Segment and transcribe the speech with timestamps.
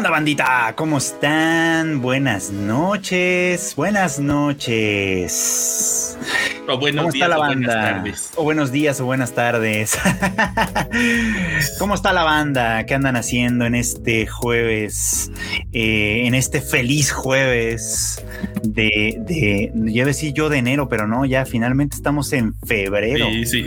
[0.00, 0.72] onda, bandita?
[0.76, 2.00] ¿Cómo están?
[2.00, 3.74] Buenas noches.
[3.76, 6.16] Buenas noches.
[6.66, 7.92] O buenos ¿Cómo días está la o buenas banda?
[7.92, 8.32] tardes.
[8.36, 9.98] O buenos días o buenas tardes.
[11.78, 12.86] ¿Cómo está la banda?
[12.86, 15.30] ¿Qué andan haciendo en este jueves?
[15.74, 18.24] Eh, en este feliz jueves
[18.62, 22.54] de, de, ya iba a decir yo de enero, pero no, ya finalmente estamos en
[22.66, 23.26] febrero.
[23.26, 23.66] Sí, sí.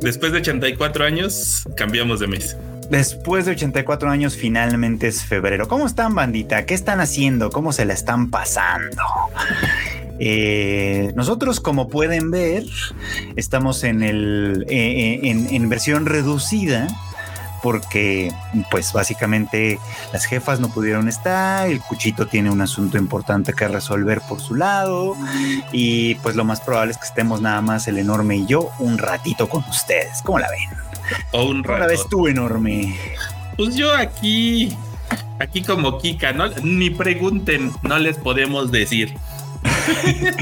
[0.00, 2.56] Después de 84 años, cambiamos de mes.
[2.90, 5.68] Después de 84 años, finalmente es febrero.
[5.68, 6.64] ¿Cómo están, bandita?
[6.64, 7.50] ¿Qué están haciendo?
[7.50, 9.02] ¿Cómo se la están pasando?
[10.20, 12.64] Eh, nosotros, como pueden ver,
[13.36, 16.88] estamos en el eh, en, en versión reducida
[17.62, 18.32] porque
[18.70, 19.78] pues básicamente
[20.12, 24.54] las jefas no pudieron estar, el cuchito tiene un asunto importante que resolver por su
[24.54, 25.16] lado
[25.72, 28.98] y pues lo más probable es que estemos nada más el enorme y yo un
[28.98, 30.22] ratito con ustedes.
[30.22, 30.87] ¿Cómo la ven?
[31.32, 31.90] O un ¿Cómo la rato.
[31.90, 32.96] ves tú, enorme?
[33.56, 34.76] Pues yo aquí,
[35.38, 39.14] aquí como Kika, no, ni pregunten, no les podemos decir.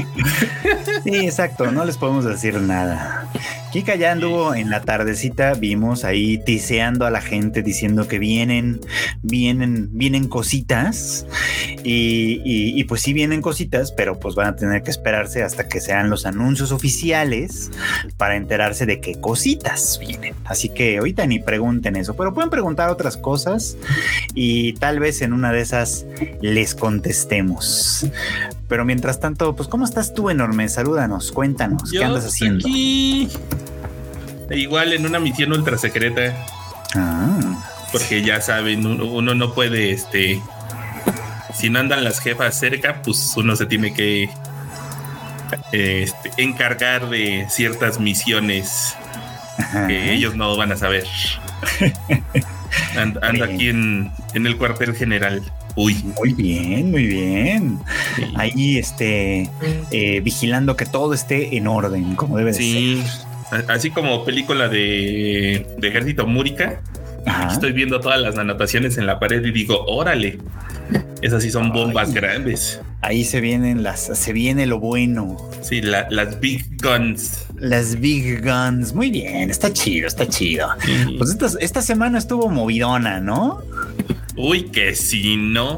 [1.03, 3.27] Sí, exacto, no les podemos decir nada.
[3.77, 8.81] Kika ya anduvo en la tardecita, vimos ahí tiseando a la gente diciendo que vienen,
[9.21, 11.27] vienen, vienen cositas.
[11.83, 15.67] Y, y- y pues sí vienen cositas, pero pues van a tener que esperarse hasta
[15.69, 17.69] que sean los anuncios oficiales
[18.17, 20.33] para enterarse de qué cositas vienen.
[20.45, 23.77] Así que ahorita ni pregunten eso, pero pueden preguntar otras cosas
[24.33, 26.07] y tal vez en una de esas
[26.41, 28.07] les contestemos.
[28.67, 30.67] Pero mientras tanto, pues ¿cómo estás tú, enorme?
[30.67, 32.67] Salúdanos, cuéntanos, ¿qué andas haciendo?
[32.67, 33.29] Aquí,
[34.55, 36.35] igual en una misión ultra secreta,
[36.95, 37.39] Ah,
[37.91, 40.41] porque ya saben, uno, uno no puede, este,
[41.53, 44.29] si no andan las jefas cerca, pues uno se tiene que
[45.71, 48.95] este, encargar de ciertas misiones
[49.57, 49.87] ajá.
[49.87, 51.05] que ellos no van a saber.
[52.97, 53.55] And- Ando Bien.
[53.55, 55.41] aquí en, en el cuartel general.
[55.75, 57.79] Uy, Muy bien, muy bien.
[58.15, 58.23] sí.
[58.35, 59.49] Ahí, este,
[59.91, 63.26] eh, vigilando que todo esté en orden, como debe de Sí, a-
[63.67, 66.81] así como película de, de Ejército Múrica.
[67.25, 67.51] Ajá.
[67.51, 70.37] estoy viendo todas las anotaciones en la pared y digo, órale,
[71.21, 72.13] esas sí son bombas Ay.
[72.15, 72.79] grandes.
[73.01, 75.35] Ahí se vienen las, se viene lo bueno.
[75.61, 77.45] Sí, la- las big guns.
[77.57, 78.93] Las big guns.
[78.93, 80.69] Muy bien, está chido, está chido.
[80.85, 81.15] Sí.
[81.17, 83.61] Pues esta, esta semana estuvo movidona, ¿no?
[84.37, 85.75] Uy, que si no.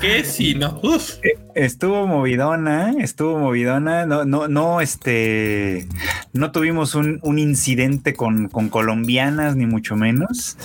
[0.00, 0.78] que si no.
[0.82, 1.14] Uf.
[1.56, 4.06] Estuvo movidona, estuvo movidona.
[4.06, 5.88] No, no, no, este,
[6.32, 10.56] no tuvimos un, un incidente con, con colombianas, ni mucho menos.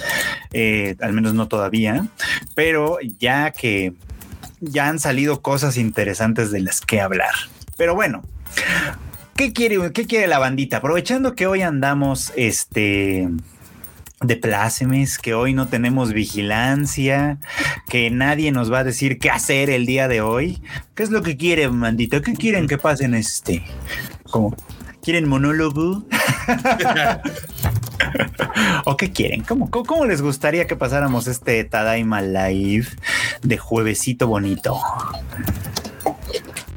[0.54, 2.06] Eh, al menos no todavía.
[2.54, 3.94] Pero ya que
[4.62, 7.34] ya han salido cosas interesantes de las que hablar.
[7.76, 8.22] Pero bueno.
[9.36, 10.78] ¿Qué quiere, qué quiere la bandita?
[10.78, 13.30] Aprovechando que hoy andamos, este,
[14.22, 17.38] de plácemes, que hoy no tenemos vigilancia,
[17.88, 20.62] que nadie nos va a decir qué hacer el día de hoy.
[20.96, 22.22] ¿Qué es lo que quieren, bandita?
[22.22, 23.64] ¿Qué quieren que pasen este?
[24.32, 24.56] ¿Cómo?
[25.02, 26.06] ¿Quieren monólogo?
[28.86, 29.44] ¿O qué quieren?
[29.44, 32.88] ¿Cómo, cómo, cómo les gustaría que pasáramos este Tadaima Live
[33.44, 34.80] de juevesito bonito?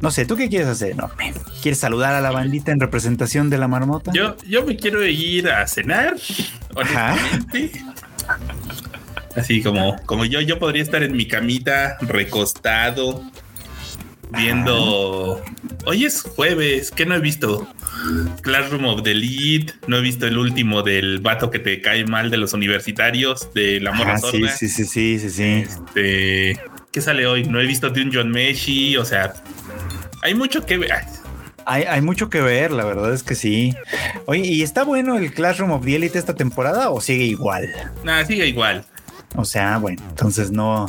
[0.01, 1.35] No sé, ¿tú qué quieres hacer, enorme?
[1.61, 4.13] ¿Quieres saludar a la bandita en representación de la marmota?
[4.15, 6.17] Yo, yo me quiero ir a cenar,
[6.77, 7.17] Ajá.
[9.37, 13.23] Así como, como yo, yo podría estar en mi camita, recostado,
[14.33, 15.43] viendo.
[15.87, 17.69] Hoy es jueves, ¿qué no he visto?
[18.43, 22.31] Classroom of the Elite, no he visto el último del vato que te cae mal
[22.31, 25.65] de los universitarios, de la morra Ah, sí, sí, sí, sí, sí, sí.
[25.69, 26.61] Este,
[26.91, 27.45] ¿qué sale hoy?
[27.45, 29.35] No he visto de un John Meshi, o sea,
[30.23, 30.93] hay mucho que ver.
[30.93, 31.05] Ay,
[31.67, 33.75] Hay, hay mucho que ver, la verdad es que sí.
[34.27, 37.69] Oye, ¿y está bueno el Classroom of the Elite esta temporada o sigue igual?
[38.05, 38.85] Nada, sigue igual.
[39.37, 40.89] O sea, bueno, entonces no,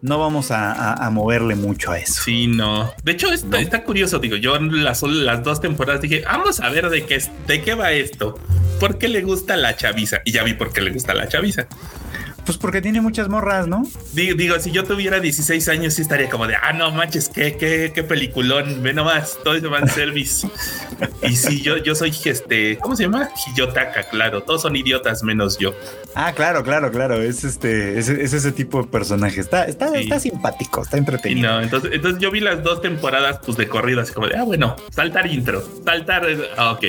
[0.00, 2.22] no vamos a, a- a moverle mucho a eso.
[2.22, 2.90] Sí, no.
[3.04, 4.18] De hecho, está, está curioso.
[4.18, 7.74] Digo, yo las, las dos temporadas dije, vamos a ver de qué, es- de qué
[7.74, 8.38] va esto.
[8.78, 10.20] ¿Por qué le gusta la chaviza?
[10.24, 11.66] Y ya vi por qué le gusta la chaviza.
[12.50, 13.84] Pues porque tiene muchas morras, ¿no?
[14.12, 17.56] Digo, digo, si yo tuviera 16 años, sí estaría como de, ah, no manches, qué,
[17.56, 18.82] qué, qué peliculón.
[18.82, 20.48] Ve nomás, todo es van service.
[21.22, 23.28] y sí, yo, yo soy este, ¿cómo se llama?
[23.54, 24.42] Hiyotaka, claro.
[24.42, 25.76] Todos son idiotas menos yo.
[26.16, 27.22] Ah, claro, claro, claro.
[27.22, 29.40] Es este, es, es ese tipo de personaje.
[29.40, 29.98] Está, está, Sí.
[30.02, 31.52] está simpático, está Y entretenido.
[31.52, 34.42] no, entonces, entonces yo vi las dos temporadas pues de corrido, así como de, ah,
[34.42, 36.26] bueno, saltar intro, saltar,
[36.58, 36.84] ok.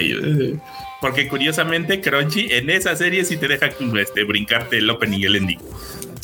[1.01, 3.69] Porque curiosamente Crunchy en esa serie sí te deja
[3.99, 5.59] este, brincarte el opening y el ending.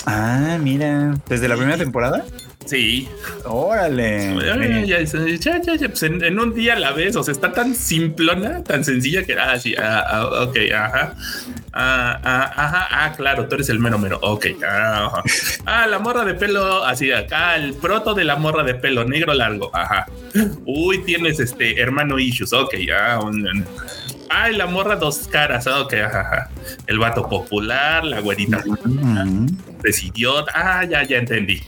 [0.05, 1.15] Ah, mira.
[1.27, 2.23] ¿Desde la primera temporada?
[2.67, 3.07] Sí.
[3.45, 4.33] Órale.
[4.33, 4.45] Pues
[6.03, 9.73] en, un día la ves, o sea, está tan simplona, tan sencilla que, ah, sí,
[9.77, 11.13] ah, ah ok, ajá.
[11.73, 14.19] Ah, ah, ajá, ah, claro, tú eres el mero mero.
[14.21, 15.23] Ok, ah,
[15.65, 19.33] ah, la morra de pelo, así acá, el proto de la morra de pelo negro
[19.33, 19.73] largo.
[19.73, 20.07] Ajá.
[20.65, 22.51] Uy, tienes este hermano issues.
[22.53, 23.19] Ok, ya.
[24.29, 25.67] Ay, la morra dos caras.
[25.67, 26.49] Ok, ajá,
[26.87, 28.63] El vato popular, la güerita.
[29.81, 30.45] Decidió.
[30.53, 31.61] Ah, ya, ya entendí.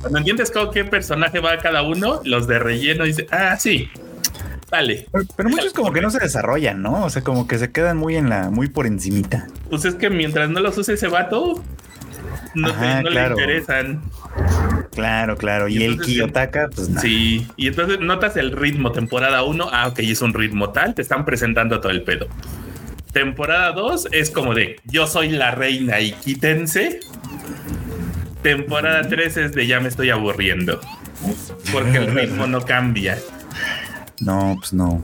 [0.00, 3.90] Cuando entiendes con qué personaje va cada uno, los de relleno dice, ah, sí,
[4.70, 5.06] Vale.
[5.36, 7.04] Pero, muchos como que no se desarrollan, ¿no?
[7.04, 9.46] O sea, como que se quedan muy en la, muy por encimita.
[9.70, 11.62] Pues es que mientras no los use ese vato,
[12.54, 12.68] no,
[13.02, 14.02] le interesan.
[14.98, 15.68] Claro, claro.
[15.68, 17.02] Y, el Kiyotaka, pues nada.
[17.02, 21.02] Sí, y entonces notas el ritmo, temporada 1, ah, ok, es un ritmo tal, te
[21.02, 22.26] están presentando todo el pedo.
[23.12, 26.98] Temporada 2 es como de yo soy la reina y quítense.
[28.42, 30.80] Temporada 3 es de ya me estoy aburriendo.
[31.72, 33.20] Porque el ritmo no cambia.
[34.18, 35.00] No, pues no.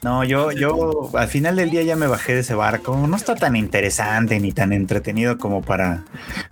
[0.00, 2.96] No, yo, yo al final del día ya me bajé de ese barco.
[2.96, 6.04] No está tan interesante ni tan entretenido como para,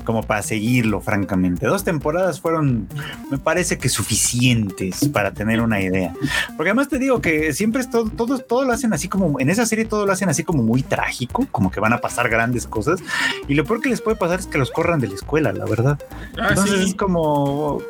[0.05, 1.67] como para seguirlo, francamente.
[1.67, 2.89] Dos temporadas fueron,
[3.31, 6.13] me parece que suficientes para tener una idea.
[6.57, 9.49] Porque además te digo que siempre es todo, todo, todo lo hacen así como, en
[9.49, 12.67] esa serie todo lo hacen así como muy trágico, como que van a pasar grandes
[12.67, 13.01] cosas.
[13.47, 15.67] Y lo peor que les puede pasar es que los corran de la escuela, la
[15.67, 15.99] verdad.
[16.37, 17.81] Ah, Entonces es como,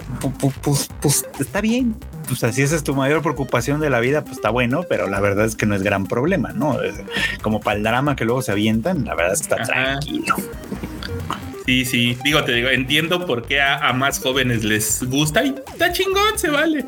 [0.63, 4.37] pues, pues está bien, pues así esa es tu mayor preocupación de la vida, pues
[4.37, 6.79] está bueno, pero la verdad es que no es gran problema, ¿no?
[7.43, 10.37] Como para el drama que luego se avientan, la verdad es que está tranquilo.
[11.67, 15.93] Sí, sí, digo, te digo, entiendo por qué a, más jóvenes les gusta y está
[15.93, 16.85] chingón, se vale.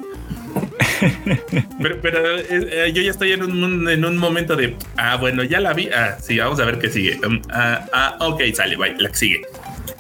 [2.02, 5.61] pero, eh, eh, yo ya estoy en un, en un momento de, ah, bueno, ya
[5.61, 7.19] la vi, ah, sí, vamos a ver qué sigue.
[7.26, 9.43] Um, ah, ah, ok, sale, bye, la que sigue.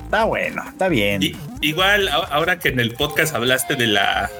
[0.08, 1.20] Está bueno, está bien.
[1.60, 4.30] igual, ahora que en el podcast hablaste de la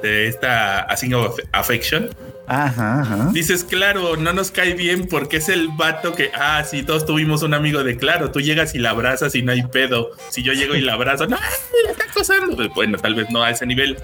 [0.00, 0.86] de esta
[1.16, 2.10] of Affection.
[2.46, 7.06] Ajá, Dices, claro, no nos cae bien porque es el vato que, ah, sí, todos
[7.06, 10.12] tuvimos un amigo de claro, tú llegas y la abrazas y no hay pedo.
[10.30, 12.54] Si yo llego y la abrazo, no, la está acosando.
[12.54, 13.96] Pues, bueno, tal vez no a ese nivel,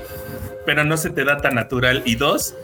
[0.66, 2.02] pero no se te da tan natural.
[2.04, 2.56] Y dos,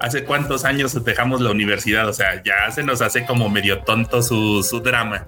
[0.00, 2.08] ¿hace cuántos años dejamos la universidad?
[2.08, 5.26] O sea, ya se nos hace como medio tonto su, su drama.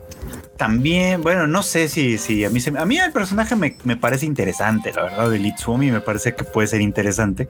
[0.58, 4.26] También, bueno, no sé si, si a mí se, a mí el personaje me, parece
[4.26, 7.48] interesante, la verdad, de Litsumi me parece que puede ser interesante,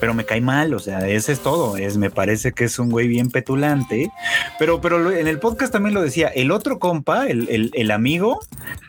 [0.00, 2.90] pero me cae mal, o sea, ese es todo, es, me parece que es un
[2.90, 4.12] güey bien petulante,
[4.58, 8.40] pero, pero en el podcast también lo decía, el otro compa, el, el, amigo,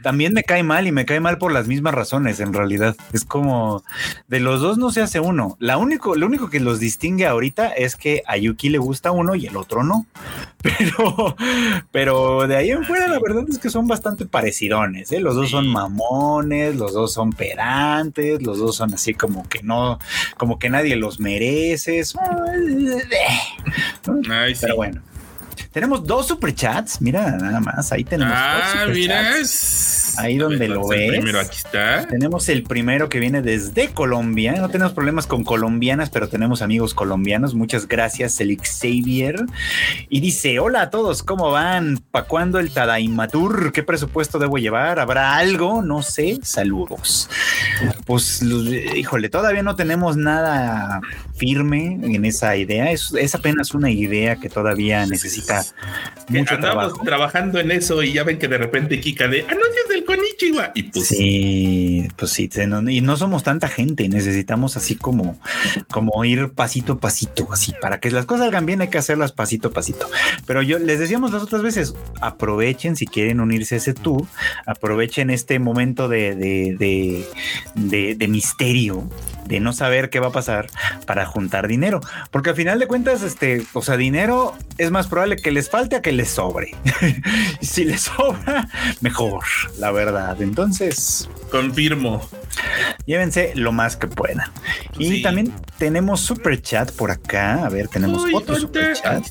[0.02, 3.24] también me cae mal y me cae mal por las mismas razones, en realidad, es
[3.24, 3.82] como,
[4.28, 7.70] de los dos no se hace uno, la único, lo único que los distingue ahorita
[7.70, 10.06] es que a Yuki le gusta uno y el otro no,
[10.62, 11.38] pero,
[11.94, 15.20] pero de ahí en fuera, la verdad que son bastante parecidones, ¿eh?
[15.20, 20.00] Los dos son mamones, los dos son pedantes, los dos son así como que no,
[20.38, 22.02] como que nadie los merece.
[24.62, 25.02] Pero bueno.
[25.72, 29.34] Tenemos dos superchats, mira, nada más, ahí tenemos ah, mira.
[30.18, 31.12] Ahí donde lo ves.
[31.12, 32.08] Primero aquí está.
[32.08, 34.54] Tenemos el primero que viene desde Colombia.
[34.54, 37.56] No tenemos problemas con colombianas, pero tenemos amigos colombianos.
[37.56, 39.46] Muchas gracias, el Xavier.
[40.10, 42.00] Y dice: Hola a todos, ¿cómo van?
[42.12, 43.72] ¿Para cuándo el Tadaimatur?
[43.72, 45.00] ¿Qué presupuesto debo llevar?
[45.00, 45.82] ¿Habrá algo?
[45.82, 46.40] No sé.
[46.44, 47.30] Saludos.
[48.06, 51.02] Pues, híjole, todavía no tenemos nada
[51.36, 52.92] firme en esa idea.
[52.92, 55.64] Es, es apenas una idea que todavía necesita
[56.30, 57.02] mucho trabajo.
[57.04, 60.72] trabajando en eso y ya ven que de repente Kika de anuncios del Konichiwa.
[60.76, 62.50] Y pues, sí, pues sí,
[62.90, 65.40] y no somos tanta gente, necesitamos así como,
[65.92, 69.32] como ir pasito a pasito, así, para que las cosas salgan bien hay que hacerlas
[69.32, 70.10] pasito a pasito.
[70.46, 74.26] Pero yo les decíamos las otras veces, aprovechen si quieren unirse a ese tour,
[74.66, 77.26] aprovechen este momento de, de,
[77.76, 79.10] de, de misterio
[79.46, 80.68] de no saber qué va a pasar
[81.06, 82.02] para juntar dinero.
[82.32, 85.96] Porque al final de cuentas, este, o sea, dinero es más probable que les falte
[85.96, 86.76] a que les sobre.
[87.62, 88.68] si les sobra,
[89.02, 89.44] mejor,
[89.80, 90.42] la verdad.
[90.42, 91.30] Entonces.
[91.52, 92.28] Confirmo.
[93.06, 94.52] Llévense lo más que puedan.
[94.98, 97.66] Y también tenemos super chat por acá.
[97.66, 99.24] A ver, tenemos otro super chat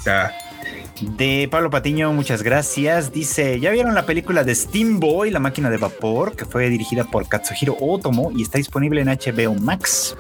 [1.01, 3.13] de Pablo Patiño, muchas gracias.
[3.13, 7.05] Dice, ¿ya vieron la película de Steam Boy, la máquina de vapor, que fue dirigida
[7.05, 10.17] por Katsuhiro Otomo y está disponible en HBO Max?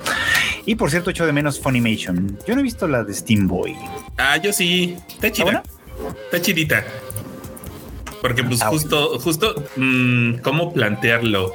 [0.66, 2.38] Y por cierto, echo de menos Funimation.
[2.46, 3.76] Yo no he visto la de Steam Boy.
[4.16, 4.96] Ah, yo sí.
[5.08, 5.62] Está chida.
[6.24, 6.84] ¿Está, chidita.
[8.20, 11.52] Porque pues ah, justo, justo, mm, ¿cómo plantearlo?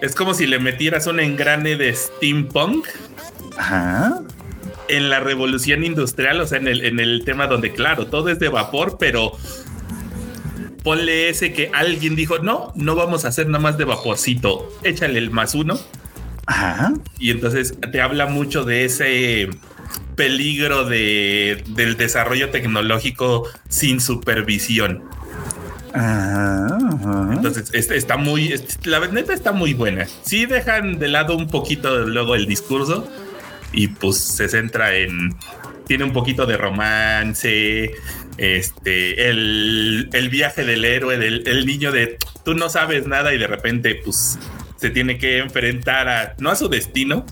[0.00, 2.86] Es como si le metieras un engrane de steampunk.
[3.56, 4.22] Ajá
[4.96, 8.38] en la revolución industrial, o sea, en el, en el tema donde, claro, todo es
[8.38, 9.32] de vapor, pero
[10.82, 15.18] ponle ese que alguien dijo, no, no vamos a hacer nada más de vaporcito, échale
[15.18, 15.78] el más uno
[16.46, 16.92] Ajá.
[17.18, 19.48] Y entonces te habla mucho de ese
[20.16, 25.04] peligro de, del desarrollo tecnológico sin supervisión.
[25.94, 30.06] Entonces está muy, la neta está muy buena.
[30.22, 33.06] Sí dejan de lado un poquito luego el discurso
[33.72, 35.34] y pues se centra en,
[35.86, 37.92] tiene un poquito de romance,
[38.38, 43.46] este, el, viaje del héroe, del el niño de tú no sabes nada y de
[43.46, 44.38] repente pues
[44.76, 47.24] se tiene que enfrentar a, no a su destino,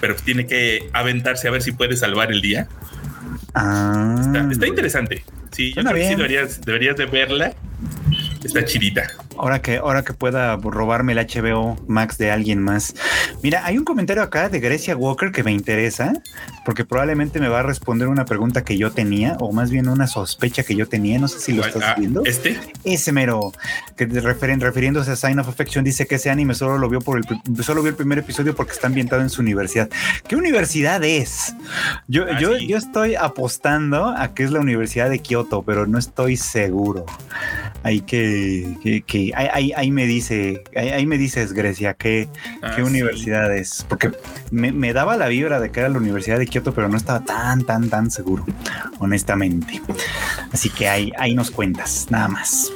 [0.00, 2.68] pero tiene que aventarse a ver si puede salvar el día.
[3.54, 4.16] Ah.
[4.50, 5.24] Está, interesante.
[5.50, 7.54] Sí, yo creo que sí deberías, deberías de verla.
[8.44, 9.06] Está chidita.
[9.36, 12.94] Ahora que, ahora que pueda robarme el HBO Max de alguien más.
[13.42, 16.12] Mira, hay un comentario acá de Grecia Walker que me interesa,
[16.64, 20.06] porque probablemente me va a responder una pregunta que yo tenía, o más bien una
[20.06, 21.18] sospecha que yo tenía.
[21.18, 22.22] No sé si lo estás ah, viendo.
[22.24, 22.58] Este.
[22.84, 23.52] Ese mero,
[23.96, 27.18] que referen, refiriéndose a Sign of Affection, dice que ese anime solo lo vio por
[27.18, 27.24] el
[27.62, 29.88] solo vio el primer episodio porque está ambientado en su universidad.
[30.28, 31.54] ¿Qué universidad es?
[32.08, 35.98] Yo, ah, yo, yo estoy apostando a que es la Universidad de Kioto, pero no
[35.98, 37.06] estoy seguro.
[37.82, 38.29] Hay que,
[39.06, 42.28] que ahí, me dice, ahí, me dices, Grecia, qué,
[42.62, 43.84] ah, qué universidad es.
[43.88, 44.10] Porque
[44.50, 47.64] me, daba la vibra de que era la Universidad de Kioto, pero no estaba tan,
[47.64, 48.44] tan, tan seguro,
[48.98, 49.80] honestamente.
[50.52, 52.72] Así que ahí, ahí nos cuentas, nada más.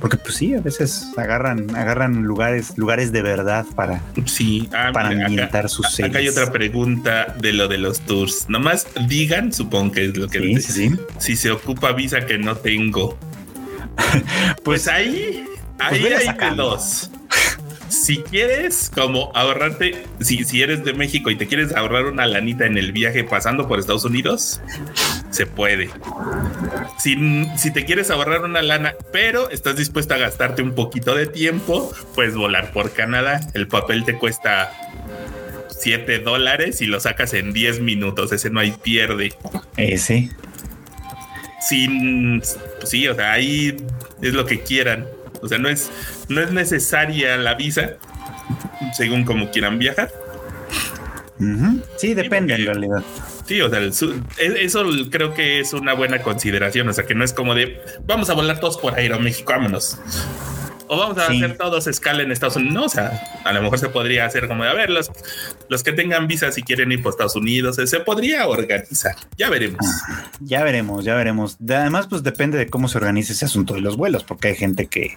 [0.00, 4.68] Porque pues sí, a veces agarran, agarran lugares, lugares de verdad para, sí.
[4.72, 6.10] Ah, para ambientar sus series.
[6.10, 8.46] Acá hay otra pregunta de lo de los tours.
[8.48, 12.56] Nomás digan, supongo que es lo que sí, sí, si se ocupa visa que no
[12.56, 13.18] tengo.
[14.62, 15.44] pues, pues ahí
[15.80, 17.10] Ahí hay dos.
[17.88, 22.66] Si quieres como ahorrarte, si, si eres de México y te quieres ahorrar una lanita
[22.66, 24.60] en el viaje pasando por Estados Unidos,
[25.30, 25.90] se puede.
[26.98, 31.26] Si, si te quieres ahorrar una lana, pero estás dispuesto a gastarte un poquito de
[31.26, 33.40] tiempo, puedes volar por Canadá.
[33.54, 34.70] El papel te cuesta
[35.70, 38.30] 7 dólares y lo sacas en 10 minutos.
[38.32, 39.32] Ese no hay pierde.
[39.76, 40.30] Ese.
[41.60, 42.42] Sin,
[42.84, 43.76] sí, o sea, ahí
[44.22, 45.06] es lo que quieran.
[45.42, 45.90] O sea, no es,
[46.28, 47.96] no es necesaria la visa,
[48.96, 50.10] según como quieran viajar.
[51.96, 53.02] Sí, depende en realidad.
[53.46, 56.88] Sí, o sea, e, eso creo que es una buena consideración.
[56.88, 59.98] O sea, que no es como de vamos a volar todos por Aeroméxico, vámonos
[60.92, 62.74] o vamos a hacer todos escala en Estados Unidos.
[62.74, 65.08] No, o sea, a lo mejor se podría hacer como de, a ver, los,
[65.68, 69.14] los que tengan visa si quieren ir por Estados Unidos, se podría organizar.
[69.38, 69.78] Ya veremos.
[70.08, 71.58] Ah, ya veremos, ya veremos.
[71.62, 74.88] Además, pues depende de cómo se organice ese asunto de los vuelos, porque hay gente
[74.88, 75.16] que,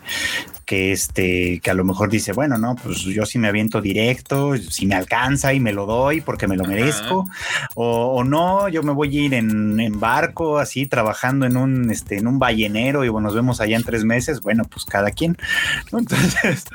[0.65, 4.55] que, este, que a lo mejor dice, bueno, no, pues yo sí me aviento directo,
[4.57, 7.25] si me alcanza y me lo doy porque me lo merezco,
[7.73, 12.19] o, no, yo me voy a ir en, en, barco, así, trabajando en un, este,
[12.19, 14.41] en un ballenero y bueno, nos vemos allá en tres meses.
[14.41, 15.35] Bueno, pues cada quien.
[15.91, 16.65] Entonces,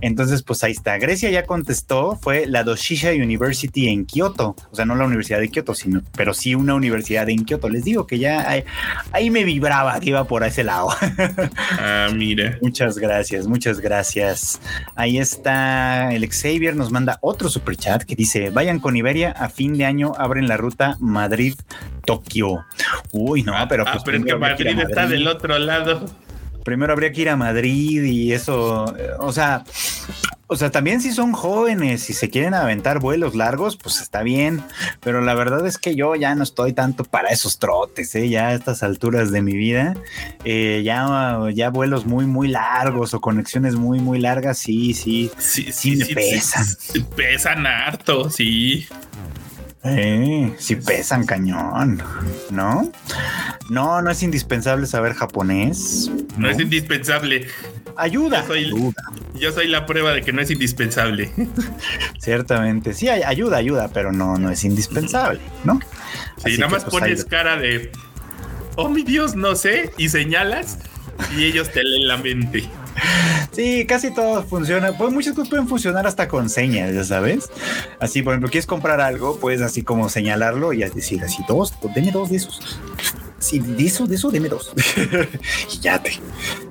[0.00, 0.98] entonces, pues ahí está.
[0.98, 5.48] Grecia ya contestó, fue la Doshisha University en Kioto, o sea, no la Universidad de
[5.48, 7.68] Kioto, sino, pero sí una universidad en Kioto.
[7.68, 8.48] Les digo que ya
[9.12, 10.88] ahí, me vibraba que iba por ese lado.
[11.80, 12.58] Ah, mira.
[12.60, 14.60] Muchas gracias, muchas gracias.
[14.96, 19.48] Ahí está el Xavier, nos manda otro super chat que dice: Vayan con Iberia, a
[19.48, 22.64] fin de año abren la ruta Madrid-Tokio.
[23.12, 26.06] Uy, no, pero ah, pues pero es que Madrid está del otro lado
[26.68, 29.64] primero habría que ir a Madrid y eso, eh, o sea,
[30.48, 34.62] o sea, también si son jóvenes y se quieren aventar vuelos largos, pues está bien,
[35.00, 38.28] pero la verdad es que yo ya no estoy tanto para esos trotes, ¿eh?
[38.28, 39.94] ya a estas alturas de mi vida,
[40.44, 45.72] eh, ya, ya vuelos muy, muy largos o conexiones muy, muy largas, sí, sí, sí,
[45.72, 46.66] sí, me pesan.
[47.16, 48.86] pesan harto, sí.
[49.84, 52.02] Eh, sí pesan cañón,
[52.50, 52.90] ¿no?
[53.70, 56.10] No, no es indispensable saber japonés.
[56.36, 57.46] No, es indispensable.
[57.96, 58.44] Ayuda.
[59.34, 61.32] Yo soy, la prueba de que no es indispensable.
[62.18, 65.80] Ciertamente, sí, ayuda, ayuda, pero no, no es indispensable, ¿no?
[66.44, 67.90] Sí, nada más pues, pones cara de,
[68.76, 70.78] oh mi Dios, no sé, y señalas
[71.36, 72.68] y ellos te leen la mente.
[73.52, 74.96] Sí, casi todo funciona.
[74.96, 77.50] Pues muchas cosas pueden funcionar hasta con señas, ya sabes.
[77.98, 82.10] Así, por ejemplo, quieres comprar algo, puedes así como señalarlo y decir así, dos, deme
[82.12, 82.60] dos de esos
[83.38, 84.72] sí, de eso, de eso, deme dos.
[85.72, 86.12] y ya te,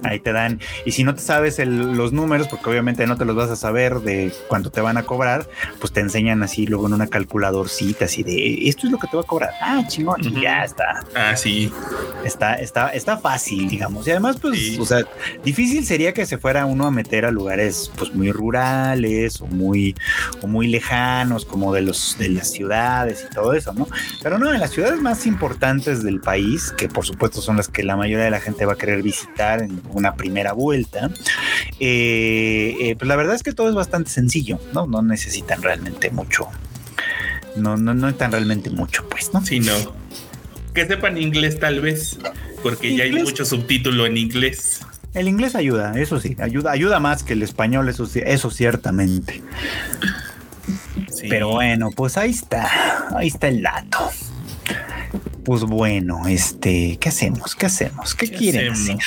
[0.04, 0.60] ahí te dan.
[0.86, 4.00] Y si no te sabes los números, porque obviamente no te los vas a saber
[4.02, 8.24] de cuánto te van a cobrar, pues te enseñan así luego en una calculadorcita, así
[8.24, 9.52] de esto es lo que te va a cobrar.
[9.62, 11.04] Ah, chingón, y ya está.
[11.16, 11.72] Ah, sí.
[12.24, 14.08] Está, está, está fácil, digamos.
[14.08, 15.06] Y además, pues, o sea,
[15.44, 19.96] difícil sería que se fuera uno a meter a lugares, pues, muy rurales o muy,
[20.42, 23.88] o muy lejanos, como de los, de las ciudades y todo eso, ¿no?
[24.22, 27.68] Pero no, en las ciudades más importantes del país, cities, que por supuesto son las
[27.68, 31.10] que la mayoría de la gente va a querer visitar en una primera vuelta.
[31.80, 34.88] Eh, eh, pues la verdad es que todo es bastante sencillo, ¿no?
[34.88, 36.48] No necesitan realmente mucho.
[37.56, 39.44] No, no, no necesitan realmente mucho, pues, ¿no?
[39.46, 39.74] Sí, no.
[40.74, 42.20] Que sepan inglés tal vez,
[42.62, 44.82] porque ya hay mucho subtítulo en inglés.
[45.14, 49.42] El inglés ayuda, eso sí, ayuda, ayuda más que el español, eso sí, eso ciertamente.
[51.30, 54.12] Pero bueno, pues ahí está, ahí está el dato.
[55.48, 57.56] Pues bueno, este, ¿qué hacemos?
[57.56, 58.14] ¿Qué hacemos?
[58.16, 58.98] ¿Qué, quieren hacer?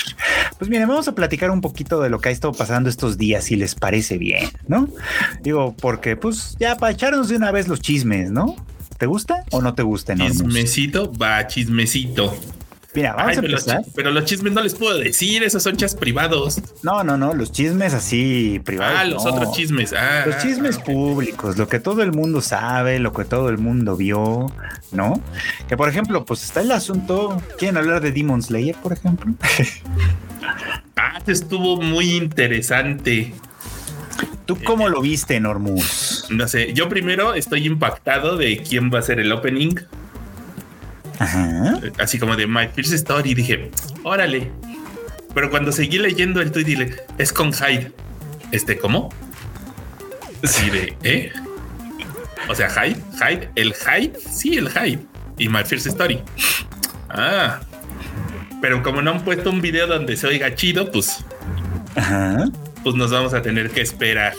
[0.58, 3.44] Pues miren, vamos a platicar un poquito de lo que ha estado pasando estos días,
[3.44, 4.88] si les parece bien, ¿no?
[5.42, 8.56] Digo, porque pues ya para echarnos de una vez los chismes, ¿no?
[8.96, 10.16] ¿Te gusta o no te gusta?
[10.16, 12.34] Chismecito, va, chismecito.
[12.94, 13.82] Mira, vamos a empezar.
[13.94, 16.60] Pero los, chismes no les puedo decir, esos son chas privados.
[16.82, 18.98] No, no, no, los chismes así privados.
[18.98, 19.92] Ah, los otros chismes.
[19.92, 23.96] Ah, los chismes públicos, lo que todo el mundo sabe, lo que todo el mundo
[23.96, 24.52] vio,
[24.92, 25.22] ¿no?
[25.68, 27.40] Que por ejemplo, pues está el asunto.
[27.58, 29.32] ¿Quieren hablar de Demon Slayer, por ejemplo?
[30.96, 33.32] ah, estuvo muy interesante.
[34.46, 36.26] ¿Tú cómo lo viste, Normus?
[36.30, 39.76] No sé, yo primero estoy impactado de quién va a ser el opening.
[41.98, 43.70] Así como de My First Story, dije,
[44.02, 44.50] órale.
[45.34, 47.92] Pero cuando seguí leyendo el tweet, dile, es con Hyde.
[48.52, 49.10] Este, ¿cómo?
[50.42, 51.32] Sí, de, ¿eh?
[52.48, 55.00] O sea, Hyde, Hyde, el Hyde, sí, el Hyde.
[55.38, 56.22] Y My First Story.
[57.10, 57.60] Ah.
[58.60, 61.24] Pero como no han puesto un video donde se oiga chido, pues.
[62.82, 64.34] Pues nos vamos a tener que esperar.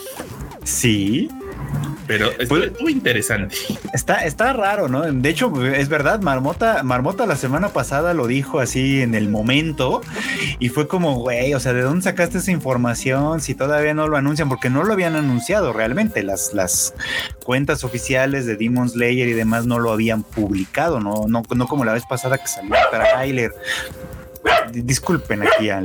[0.64, 1.28] Sí.
[2.06, 3.56] Pero es muy pues, interesante.
[3.92, 5.02] Está, está raro, ¿no?
[5.02, 10.02] De hecho, es verdad, Marmota, Marmota la semana pasada lo dijo así en el momento
[10.58, 14.16] y fue como, güey, o sea, ¿de dónde sacaste esa información si todavía no lo
[14.16, 14.48] anuncian?
[14.48, 16.22] Porque no lo habían anunciado realmente.
[16.22, 16.94] Las, las
[17.44, 21.84] cuentas oficiales de Demon Slayer y demás no lo habían publicado, no, no, no como
[21.84, 23.52] la vez pasada que salió para Tyler.
[24.72, 25.80] Disculpen aquí a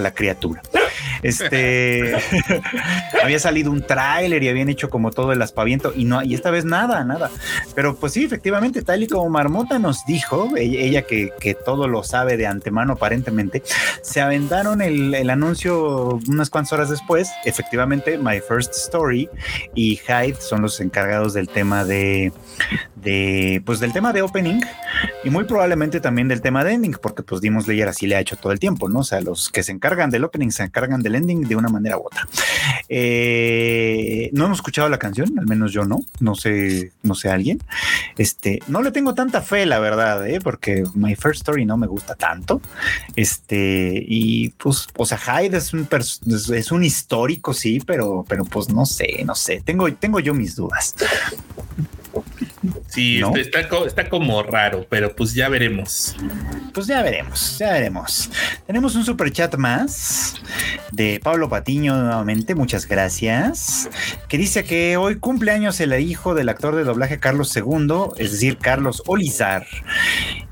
[0.00, 0.62] la criatura.
[1.22, 2.16] Este
[3.22, 6.50] había salido un tráiler y habían hecho como todo el aspaviento y no, y esta
[6.50, 7.30] vez nada, nada.
[7.74, 11.30] Pero pues sí, efectivamente, tal y como Marmota nos dijo, ella, que,
[11.64, 13.62] todo lo sabe de antemano aparentemente,
[14.02, 17.30] se aventaron el, anuncio unas cuantas horas después.
[17.44, 19.28] Efectivamente, My First Story
[19.74, 22.32] y Hyde son los encargados del tema de,
[22.96, 24.60] de pues del tema de opening
[25.24, 28.36] y muy probablemente también del tema de ending, porque pues dimos leer así le hecho
[28.36, 29.00] todo el tiempo, ¿no?
[29.00, 31.98] O sea, los que se encargan del opening se encargan del ending de una manera
[31.98, 32.26] u otra.
[32.88, 37.60] Eh, no hemos escuchado la canción, al menos yo no, no sé, no sé alguien.
[38.16, 40.40] Este, no le tengo tanta fe, la verdad, ¿eh?
[40.40, 42.60] porque My First Story no me gusta tanto.
[43.16, 45.88] Este, y pues, o sea, Hyde es un,
[46.54, 50.56] es un histórico, sí, pero, pero pues no sé, no sé, tengo, tengo yo mis
[50.56, 50.94] dudas.
[52.86, 56.14] Sí, está, está, como raro, pero pues ya veremos.
[56.72, 58.30] Pues ya veremos, ya veremos.
[58.66, 60.34] Tenemos un super chat más
[60.92, 63.88] de Pablo Patiño nuevamente, muchas gracias.
[64.28, 68.58] Que dice que hoy cumpleaños el hijo del actor de doblaje Carlos II, es decir,
[68.58, 69.66] Carlos Olizar.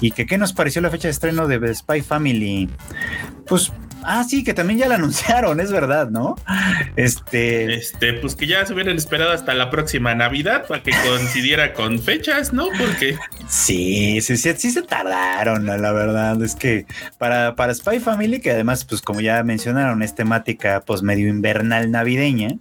[0.00, 2.68] Y que qué nos pareció la fecha de estreno de The Spy Family.
[3.46, 3.72] Pues
[4.04, 6.36] Ah, sí, que también ya la anunciaron, es verdad, ¿no?
[6.96, 7.74] Este.
[7.74, 12.00] Este, pues que ya se hubieran esperado hasta la próxima Navidad para que coincidiera con
[12.00, 12.68] fechas, ¿no?
[12.78, 13.16] Porque.
[13.48, 16.42] Sí, sí, sí, sí se tardaron, la verdad.
[16.42, 16.86] Es que
[17.18, 21.90] para, para Spy Family, que además, pues como ya mencionaron, es temática pues medio invernal
[21.90, 22.56] navideña,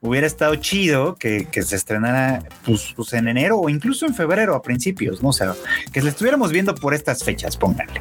[0.00, 4.62] hubiera estado chido que, se estrenara pues, pues, en enero o incluso en febrero a
[4.62, 5.30] principios, ¿no?
[5.30, 5.54] O sea,
[5.92, 8.00] que le estuviéramos viendo por estas fechas, pónganle.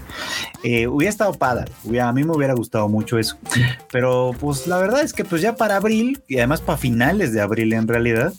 [0.63, 1.71] Eh, hubiera estado padre,
[2.02, 3.37] a mí me hubiera gustado mucho eso.
[3.91, 7.41] Pero pues la verdad es que pues ya para abril y además para finales de
[7.41, 8.33] abril en realidad,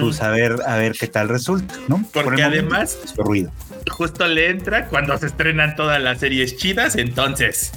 [0.00, 2.04] pues a ver, a ver qué tal resulta, ¿no?
[2.12, 3.50] Porque además, ruido.
[3.90, 7.72] justo le entra cuando se estrenan todas las series chidas, entonces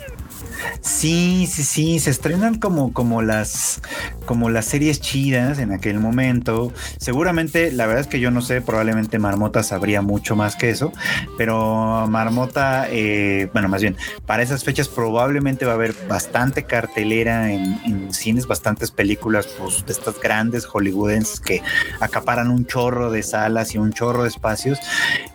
[0.81, 3.81] Sí, sí, sí, se estrenan como, como las
[4.25, 6.71] como las series chidas en aquel momento.
[6.97, 10.91] Seguramente, la verdad es que yo no sé, probablemente Marmota sabría mucho más que eso,
[11.37, 17.51] pero Marmota, eh, bueno, más bien, para esas fechas probablemente va a haber bastante cartelera
[17.51, 21.61] en, cines, bastantes películas pues, de estas grandes hollywoodenses que
[21.99, 24.79] acaparan un chorro de salas y un chorro de espacios.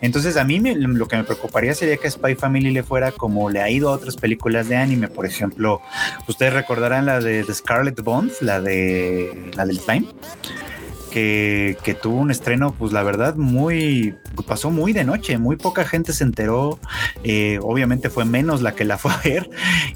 [0.01, 3.61] Entonces, a mí lo que me preocuparía sería que Spy Family le fuera como le
[3.61, 5.81] ha ido a otras películas de anime por ejemplo,
[6.27, 10.05] ustedes recordarán la de, Scarlet Bond, la de la del Time
[11.13, 14.15] que, tuvo un estreno, pues la verdad, muy,
[14.47, 16.79] pasó muy de noche, muy poca gente se enteró,
[17.23, 19.49] eh, obviamente fue menos la que la fue a ver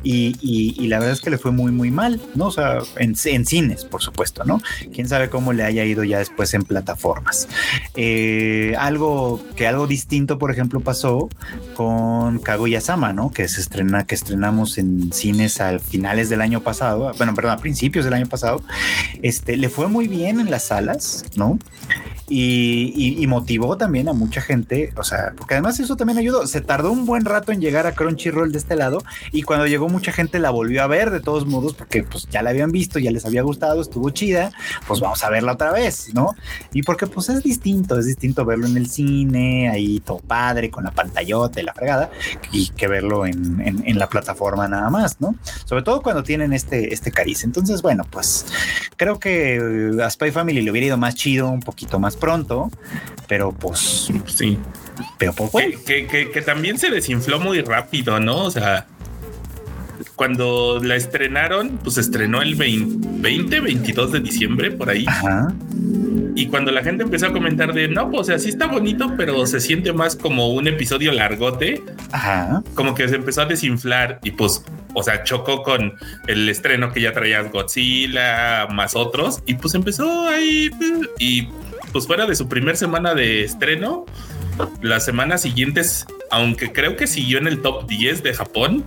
[0.04, 2.46] y, y, la verdad es que le fue muy, muy mal, ¿no?
[2.46, 4.62] O sea, en, cines, por supuesto, ¿no?
[4.94, 7.48] Quién sabe cómo le haya ido ya después en plataformas.
[7.96, 11.30] Eh, algo que algo distinto, por ejemplo, pasó
[11.76, 13.32] con Kaguya-sama, ¿no?
[13.32, 17.58] Que se estrena, que estrenamos en cines a finales del año pasado, bueno, perdón, a
[17.58, 18.62] principios del año pasado,
[19.24, 21.60] este, le fue muy bien en las salas, ¿no?
[22.30, 26.48] Y, motivó también a mucha gente, o sea, porque además eso también ayudó.
[26.48, 29.90] Se tardó un buen rato en llegar a Crunchyroll de este lado y cuando llegó
[29.90, 33.00] mucha gente la volvió a ver de todos modos porque pues ya la habían visto,
[33.00, 34.52] ya les había gustado, estuvo chida,
[34.88, 36.36] pues vamos a verla otra vez, ¿no?
[36.74, 40.84] Y porque pues es distinto, es distinto verlo en el cine, ahí todo padre, con
[40.84, 42.10] la pantallota y la fregada,
[42.52, 45.36] y que verlo en, en, la plataforma nada más, ¿no?
[45.66, 47.44] Sobre todo cuando tienen este, este cariz.
[47.44, 48.46] Entonces, bueno, pues
[48.96, 52.72] creo que a Spy Family le hubiera ido más chido, un poquito más pronto,
[53.28, 54.58] pero pues sí.
[55.18, 55.60] Pero poco.
[55.86, 58.46] Que, que, también se desinfló muy rápido, ¿no?
[58.46, 58.88] O sea,
[60.16, 65.06] cuando la estrenaron, pues estrenó el 20, 22 de diciembre, por ahí.
[65.08, 65.54] Ajá.
[66.36, 69.60] Y cuando la gente empezó a comentar de no, pues así está bonito, pero se
[69.60, 72.62] siente más como un episodio largote, Ajá.
[72.76, 75.94] como que se empezó a desinflar y pues, o sea, chocó con
[76.28, 80.70] el estreno que ya traías Godzilla, más otros, y pues empezó ahí
[81.18, 81.48] y
[81.98, 84.06] pues fuera de su primer semana de estreno,
[84.84, 88.86] las semanas siguientes, aunque creo que siguió en el top 10 de Japón,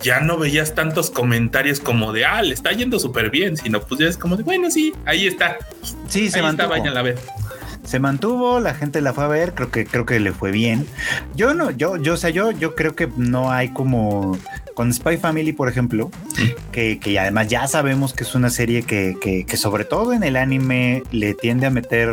[0.00, 4.00] ya no veías tantos comentarios como de, ah, le está yendo súper bien, sino pues
[4.00, 5.58] ya es como de, bueno, sí, ahí está.
[6.08, 6.70] Sí, se mantuvo.
[6.70, 7.18] vayan a ver.
[7.84, 10.86] Se mantuvo, la gente la fue a ver, creo que creo que le fue bien.
[11.34, 14.38] Yo no, yo, yo, o sea, yo, yo creo que no hay como
[14.78, 16.08] con Spy Family, por ejemplo,
[16.70, 20.22] que, que además ya sabemos que es una serie que, que, que sobre todo en
[20.22, 22.08] el anime le tiende a meter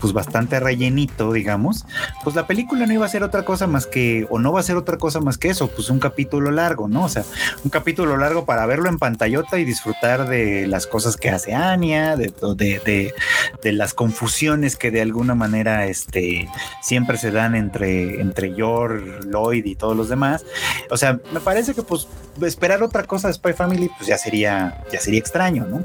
[0.00, 1.86] pues bastante rellenito, digamos,
[2.24, 4.64] pues la película no iba a ser otra cosa más que, o no va a
[4.64, 7.04] ser otra cosa más que eso, pues un capítulo largo, ¿no?
[7.04, 7.24] O sea,
[7.64, 12.16] un capítulo largo para verlo en pantallota y disfrutar de las cosas que hace Anya,
[12.16, 13.14] de, de,
[13.62, 16.48] de, las confusiones que de alguna manera este,
[16.82, 20.44] siempre se dan entre, entre Yor, Lloyd y todos los demás.
[20.90, 22.08] O sea, me parece que pues
[22.42, 25.84] esperar otra cosa de Spy Family, pues ya sería, ya sería extraño, ¿no?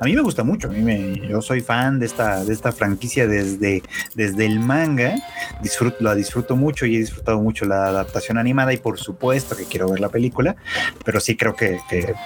[0.00, 2.72] A mí me gusta mucho, a mí me, yo soy fan de esta, de esta
[2.72, 5.14] franquicia desde desde, el manga,
[5.62, 9.64] disfruto, lo disfruto mucho y he disfrutado mucho la adaptación animada y por supuesto que
[9.64, 10.56] quiero ver la película,
[11.04, 11.78] pero sí creo que,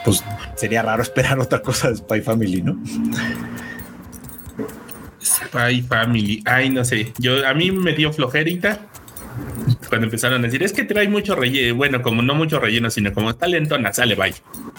[0.05, 0.25] pues,
[0.57, 2.79] sería raro esperar otra cosa de Spy Family, ¿no?
[5.23, 8.81] Spy Family, ay, no sé, yo a mí me dio flojerita
[9.88, 13.12] cuando empezaron a decir, es que trae mucho relleno, bueno, como no mucho relleno, sino
[13.12, 14.35] como está lentona, sale, bye.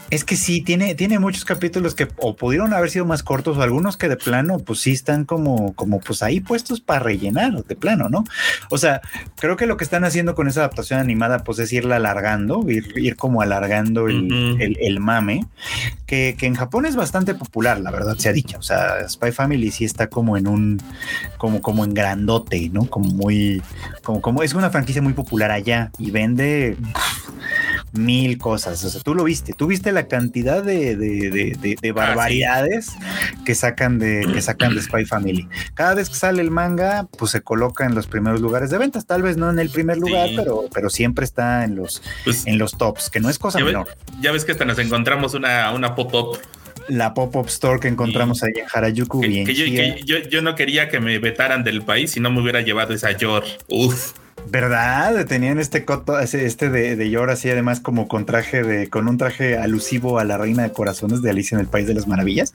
[0.10, 3.62] Es que sí, tiene, tiene muchos capítulos que o pudieron haber sido más cortos o
[3.62, 7.76] algunos que de plano, pues sí están como, como pues ahí puestos para rellenar de
[7.76, 8.24] plano, ¿no?
[8.69, 9.02] O sea,
[9.36, 12.93] creo que lo que están haciendo con esa adaptación animada, pues es irla alargando, ir,
[12.98, 15.45] ir como alargando el, mame,
[16.06, 18.58] que, que, en Japón es bastante popular, la verdad se ha dicho.
[18.58, 20.82] O sea, Spy Family sí está como en un,
[21.38, 22.86] como, como en grandote, ¿no?
[22.86, 23.62] Como muy,
[24.04, 26.78] como, como es una franquicia muy popular allá y vende
[27.92, 28.84] mil cosas.
[28.84, 32.92] O sea, tú lo viste, tú viste la cantidad de, de, de, ah, barbaridades
[33.46, 35.48] que sacan de que sacan de Spy Family.
[35.74, 39.06] Cada vez que sale el manga, pues se coloca en los primeros lugares de ventas.
[39.06, 42.58] Tal vez no en el primer lugar, pero, pero siempre está en los, pues en
[42.58, 43.88] los tops, que no es cosa menor.
[44.22, 46.40] ya ves que hasta nos encontramos una, una pop-up
[46.90, 49.20] la pop-up store que encontramos ahí en Harajuku.
[49.20, 49.46] bien
[50.06, 53.12] yo, yo, no quería que me vetaran del país si no me hubiera llevado esa
[53.12, 53.46] Yor.
[53.68, 54.14] Uf.
[54.47, 55.25] ¿Verdad?
[55.25, 59.17] Tenían este coto, este de, de Yor así, además, como con traje de, con un
[59.17, 62.54] traje alusivo a la reina de corazones de Alicia en el País de las Maravillas.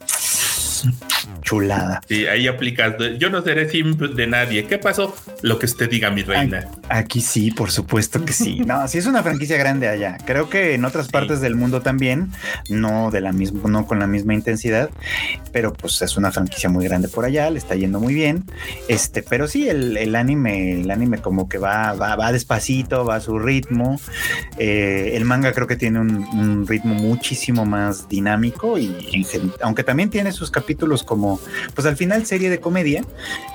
[1.41, 2.01] Chulada.
[2.07, 2.95] Sí, ahí aplicas.
[3.19, 4.65] Yo no seré simple de nadie.
[4.65, 5.15] ¿Qué pasó?
[5.41, 6.67] Lo que usted diga, mi reina.
[6.89, 8.59] Aquí sí, por supuesto que sí.
[8.65, 10.17] No, sí es una franquicia grande allá.
[10.25, 12.31] Creo que en otras partes del mundo también,
[12.69, 14.89] no de la misma, no con la misma intensidad,
[15.51, 18.43] pero pues es una franquicia muy grande por allá, le está yendo muy bien.
[18.87, 23.37] Este, pero sí, el, anime, el anime como que va, va, despacito, va a su
[23.39, 23.99] ritmo.
[24.57, 29.25] Eh, el manga creo que tiene un, ritmo muchísimo más dinámico y
[29.61, 30.64] aunque también tiene sus capítulos
[31.03, 31.39] como,
[31.73, 33.03] pues al final serie de comedia,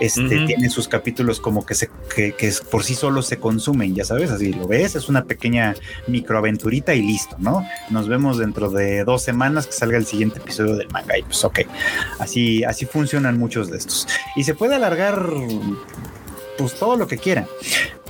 [0.01, 2.35] este tiene sus capítulos como que se, que,
[2.71, 5.75] por sí solos se consumen, ya sabes, así lo ves, es una pequeña
[6.07, 7.67] microaventurita y listo, ¿no?
[7.91, 11.45] Nos vemos dentro de dos semanas que salga el siguiente episodio del manga y pues
[11.45, 11.61] ok,
[12.19, 14.07] así, así funcionan muchos de estos.
[14.37, 15.27] Y se puede alargar
[16.57, 17.47] pues todo lo que quiera.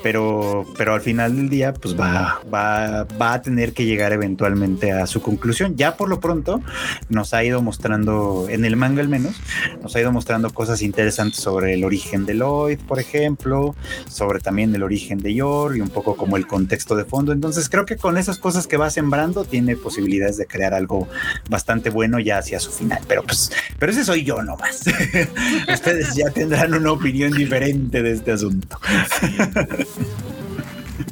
[0.03, 4.93] Pero, pero al final del día, pues va, va, va a tener que llegar eventualmente
[4.93, 5.77] a su conclusión.
[5.77, 6.61] Ya por lo pronto
[7.09, 9.35] nos ha ido mostrando, en el manga al menos,
[9.83, 13.75] nos ha ido mostrando cosas interesantes sobre el origen de Lloyd, por ejemplo,
[14.09, 17.33] sobre también el origen de Yor y un poco como el contexto de fondo.
[17.33, 21.09] Entonces creo que con esas cosas que va sembrando tiene posibilidades de crear algo
[21.49, 23.01] bastante bueno ya hacia su final.
[23.07, 24.83] Pero pues, pero ese soy yo nomás.
[25.73, 28.79] Ustedes ya tendrán una opinión diferente de este asunto.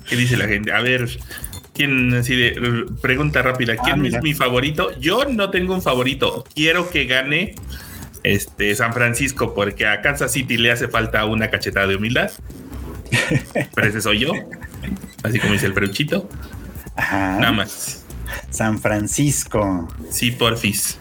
[0.08, 0.72] ¿Qué dice la gente?
[0.72, 1.08] A ver,
[1.74, 3.76] ¿quién así de pregunta rápida?
[3.76, 4.98] ¿Quién ah, es mi favorito?
[4.98, 6.44] Yo no tengo un favorito.
[6.54, 7.54] Quiero que gane
[8.24, 12.30] este San Francisco porque a Kansas City le hace falta una cachetada de humildad.
[13.74, 14.32] Pero ese soy yo.
[15.22, 16.28] Así como dice el peruchito.
[16.96, 18.04] Nada más.
[18.50, 19.88] San Francisco.
[20.10, 20.98] Sí, porfis.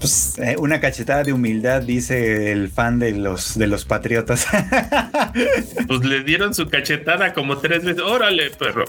[0.00, 4.46] Pues eh, una cachetada de humildad, dice el fan de los de los patriotas.
[5.86, 8.02] pues le dieron su cachetada como tres veces.
[8.02, 8.86] Órale, perro.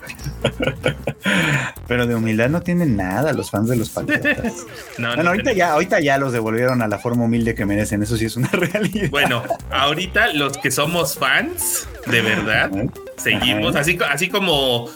[1.88, 4.66] Pero de humildad no tienen nada los fans de los patriotas.
[4.98, 8.02] no, ahorita ya, ahorita ya los devolvieron a la forma humilde que merecen.
[8.02, 9.10] Eso sí es una realidad.
[9.10, 12.72] Bueno, ahorita los que somos fans, de verdad,
[13.18, 14.90] seguimos así, así como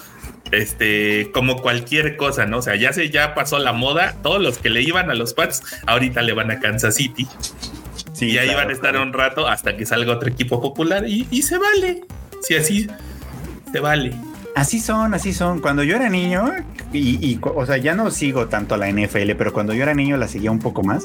[0.51, 2.59] este, como cualquier cosa, ¿no?
[2.59, 5.33] O sea, ya se ya pasó la moda, todos los que le iban a los
[5.33, 7.27] Pats, ahorita le van a Kansas City.
[8.13, 11.27] Sí, y ahí van a estar un rato hasta que salga otro equipo popular y,
[11.31, 12.03] y se vale.
[12.41, 12.87] Si así
[13.71, 14.13] se vale.
[14.55, 15.59] Así son, así son.
[15.59, 16.49] Cuando yo era niño,
[16.93, 20.29] y, o sea, ya no sigo tanto la NFL, pero cuando yo era niño la
[20.29, 21.03] seguía un poco más.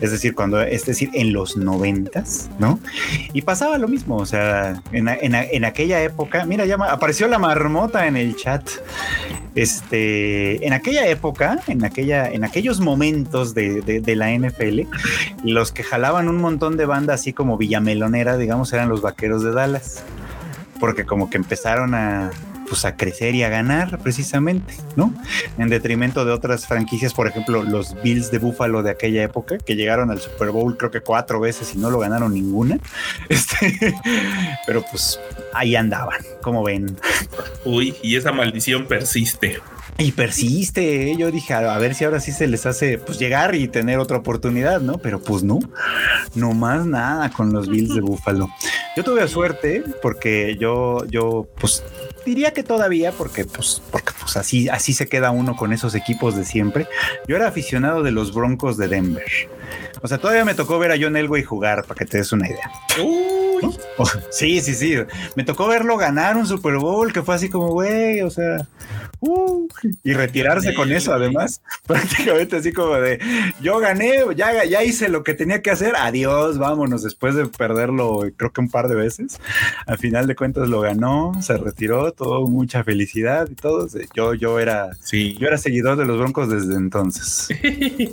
[0.00, 2.80] Es decir, cuando, es decir, en los noventas, ¿no?
[3.32, 8.16] Y pasaba lo mismo, o sea, en, aquella época, mira, ya apareció la marmota en
[8.16, 8.68] el chat.
[9.54, 14.82] Este, en aquella época, en aquella, en aquellos momentos de, de la NFL,
[15.44, 19.52] los que jalaban un montón de banda así como Villamelonera, digamos, eran los vaqueros de
[19.52, 20.02] Dallas.
[20.80, 22.30] Porque como que empezaron a,
[22.68, 25.12] pues a crecer y a ganar precisamente, ¿no?
[25.56, 29.76] En detrimento de otras franquicias, por ejemplo, los Bills de Buffalo de aquella época, que
[29.76, 32.78] llegaron al Super Bowl creo que cuatro veces y no lo ganaron ninguna.
[33.28, 33.94] Este,
[34.66, 35.20] pero pues
[35.52, 36.96] ahí andaban, como ven.
[37.64, 39.60] Uy, y esa maldición persiste.
[40.00, 41.16] Y persiste, ¿eh?
[41.16, 44.18] yo dije, a ver si ahora sí se les hace pues llegar y tener otra
[44.18, 44.98] oportunidad, ¿no?
[44.98, 45.58] Pero pues no,
[46.36, 48.48] no más nada con los Bills de Buffalo.
[48.96, 51.82] Yo tuve suerte porque yo, yo, pues
[52.24, 56.36] diría que todavía, porque pues, porque pues así, así se queda uno con esos equipos
[56.36, 56.86] de siempre.
[57.26, 59.24] Yo era aficionado de los Broncos de Denver.
[60.00, 62.46] O sea, todavía me tocó ver a John Elway jugar, para que te des una
[62.46, 62.70] idea.
[64.30, 64.94] sí, sí, sí.
[65.34, 68.66] Me tocó verlo ganar un Super Bowl que fue así como, güey, o sea,
[69.20, 69.66] Uh,
[70.04, 73.18] y retirarse con eso, además, prácticamente así como de
[73.60, 78.24] yo gané, ya, ya hice lo que tenía que hacer, adiós, vámonos, después de perderlo,
[78.36, 79.40] creo que un par de veces,
[79.86, 83.88] al final de cuentas lo ganó, se retiró, todo mucha felicidad y todo.
[84.14, 85.36] Yo, yo era, sí.
[85.38, 87.48] yo era seguidor de los Broncos desde entonces.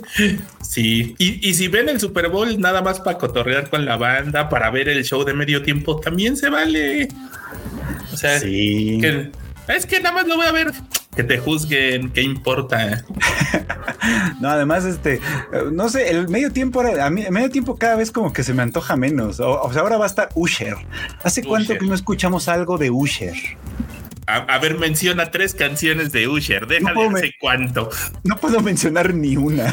[0.60, 4.48] sí, y, y si ven el Super Bowl nada más para cotorrear con la banda,
[4.48, 7.08] para ver el show de medio tiempo, también se vale.
[8.12, 8.98] O sea, sí.
[9.00, 9.30] que
[9.68, 10.72] es que nada más lo voy a ver.
[11.14, 13.04] Que te juzguen, ¿qué importa?
[14.40, 15.20] no, además, este,
[15.72, 18.52] no sé, el medio tiempo, a mí, el medio tiempo cada vez como que se
[18.52, 19.40] me antoja menos.
[19.40, 20.76] O, sea, ahora va a estar Usher.
[21.22, 23.34] ¿Hace cuánto que no escuchamos algo de Usher?
[24.28, 26.66] A, ver, menciona tres canciones de Usher.
[26.66, 27.88] Deja de hace cuánto.
[28.24, 29.72] No puedo mencionar ni una.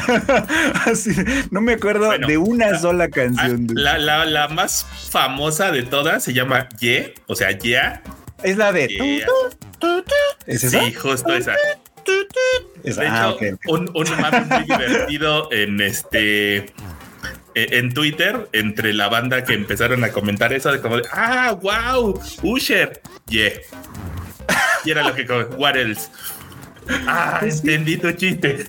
[1.50, 3.66] no me acuerdo de una sola canción.
[3.74, 8.02] La, la, la, más famosa de todas se llama Ye, o sea, Ya.
[8.44, 8.84] Es la de.
[10.46, 10.64] ¿Es.
[10.64, 10.80] esa?
[10.80, 11.52] Sí, justo esa.
[11.52, 16.56] De ah, hecho, un, un mame muy divertido en este
[17.54, 21.56] e, en Twitter entre la banda que empezaron a comentar eso de como de ah
[21.62, 23.52] wow Usher yeah.
[24.84, 25.22] Y era lo que
[25.56, 26.10] what else
[27.06, 28.66] Ah, entendí tu chiste.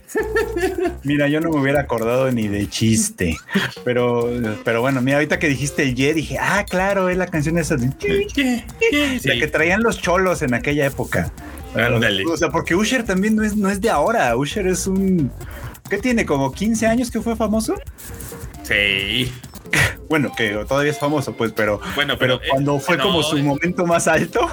[1.04, 3.38] Mira, yo no me hubiera acordado ni de chiste.
[3.84, 4.30] Pero,
[4.64, 7.76] pero bueno, mira, ahorita que dijiste el Ye, dije, ah, claro, es la canción esa
[7.76, 7.88] de
[9.24, 11.32] la que traían los cholos en aquella época.
[12.28, 14.36] O sea, porque Usher también no es, no es de ahora.
[14.38, 15.32] Usher es un.
[15.90, 16.26] ¿Qué tiene?
[16.26, 17.76] ¿Como 15 años que fue famoso?
[18.64, 19.32] Sí.
[20.10, 24.08] Bueno, que todavía es famoso, pues, pero, bueno, pero, cuando fue como su momento más
[24.08, 24.48] alto.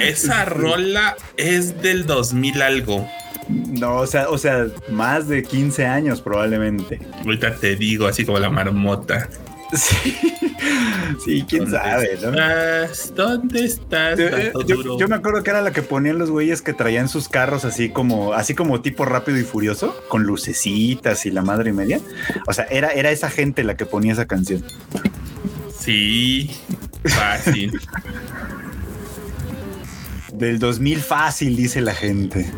[0.00, 3.08] Esa rola es del 2000 algo.
[3.48, 7.00] No, o sea, o sea, más de 15 años probablemente.
[7.24, 9.28] Ahorita te digo, así como la marmota.
[9.76, 10.16] Sí,
[11.24, 12.32] sí quién sabe, ¿no?
[13.14, 14.18] ¿Dónde estás?
[14.66, 17.90] Yo, me acuerdo que era la que ponían los güeyes que traían sus carros así
[17.90, 22.00] como, así como tipo rápido y furioso, con lucecitas y la madre y media.
[22.46, 24.64] O sea, era, era esa gente la que ponía esa canción.
[25.78, 26.50] Sí,
[27.04, 27.78] fácil.
[30.32, 32.50] Del 2000 fácil, dice la gente.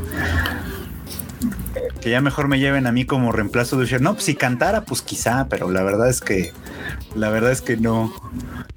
[2.01, 4.01] Que ya mejor me lleven a mí como reemplazo de Usher.
[4.01, 6.53] No, pues si cantara, pues quizá, pero la verdad es que,
[7.15, 8.13] la verdad es que no.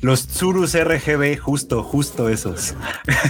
[0.01, 2.75] Los Tsurus RGB, justo, justo esos.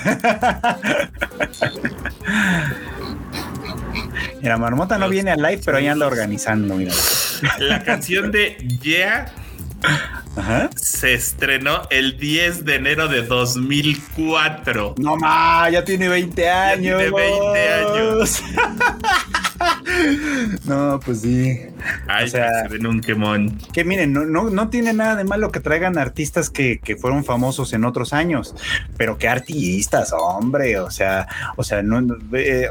[4.41, 6.91] Mira, Marmota no viene al live, pero ahí anda organizando, mira.
[7.59, 9.33] La canción de Yeah
[10.75, 14.95] se estrenó el 10 de enero de 2004.
[14.97, 16.99] No más, ya tiene 20 años.
[16.99, 18.43] tiene 20 años.
[20.65, 21.59] no, pues sí.
[22.07, 23.57] Ay, o sea, se un quemón.
[23.73, 27.23] Que miren, no, no, no tiene nada de malo que traigan artistas que, que, fueron
[27.23, 28.55] famosos en otros años,
[28.97, 31.99] pero que artistas, hombre, o sea, o sea, no,
[32.33, 32.69] eh,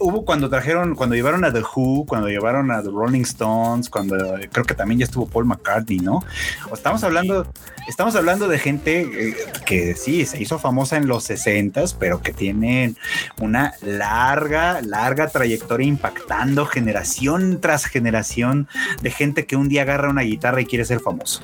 [0.00, 4.16] hubo cuando trajeron, cuando llevaron a The Who, cuando llevaron a The Rolling Stones, cuando
[4.52, 6.24] creo que también ya estuvo Paul McCartney, ¿no?
[6.70, 7.46] O estamos hablando,
[7.88, 11.64] estamos hablando de gente eh, que sí, se hizo famosa en los 60
[11.98, 12.96] pero que tienen
[13.40, 18.68] una larga, larga trayectoria impactando generación tras generación
[19.02, 21.40] de gente que un día agarra una guitarra y quiere ser famoso.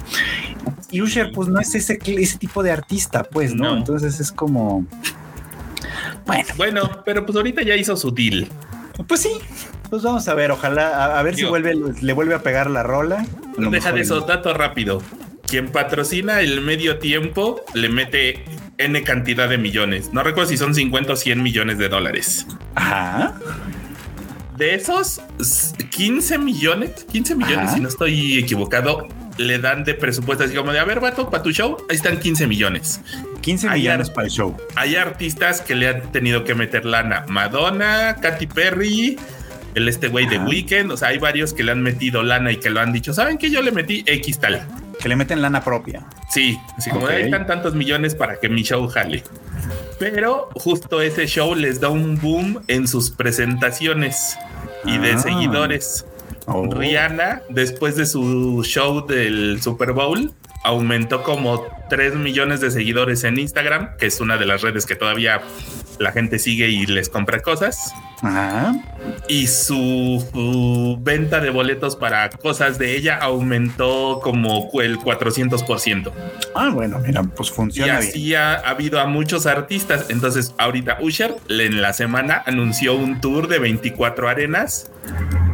[0.90, 3.76] Y Usher, pues no es ese, ese tipo de artista, pues, ¿no?
[3.76, 4.86] Entonces es como.
[6.26, 6.48] Bueno.
[6.56, 8.48] Bueno, pero pues ahorita ya hizo su deal.
[9.06, 9.32] Pues sí,
[9.88, 13.24] pues vamos a ver, ojalá, a, ver si vuelve, le vuelve a pegar la rola.
[13.56, 15.02] Deja de eso, dato rápido.
[15.46, 18.44] Quien patrocina el medio tiempo le mete
[18.78, 20.12] N cantidad de millones.
[20.12, 22.46] No recuerdo si son 50 o 100 millones de dólares.
[22.74, 23.34] Ajá
[24.60, 25.22] de esos
[25.90, 30.78] 15 millones, 15 millones, si no estoy equivocado, le dan de presupuesto así como de,
[30.78, 33.00] a ver, vato, para tu show, ahí están 15 millones.
[33.40, 34.54] 15 millones para el show.
[34.76, 37.24] Hay artistas que le han tenido que meter lana.
[37.26, 39.18] Madonna, Katy Perry,
[39.74, 42.58] el este güey de Weekend, o sea, hay varios que le han metido lana y
[42.58, 44.68] que lo han dicho, ¿saben que yo le metí X tal?
[45.00, 46.04] Que le meten lana propia.
[46.30, 49.24] Sí, así como de ahí están tantos millones para que mi show jale.
[50.00, 54.34] Pero justo ese show les da un boom en sus presentaciones
[54.86, 55.18] y de ah.
[55.18, 56.06] seguidores.
[56.46, 56.66] Oh.
[56.72, 60.32] Rihanna, después de su show del Super Bowl,
[60.64, 64.96] aumentó como 3 millones de seguidores en Instagram, que es una de las redes que
[64.96, 65.42] todavía
[66.00, 67.94] la gente sigue y les compra cosas.
[69.28, 76.10] Y su, venta de boletos para cosas de ella aumentó como el 400%.
[76.54, 77.94] Ah, bueno, mira, pues funciona.
[77.94, 80.06] Y así Ha, habido a muchos artistas.
[80.08, 84.90] Entonces, ahorita Usher en la semana anunció un tour de 24 arenas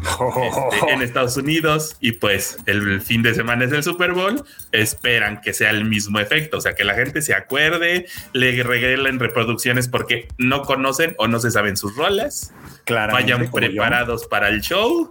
[0.06, 4.44] este, en Estados Unidos y pues el fin de semana es el Super Bowl.
[4.72, 9.18] Esperan que sea el mismo efecto, o sea, que la gente se acuerde, le regalen
[9.18, 12.52] reproducciones porque no conocen o no se saben sus roles
[12.94, 15.10] vayan preparados para el show.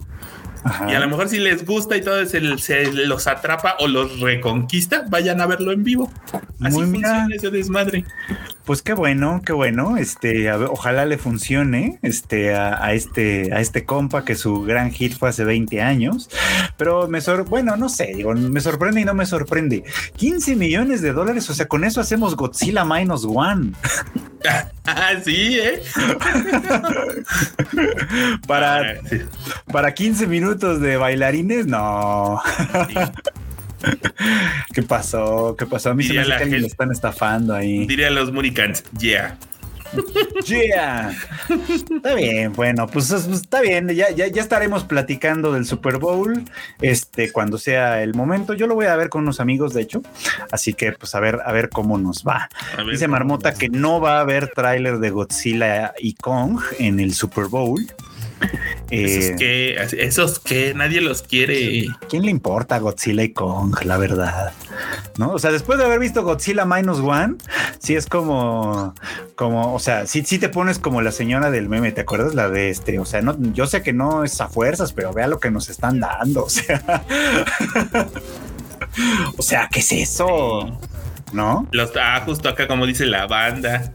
[0.89, 5.05] Y a lo mejor si les gusta y todo se, los atrapa o los reconquista,
[5.10, 6.12] vayan a verlo en vivo.
[6.60, 8.03] Así funciona ese desmadre.
[8.65, 9.97] Pues qué bueno, qué bueno.
[9.97, 15.30] Este, ojalá le funcione este, a, este, a este compa que su gran hit fue
[15.30, 16.30] hace 20 años.
[16.78, 19.84] Pero me sor bueno, no sé, digo, me sorprende y no me sorprende.
[20.15, 23.73] 15 millones de dólares, o sea, con eso hacemos Godzilla Minus One.
[24.86, 25.84] ah, sí, ¿eh?
[28.47, 28.95] para, ah,
[29.71, 32.41] para 15 minutos de bailarines, no.
[34.74, 35.56] ¿Qué pasó?
[35.58, 35.91] ¿Qué pasó?
[35.91, 37.86] A mí se me hace que me están estafando ahí.
[37.86, 39.38] Diría los Muricans, yeah.
[40.45, 41.15] Yeah.
[41.69, 43.88] Está bien, bueno, pues, pues está bien.
[43.89, 46.43] Ya, ya, ya, estaremos platicando del Super Bowl.
[46.82, 48.54] Este, cuando sea el momento.
[48.54, 50.02] Yo lo voy a ver con unos amigos, de hecho.
[50.52, 52.50] Así que, pues, a ver, a ver cómo nos va.
[52.89, 57.45] Dice Marmota que no va a haber tráiler de Godzilla y Kong en el Super
[57.45, 57.86] Bowl.
[58.89, 61.88] Esos eh, que, esos que nadie los quiere.
[62.10, 63.76] ¿Quién le importa Godzilla y Kong?
[63.84, 64.54] La verdad,
[65.17, 65.32] no?
[65.32, 67.36] O sea, después de haber visto Godzilla Minus One,
[67.80, 68.93] sí es como,
[69.36, 72.36] como, o sea, sí, sí te pones como la señora del meme, ¿te acuerdas?
[72.36, 75.28] La de este, o sea, no, yo sé que no es a fuerzas, pero vea
[75.28, 77.04] lo que nos están dando, o sea,
[79.38, 80.80] o sea, ¿qué es eso?
[81.34, 81.67] ¿No?
[81.71, 83.91] Los, ah, justo acá como dice la banda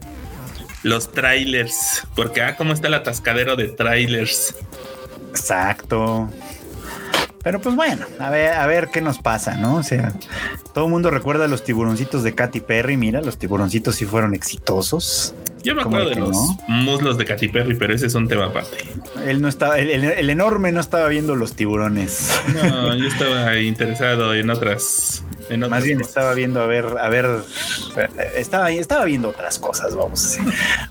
[0.83, 4.55] los trailers, porque ah, cómo está el atascadero de trailers.
[5.29, 6.29] Exacto.
[7.43, 9.77] Pero pues bueno, a ver, a ver qué nos pasa, ¿no?
[9.77, 10.13] O sea,
[10.73, 12.97] todo el mundo recuerda los tiburoncitos de Katy Perry.
[12.97, 15.33] Mira, los tiburoncitos sí fueron exitosos.
[15.63, 16.35] Yo me acuerdo de los
[16.67, 18.77] muslos de Katy Perry, pero ese es un tema aparte.
[19.25, 22.31] Él no estaba, el, enorme no estaba viendo los tiburones.
[22.53, 25.23] No, yo estaba interesado en otras.
[25.49, 27.27] En Más bien estaba viendo a ver, a ver,
[28.35, 30.45] estaba, estaba viendo otras cosas, vamos a.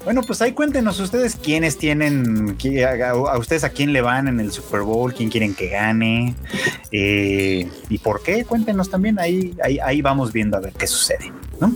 [0.05, 4.53] Bueno, pues ahí cuéntenos ustedes quiénes tienen, a, ustedes a quién le van en el
[4.53, 6.35] Super Bowl, quién quieren que gane
[6.93, 8.45] eh, y por qué.
[8.45, 11.75] Cuéntenos también, ahí, ahí, ahí vamos viendo a ver qué sucede, ¿no?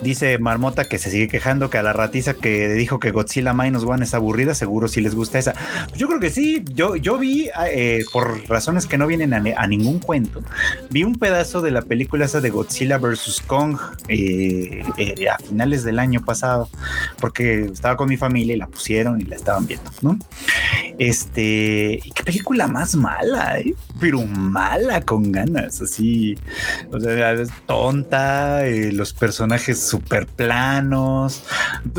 [0.00, 3.82] Dice Marmota que se sigue quejando que a la ratiza que dijo que Godzilla Minus
[3.82, 5.54] One es aburrida, seguro si les gusta esa.
[5.96, 6.64] Yo creo que sí.
[6.72, 10.42] Yo, yo vi, eh, por razones que no vienen a, ningún cuento,
[10.90, 13.42] vi un pedazo de la película esa de Godzilla vs.
[13.46, 13.76] Kong
[14.08, 16.68] eh, eh, a finales del año pasado,
[17.20, 20.18] porque estaba con mi familia y la pusieron y la estaban viendo, ¿no?
[20.98, 23.74] Este, qué película más mala, ¿eh?
[24.00, 26.36] pero mala con ganas, así,
[26.92, 27.34] o sea,
[27.66, 31.42] tonta, los personajes súper planos,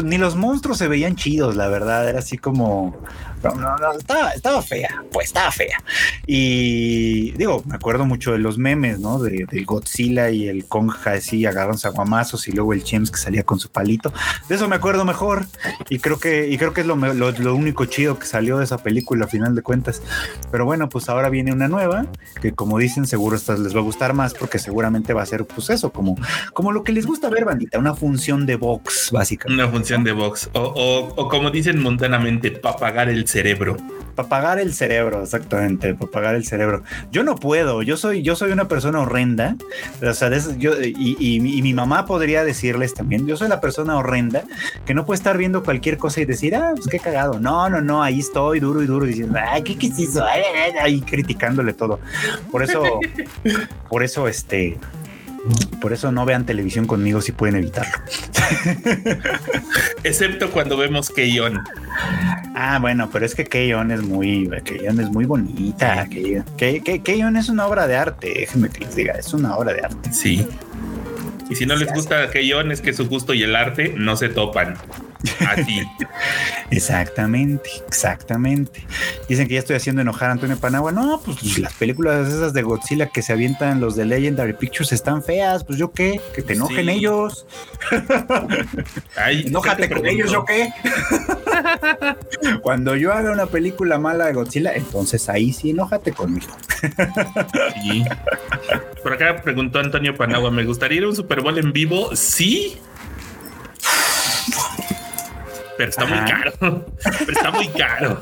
[0.04, 2.98] ni los monstruos se veían chidos, la verdad, era así como,
[3.44, 5.82] no, no, estaba, estaba fea, pues estaba fea.
[6.26, 9.20] Y digo, me acuerdo mucho de los memes, ¿no?
[9.20, 13.44] De, del Godzilla y el Kong así agarran aguamazos y luego el James que salía
[13.44, 14.14] con su palito.
[14.48, 15.46] De eso me acuerdo mejor.
[15.90, 18.78] Y creo que, y creo que es lo, lo, único chido que salió de esa
[18.78, 20.02] película a final de cuentas.
[20.52, 22.08] Pero bueno, pues ahora viene una nueva
[22.42, 25.46] que como dicen, seguro esta les va a gustar más porque seguramente va a ser
[25.46, 26.16] pues eso, como,
[26.54, 29.62] como lo que les gusta ver, bandita, una función de box, básicamente.
[29.62, 30.50] Una función de box.
[30.54, 33.78] O, o, o como dicen montanamente, para pagar el cerebro.
[34.16, 36.84] Para pagar el cerebro, exactamente, para pagar el cerebro.
[37.10, 39.56] Yo no puedo, yo soy, yo soy una persona horrenda,
[40.02, 44.44] o sea, yo, y, mi mamá podría decirles también, yo soy la persona horrenda
[44.86, 47.40] que no puede estar viendo cualquier cosa y decir, ah, pues qué cagado.
[47.40, 49.90] No, no, no, ahí estoy duro y duro diciendo, ay, ¿qué, qué?
[50.82, 52.00] Ahí criticándole todo.
[52.52, 52.84] Por eso,
[53.90, 54.78] por eso, este,
[55.82, 57.94] por eso no vean televisión conmigo si pueden evitarlo.
[60.04, 61.64] Excepto cuando vemos Keyon.
[62.56, 66.08] Ah, bueno, pero es que Keyon es muy, Keyon es muy bonita.
[66.58, 70.12] Keyon es una obra de arte, déjenme que les diga, es una obra de arte.
[70.12, 70.48] Sí.
[71.50, 74.30] Y si no les gusta Keyon, es que su gusto y el arte no se
[74.30, 74.76] topan.
[75.48, 75.82] Así.
[76.72, 78.86] exactamente, exactamente.
[79.28, 80.92] Dicen que ya estoy haciendo enojar a Antonio Panagua.
[80.92, 85.24] No, pues las películas esas de Godzilla que se avientan los de Legendary Pictures están
[85.24, 85.64] feas.
[85.64, 87.46] Pues yo qué, que te enojen ellos.
[89.16, 90.70] Ay, Enójate con ellos, yo qué.
[92.62, 96.56] Cuando yo haga una película mala de Godzilla, entonces ahí sí enójate conmigo.
[97.82, 98.04] sí.
[99.04, 102.16] Por acá preguntó Antonio Panagua, ¿me gustaría ir a un Super Bowl en vivo?
[102.16, 102.78] Sí,
[105.80, 106.54] pero está muy caro.
[107.20, 108.22] Pero está muy caro.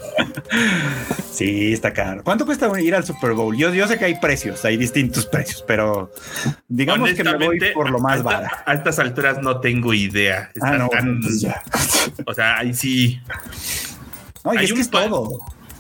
[1.32, 2.24] Sí, está caro.
[2.24, 3.58] ¿Cuánto cuesta ir al Super Bowl?
[3.58, 6.12] Yo, yo sé que hay precios, hay distintos precios, pero
[6.68, 8.56] digamos que me voy por lo más barato.
[8.64, 10.52] A estas alturas no tengo idea.
[10.62, 11.48] ah, no, pues
[12.28, 13.20] O sea, ahí sí.
[14.46, 15.40] No, y es que es todo.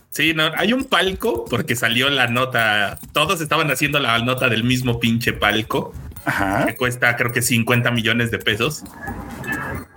[0.09, 2.97] Sí, no, hay un palco porque salió la nota.
[3.11, 5.93] Todos estaban haciendo la nota del mismo pinche palco.
[6.25, 6.65] Ajá.
[6.65, 8.83] Que cuesta creo que 50 millones de pesos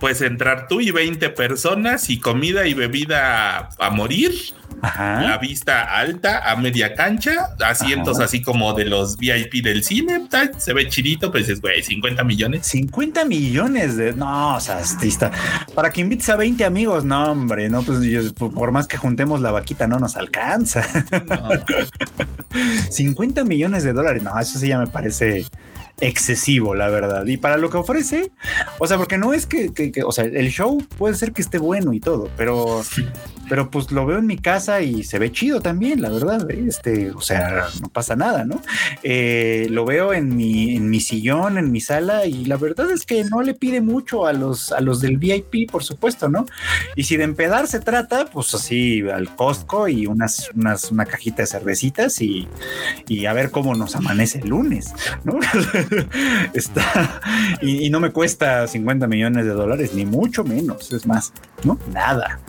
[0.01, 4.33] puedes entrar tú y 20 personas y comida y bebida a, morir.
[4.81, 5.21] Ajá.
[5.21, 10.27] La vista alta a media cancha, asientos así como de los VIP del cine,
[10.57, 12.65] se ve chidito, pues es güey, 50 millones.
[12.65, 15.31] 50 millones de no, o sea, está.
[15.75, 17.99] Para que invites a 20 amigos, no, hombre, no, pues
[18.33, 20.83] por más que juntemos la vaquita, no nos alcanza.
[22.89, 25.45] 50 millones de dólares, no, eso sí ya me parece
[26.01, 27.25] excesivo, la verdad.
[27.25, 28.31] Y para lo que ofrece,
[28.79, 29.71] o sea, porque no es que,
[30.05, 32.83] o sea, el show puede ser que esté bueno y todo, pero
[33.51, 36.49] pero pues lo veo en mi casa y se ve chido también, la verdad.
[36.49, 38.61] Este, o sea, no pasa nada, ¿no?
[39.03, 43.05] Eh, lo veo en mi, en mi sillón, en mi sala, y la verdad es
[43.05, 46.45] que no le pide mucho a los, a los del VIP, por supuesto, ¿no?
[46.95, 51.41] Y si de empedar se trata, pues así al Costco y unas, unas, una cajita
[51.41, 52.47] de cervecitas y,
[53.09, 54.93] y a ver cómo nos amanece el lunes,
[55.25, 55.33] ¿no?
[56.53, 57.21] Está,
[57.61, 61.33] y, y no me cuesta 50 millones de dólares, ni mucho menos, es más,
[61.63, 61.77] ¿no?
[61.91, 62.39] Nada.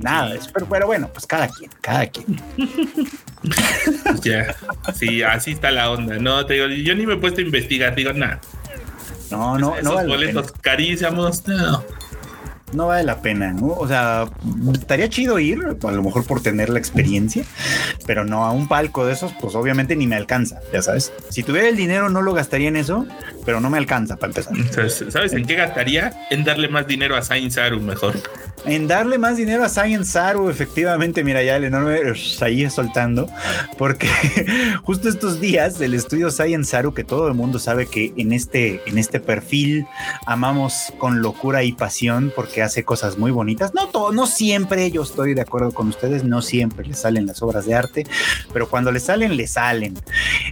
[0.00, 2.40] Nada, pero, pero, bueno, pues cada quien, cada quien.
[4.22, 4.54] ya,
[4.94, 6.16] sí, así está la onda.
[6.18, 8.40] No, te digo, yo ni me he puesto a investigar, digo, nada.
[9.32, 10.06] No, no, Esos no.
[10.06, 11.82] boletos carísimos, no
[12.72, 13.68] no vale la pena, ¿no?
[13.68, 14.26] O sea,
[14.72, 17.44] estaría chido ir, a lo mejor por tener la experiencia,
[18.06, 21.12] pero no a un palco de esos, pues obviamente ni me alcanza, ya sabes.
[21.30, 23.06] Si tuviera el dinero no lo gastaría en eso,
[23.44, 24.90] pero no me alcanza para empezar.
[25.10, 26.12] ¿Sabes en qué gastaría?
[26.30, 28.14] En darle más dinero a Sainz Saru mejor.
[28.64, 32.00] En darle más dinero a Science Saru, efectivamente, mira ya el enorme
[32.40, 33.28] ahí soltando,
[33.76, 34.08] porque
[34.82, 38.82] justo estos días del estudio Science Saru, que todo el mundo sabe que en este,
[38.86, 39.86] en este perfil
[40.26, 43.74] amamos con locura y pasión, porque hace cosas muy bonitas.
[43.74, 47.42] No todo, no siempre, yo estoy de acuerdo con ustedes, no siempre le salen las
[47.42, 48.06] obras de arte,
[48.52, 49.94] pero cuando le salen, le salen.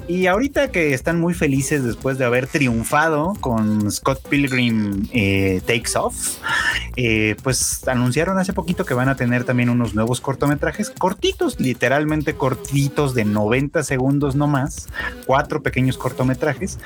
[0.09, 5.99] Y ahorita que están muy felices después de haber triunfado con Scott Pilgrim eh, Takes
[5.99, 6.39] Off,
[6.97, 12.35] eh, pues anunciaron hace poquito que van a tener también unos nuevos cortometrajes cortitos, literalmente
[12.35, 14.89] cortitos de 90 segundos no más,
[15.27, 16.79] cuatro pequeños cortometrajes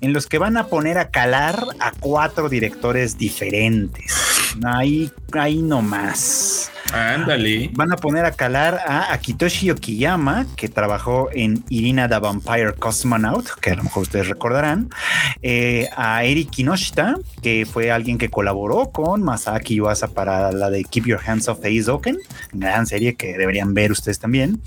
[0.00, 4.34] en los que van a poner a calar a cuatro directores diferentes.
[4.64, 6.70] Ahí, ahí nomás.
[6.92, 7.70] Ándale.
[7.72, 13.48] Van a poner a calar a Akitoshi Okiyama, que trabajó en Irina the Vampire Cosmonaut,
[13.60, 14.90] que a lo mejor ustedes recordarán,
[15.42, 20.84] eh, a Eri Kinoshita, que fue alguien que colaboró con Masaki Yuasa para la de
[20.84, 22.18] Keep Your Hands Off Eizoken,
[22.52, 24.60] gran serie que deberían ver ustedes también.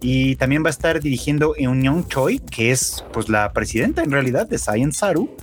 [0.00, 4.46] Y también va a estar dirigiendo Eun Choi, que es pues la presidenta en realidad
[4.46, 5.36] de Science Saru,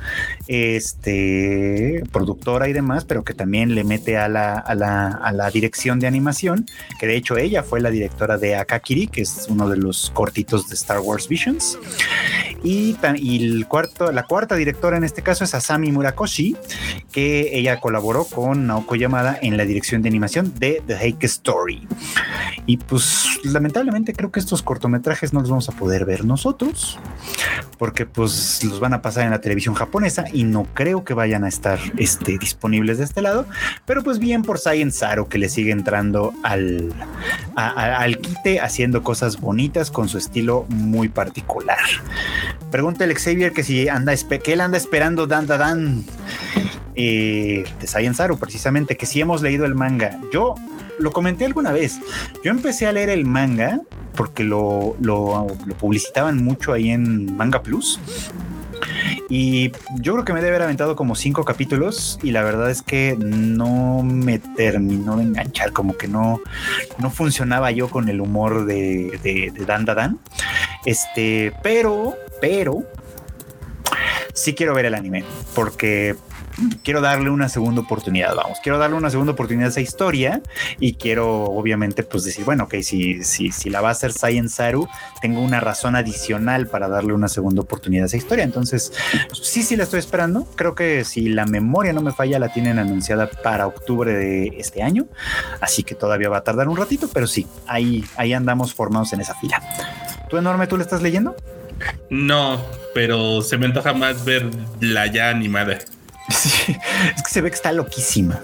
[0.47, 5.49] este, productora y demás, pero que también le mete a la, a la, a la
[5.49, 6.65] dirección de animación,
[6.99, 10.67] que de hecho ella fue la directora de Akakiri, que es uno de los cortitos
[10.67, 11.77] de Star Wars Visions.
[12.63, 16.55] Y, el cuarto, la cuarta directora en este caso es Asami Murakoshi,
[17.11, 21.87] que ella colaboró con Naoko Yamada en la dirección de animación de The Hake Story.
[22.67, 26.99] Y pues lamentablemente creo que estos cortometrajes no los vamos a poder ver nosotros,
[27.79, 31.43] porque pues los van a pasar en la televisión japonesa y no creo que vayan
[31.43, 33.45] a estar este, disponibles de este lado,
[33.85, 36.00] pero pues bien por Science Zaro que le sigue entrando
[36.43, 36.93] al,
[37.55, 41.77] al quite haciendo cosas bonitas con su estilo muy particular.
[42.71, 46.05] Pregunta el Xavier que si anda, que él anda esperando Dan Dan, Dan
[46.95, 50.19] eh, de Saiyan Saru, precisamente, que si hemos leído el manga.
[50.33, 50.55] Yo
[50.99, 51.99] lo comenté alguna vez.
[52.43, 53.81] Yo empecé a leer el manga
[54.15, 55.47] porque lo, lo
[55.79, 57.99] publicitaban mucho ahí en Manga Plus.
[59.29, 62.81] Y yo creo que me debe haber aventado como cinco capítulos y la verdad es
[62.81, 66.41] que no me terminó de enganchar, como que no,
[66.97, 70.19] no funcionaba yo con el humor de, de, de Dan Dan.
[70.85, 72.83] Este, pero, pero,
[74.33, 75.23] sí quiero ver el anime
[75.53, 76.15] porque
[76.83, 80.41] quiero darle una segunda oportunidad, vamos, quiero darle una segunda oportunidad a esa historia
[80.79, 84.55] y quiero obviamente pues decir, bueno, ok, si, si, si la va a hacer Science
[84.55, 84.87] Saru,
[85.21, 88.43] tengo una razón adicional para darle una segunda oportunidad a esa historia.
[88.43, 88.93] Entonces,
[89.33, 90.45] sí, sí la estoy esperando.
[90.55, 94.83] Creo que si la memoria no me falla, la tienen anunciada para octubre de este
[94.83, 95.07] año,
[95.59, 99.21] así que todavía va a tardar un ratito, pero sí, ahí, ahí andamos formados en
[99.21, 99.61] esa fila.
[100.29, 101.35] ¿Tú enorme, tú le estás leyendo?
[102.09, 102.61] No,
[102.93, 104.49] pero se me antoja más ver
[104.79, 105.79] la ya animada.
[106.31, 108.39] Es que se ve que está loquísima.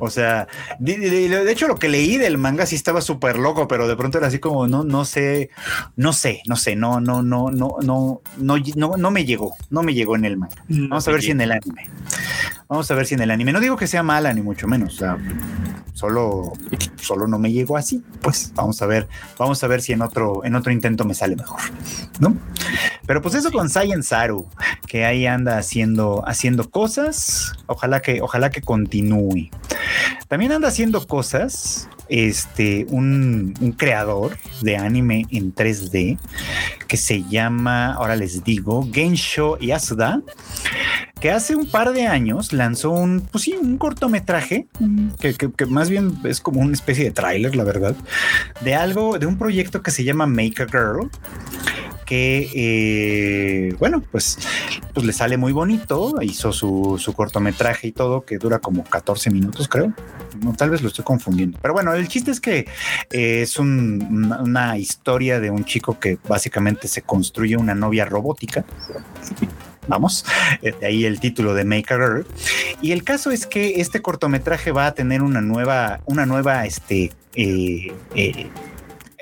[0.00, 0.46] O sea,
[0.78, 4.28] de, hecho lo que leí del manga sí estaba súper loco, pero de pronto era
[4.28, 5.50] así como no, no sé,
[5.96, 9.94] no sé, no sé, no, no, no, no, no, no, no, me llegó, no me
[9.94, 10.64] llegó en el manga.
[10.68, 11.88] Vamos a ver si en el anime.
[12.68, 13.52] Vamos a ver si en el anime.
[13.52, 15.02] No digo que sea mala ni mucho menos.
[15.94, 16.52] Solo,
[16.96, 18.02] solo no me llegó así.
[18.20, 19.08] Pues vamos a ver,
[19.38, 21.60] vamos a ver si en otro, en otro intento me sale mejor,
[22.20, 22.36] ¿no?
[23.06, 24.46] Pero pues eso con Science Saru,
[24.86, 27.54] que ahí anda haciendo, haciendo cosas.
[27.66, 29.48] Ojalá que, ojalá que continúe.
[30.28, 36.18] También anda haciendo cosas este, un, un, creador de anime en 3D
[36.86, 40.22] que se llama, ahora les digo, Gensho Yasuda,
[41.20, 44.66] que hace un par de años lanzó un, pues sí, un cortometraje
[45.20, 47.96] que, que, más bien es como una especie de tráiler, la verdad,
[48.60, 51.10] de algo, de un proyecto que se llama Make a Girl
[52.08, 54.38] que, eh, bueno, pues,
[54.94, 56.14] pues le sale muy bonito.
[56.22, 59.92] Hizo su, su, cortometraje y todo, que dura como 14 minutos, creo.
[60.42, 61.58] No, tal vez lo estoy confundiendo.
[61.60, 62.60] Pero bueno, el chiste es que
[63.10, 68.64] eh, es un, una historia de un chico que básicamente se construye una novia robótica
[69.88, 70.24] vamos,
[70.62, 72.26] eh, de ahí el título de Make a Girl.
[72.80, 77.12] Y el caso es que este cortometraje va a tener una nueva, una nueva, este,
[77.34, 78.46] eh, eh,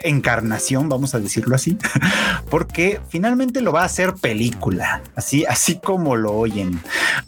[0.03, 1.78] encarnación, vamos a decirlo así,
[2.51, 6.80] porque finalmente lo va a hacer película, así, así como lo oyen.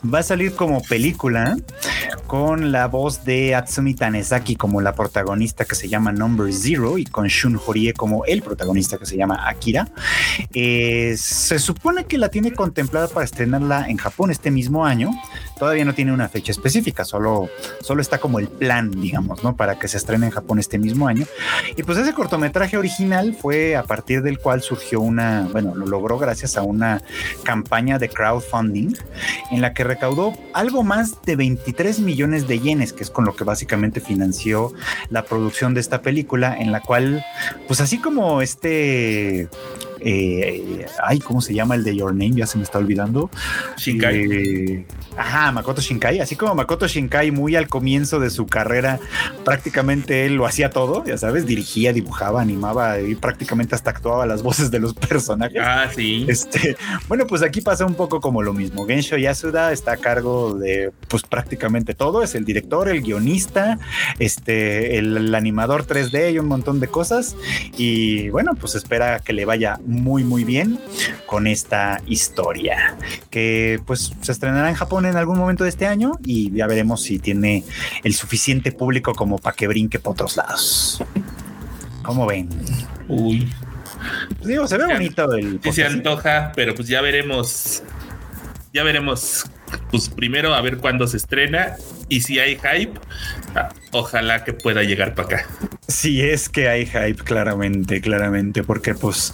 [0.02, 1.56] Va a salir como película
[2.26, 7.04] con la voz de Atsumi Tanezaki como la protagonista que se llama Number Zero y
[7.04, 9.88] con Shun Horie como el protagonista que se llama Akira.
[10.52, 15.10] Eh, se supone que la tiene contemplada para estrenarla en Japón este mismo año.
[15.58, 17.48] Todavía no tiene una fecha específica, solo,
[17.80, 19.56] solo está como el plan, digamos, ¿no?
[19.56, 21.26] Para que se estrene en Japón este mismo año.
[21.76, 26.18] Y pues ese cortometraje original fue a partir del cual surgió una, bueno, lo logró
[26.18, 27.02] gracias a una
[27.42, 28.94] campaña de crowdfunding
[29.50, 33.34] en la que recaudó algo más de 23 millones de yenes, que es con lo
[33.34, 34.72] que básicamente financió
[35.10, 37.24] la producción de esta película, en la cual,
[37.66, 39.48] pues así como este
[40.00, 42.32] eh, ay, ¿cómo se llama el de Your Name?
[42.36, 43.30] Ya se me está olvidando.
[43.76, 44.16] Shinkai.
[44.16, 44.86] Eh,
[45.18, 49.00] Ajá, Makoto Shinkai, así como Makoto Shinkai muy al comienzo de su carrera,
[49.44, 54.42] prácticamente él lo hacía todo, ya sabes, dirigía, dibujaba, animaba y prácticamente hasta actuaba las
[54.42, 55.60] voces de los personajes.
[55.60, 56.24] Ah, sí.
[56.28, 56.76] Este,
[57.08, 58.86] bueno, pues aquí pasa un poco como lo mismo.
[58.86, 63.78] Gensho Yasuda está a cargo de pues prácticamente todo, es el director, el guionista,
[64.18, 67.36] este, el, animador 3D y un montón de cosas
[67.76, 70.78] y bueno, pues espera que le vaya muy muy bien
[71.26, 72.96] con esta historia
[73.30, 77.02] que pues se estrenará en Japón en algún momento de este año y ya veremos
[77.02, 77.64] si tiene
[78.04, 81.02] el suficiente público como para que brinque por otros lados.
[82.02, 82.48] ¿Cómo ven?
[83.08, 83.50] Uy.
[84.36, 85.60] Pues digo, se ve bonito el.
[85.62, 87.82] Sí, se antoja, pero pues ya veremos.
[88.72, 89.44] Ya veremos.
[89.90, 91.76] Pues primero a ver cuándo se estrena
[92.08, 92.98] y si hay hype,
[93.92, 95.46] ojalá que pueda llegar para acá.
[95.86, 99.32] Si es que hay hype, claramente, claramente, porque pues,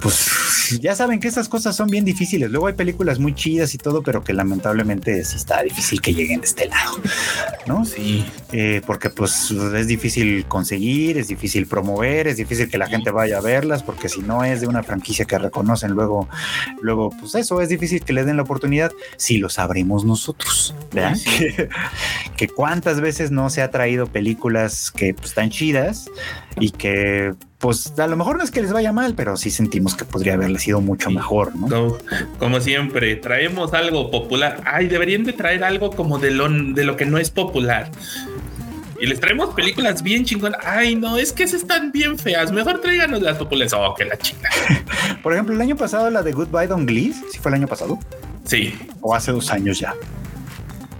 [0.00, 2.50] pues ya saben que esas cosas son bien difíciles.
[2.50, 6.40] Luego hay películas muy chidas y todo, pero que lamentablemente sí está difícil que lleguen
[6.40, 7.00] de este lado,
[7.66, 7.84] ¿no?
[7.84, 8.24] Sí.
[8.52, 13.38] Eh, porque pues es difícil conseguir, es difícil promover, es difícil que la gente vaya
[13.38, 16.28] a verlas, porque si no es de una franquicia que reconocen luego,
[16.80, 21.16] luego, pues eso es difícil que le den la oportunidad si lo sabremos nosotros, ¿verdad?
[22.36, 26.10] que cuántas veces no se ha traído películas que pues, están chidas
[26.58, 29.94] y que pues a lo mejor no es que les vaya mal, pero sí sentimos
[29.94, 31.98] que podría haberle sido mucho mejor, ¿no?
[32.38, 34.62] Como, siempre, traemos algo popular.
[34.64, 37.90] Ay, deberían de traer algo como de lo, de lo que no es popular.
[38.98, 40.60] Y les traemos películas bien chingonas.
[40.64, 42.52] Ay, no, es que esas están bien feas.
[42.52, 43.72] Mejor tráiganos las populares.
[43.74, 44.50] Oh, que la chica.
[45.22, 47.98] Por ejemplo, el año pasado la de Goodbye Don Glees, ¿sí fue el año pasado?
[48.44, 48.74] Sí.
[49.00, 49.94] O hace dos años ya.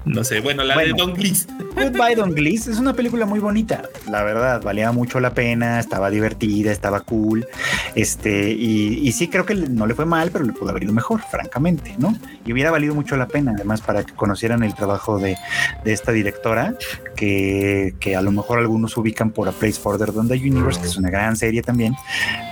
[0.05, 1.47] No sé, bueno, la de Don Glees.
[1.75, 6.11] Goodbye Don Glees es una película muy bonita, la verdad, valía mucho la pena, estaba
[6.11, 7.47] divertida, estaba cool,
[7.95, 11.21] este, y, sí creo que no le fue mal, pero le pudo haber ido mejor,
[11.21, 12.17] francamente, ¿no?
[12.47, 15.37] Y hubiera valido mucho la pena, además, para que conocieran el trabajo de,
[15.85, 16.75] esta directora,
[17.17, 20.87] que, que, a lo mejor algunos ubican por A Place Further Than the Universe, que
[20.87, 21.95] es una gran serie también,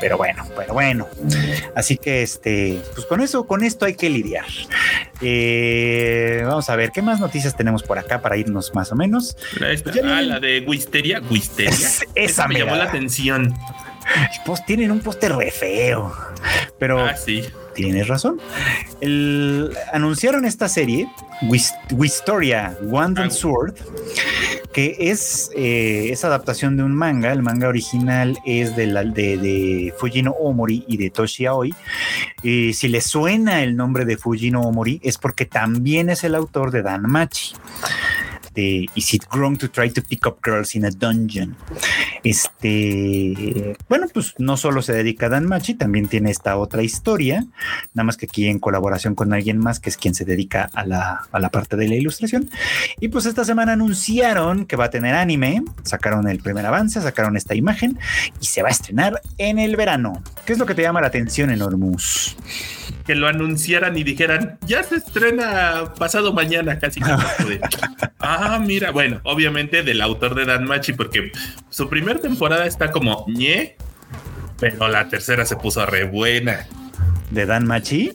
[0.00, 1.06] pero bueno, pero bueno,
[1.74, 4.44] así que este, pues con eso, con esto hay que lidiar.
[5.20, 9.36] Eh, vamos a ver, ¿qué más noticias tenemos por acá para irnos más o menos?
[10.04, 11.88] ah, la de Wisteria, Wisteria.
[12.14, 13.54] esa, me llamó la atención.
[14.46, 16.14] Pues tienen un póster re feo,
[16.78, 17.44] pero ah, sí.
[17.78, 18.40] Tienes razón.
[19.92, 21.08] anunciaron esta serie,
[21.92, 23.34] Wisteria, Wand and ah.
[23.34, 23.74] Sword,
[24.72, 27.32] que es, eh, es adaptación de un manga.
[27.32, 31.72] El manga original es de, la, de, Fujino Omori y de Toshi Aoi.
[32.42, 36.72] Y si le suena el nombre de Fujino Omori es porque también es el autor
[36.72, 37.54] de Dan Machi
[38.58, 41.56] Is It Wrong to Try to Pick Up Girls in a Dungeon.
[42.24, 47.46] Este, bueno, pues no solo se dedica a Dan Machi, también tiene esta otra historia,
[47.94, 50.84] nada más que aquí en colaboración con alguien más, que es quien se dedica a
[50.84, 52.50] la, a la parte de la ilustración.
[53.00, 57.36] Y pues esta semana anunciaron que va a tener anime, sacaron el primer avance, sacaron
[57.36, 57.98] esta imagen
[58.40, 60.22] y se va a estrenar en el verano.
[60.44, 62.36] ¿Qué es lo que te llama la atención, Enormus?
[63.08, 67.00] que lo anunciaran y dijeran, ya se estrena pasado mañana, casi.
[68.20, 71.32] ah, mira, bueno, obviamente del autor de Dan Machi, porque
[71.68, 73.76] su primera temporada está como ñe,
[74.58, 76.66] pero la tercera se puso re buena.
[77.30, 78.14] ¿De Dan Machi?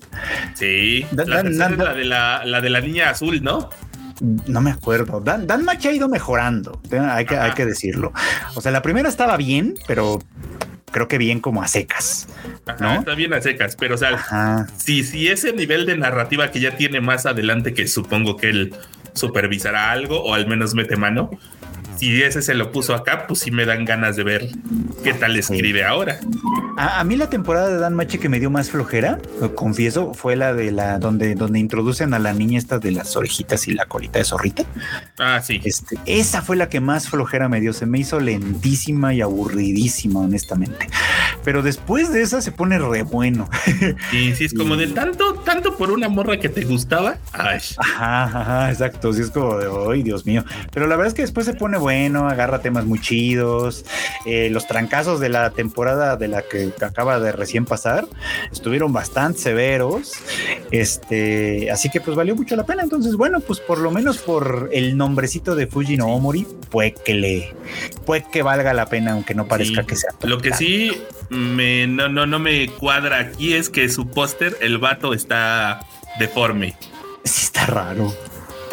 [0.56, 3.70] Sí, la, de la, de la niña azul, ¿no?
[4.48, 5.20] no me acuerdo.
[5.20, 8.14] Dan, Dan Machi ha ido mejorando, hay que, hay que decirlo.
[8.56, 10.20] O sea, la primera estaba bien, pero
[10.92, 12.28] creo que bien como a secas.
[12.80, 13.00] ¿no?
[13.00, 16.78] está bien a secas, pero o sea, si, si ese nivel de narrativa que ya
[16.78, 18.76] tiene más adelante, que supongo que él
[19.14, 21.30] supervisará algo o al menos mete mano,
[22.04, 24.50] si ese se lo puso acá, pues sí me dan ganas de ver
[25.04, 26.20] qué tal escribe ahora.
[26.78, 29.20] A, mí la temporada de Dan Machi que me dio más flojera,
[29.56, 33.68] confieso, fue la de la donde, donde introducen a la niña esta de las orejitas
[33.70, 34.64] y la colita de zorrita.
[35.18, 35.62] Ah, sí.
[35.64, 37.72] Este, esa fue la que más flojera me dio.
[37.72, 40.88] Se me hizo lentísima y aburridísima, honestamente.
[41.46, 43.50] Pero después de esa se pone re bueno.
[44.12, 47.18] Sí, sí, es como de tanto, tanto por una morra que te gustaba.
[47.32, 47.60] Ay.
[47.78, 49.14] Ajá, ajá, exacto.
[49.14, 50.44] Sí, es como de, ay, Dios mío.
[50.72, 51.93] Pero la verdad es que después se pone bueno,
[52.30, 53.86] agarra temas muy chidos.
[54.26, 58.08] Eh, los trancazos de la temporada de la que acaba de recién pasar
[58.52, 60.14] estuvieron bastante severos.
[60.72, 62.84] Este, así que pues valió mucho la pena.
[62.84, 67.14] Entonces, bueno, pues por lo menos por el nombrecito de Fuji no Omori, puede que
[67.14, 67.54] le,
[68.06, 70.12] puede que valga la pena, aunque no parezca que sea.
[70.24, 70.92] Lo que sí
[71.30, 75.86] me, no, no, no me cuadra aquí es que su póster, el vato está
[76.20, 76.76] deforme.
[77.24, 78.14] Sí, está raro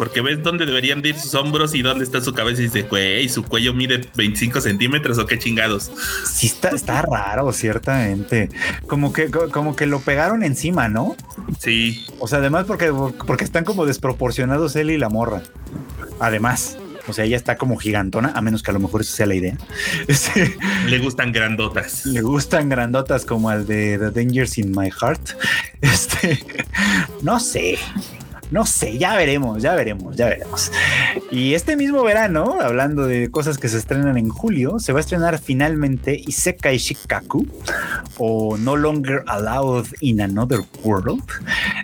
[0.01, 2.81] porque ves dónde deberían de ir sus hombros y dónde está su cabeza y dice,
[2.81, 5.91] güey, su cuello mide 25 centímetros o qué chingados.
[6.25, 8.49] Sí, está, está raro, ciertamente.
[8.87, 11.15] Como que, como que lo pegaron encima, ¿no?
[11.59, 12.03] Sí.
[12.17, 12.91] O sea, además porque,
[13.27, 15.43] porque están como desproporcionados él y la morra.
[16.19, 16.79] Además.
[17.07, 19.35] O sea, ella está como gigantona, a menos que a lo mejor esa sea la
[19.35, 19.57] idea.
[20.87, 22.07] Le gustan grandotas.
[22.07, 25.29] Le gustan grandotas como al de The Dangers in My Heart.
[25.81, 26.39] Este,
[27.23, 27.79] no sé.
[28.51, 30.73] No sé, ya veremos, ya veremos, ya veremos.
[31.31, 35.01] Y este mismo verano, hablando de cosas que se estrenan en julio, se va a
[35.01, 37.47] estrenar finalmente Isekai Shikaku
[38.17, 41.23] o No Longer Allowed in Another World.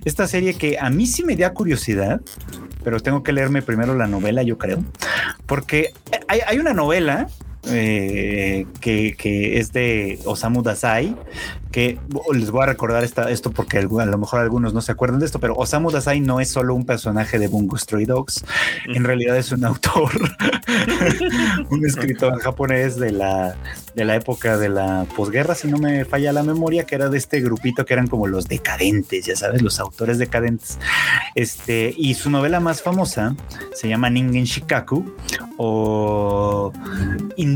[0.03, 2.20] Esta serie que a mí sí me da curiosidad,
[2.84, 4.84] pero tengo que leerme primero la novela, yo creo,
[5.45, 5.93] porque
[6.28, 7.30] hay, hay una novela
[7.70, 11.15] eh, que, que, es de Osamu Dazai,
[11.72, 11.99] que
[12.34, 15.26] les voy a recordar esta, esto porque a lo mejor algunos no se acuerdan de
[15.26, 18.45] esto, pero Osamu Dazai no es solo un personaje de Bungo Stray Dogs,
[18.88, 20.11] en realidad es un autor,
[21.70, 23.55] un escritor japonés de la,
[23.95, 27.18] de la época de la posguerra, si no me falla la memoria, que era de
[27.18, 30.80] este grupito que eran como los decadentes, ya sabes, los autores decadentes.
[31.36, 33.36] Este, y su novela más famosa
[33.74, 35.15] se llama Ningen Shikaku
[35.57, 36.72] o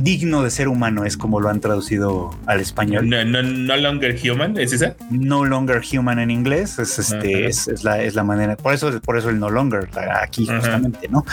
[0.01, 3.07] Indigno de ser humano, es como lo han traducido al español.
[3.07, 4.95] No, no, no longer human, ¿es esa?
[5.11, 8.99] No longer human en inglés, es este, es, es, la, es la manera, por eso,
[9.01, 9.89] por eso el no longer
[10.19, 11.23] aquí justamente, ¿no?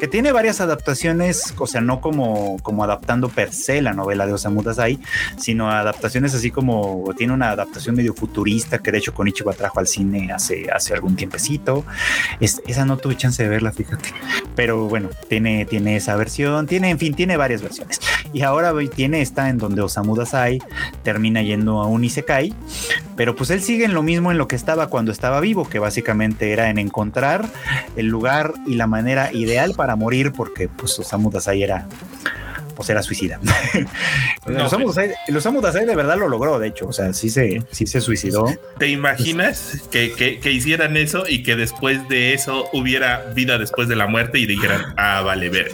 [0.00, 4.32] Que tiene varias adaptaciones, o sea, no como, como adaptando per se la novela de
[4.32, 4.98] Osamu Dazai,
[5.36, 9.86] sino adaptaciones así como tiene una adaptación medio futurista que de hecho Konichiwa trajo al
[9.86, 11.84] cine hace, hace algún tiempecito.
[12.40, 14.08] Es, esa no tuve chance de verla, fíjate.
[14.56, 18.00] Pero bueno, tiene, tiene esa versión, tiene, en fin, tiene varias versiones.
[18.32, 20.60] Y ahora tiene esta en donde Osamu Dazai
[21.02, 22.54] termina yendo a un Isekai,
[23.16, 25.78] pero pues él sigue en lo mismo en lo que estaba cuando estaba vivo, que
[25.78, 27.48] básicamente era en encontrar
[27.96, 31.86] el lugar y la manera ideal para morir, porque pues Osamu Dazai era
[32.78, 33.40] pues era suicida.
[34.46, 34.96] No, los,
[35.28, 38.00] los Osamu Dazai de verdad lo logró, de hecho, o sea, sí se, sí se
[38.00, 38.46] suicidó.
[38.78, 43.88] ¿Te imaginas que, que, que, hicieran eso y que después de eso hubiera vida después
[43.88, 45.72] de la muerte y dijeran, ah, vale, ver?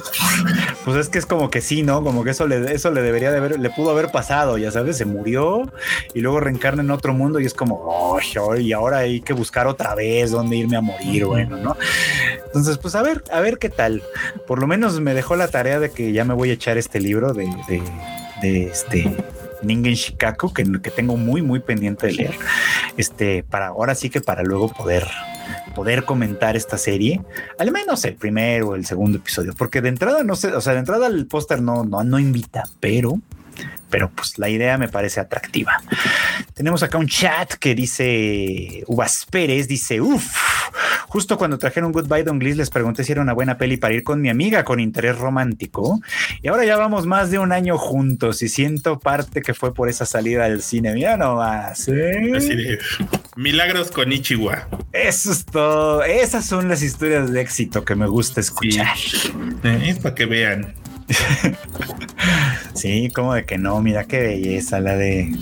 [0.84, 2.02] Pues es que es como que sí, ¿no?
[2.02, 4.96] Como que eso le, eso le debería de haber, le pudo haber pasado, ya sabes,
[4.96, 5.72] se murió
[6.14, 8.18] y luego reencarna en otro mundo y es como, oh,
[8.58, 11.76] y ahora hay que buscar otra vez dónde irme a morir, bueno, ¿no?
[12.46, 14.02] Entonces, pues a ver, a ver qué tal.
[14.46, 16.93] Por lo menos me dejó la tarea de que ya me voy a echar este
[17.00, 17.82] libro de, de,
[18.42, 19.10] de este
[19.62, 22.34] Ningen Shikaku que, que, tengo muy muy pendiente de leer.
[22.96, 25.06] Este para ahora sí que para luego poder
[25.74, 27.20] poder comentar esta serie
[27.58, 30.74] al menos el primero o el segundo episodio porque de entrada no sé o sea
[30.74, 33.20] de entrada el póster no, no no invita pero
[33.90, 35.80] pero pues la idea me parece atractiva.
[36.54, 40.36] Tenemos acá un chat que dice Uvas Pérez, dice, uff,
[41.08, 44.02] justo cuando trajeron Goodbye Don Gliss les pregunté si era una buena peli para ir
[44.02, 46.00] con mi amiga con interés romántico
[46.42, 49.88] y ahora ya vamos más de un año juntos y siento parte que fue por
[49.88, 50.92] esa salida del cine.
[50.92, 51.88] Mira nomás.
[51.88, 52.32] ¿eh?
[52.36, 52.78] Así de,
[53.36, 54.68] milagros con Ichiwa.
[54.92, 56.02] Eso es todo.
[56.02, 58.96] Esas son las historias de éxito que me gusta escuchar.
[58.96, 59.32] Sí.
[59.62, 60.74] Es para que vean.
[62.74, 65.34] sí, como de que no, mira qué belleza la de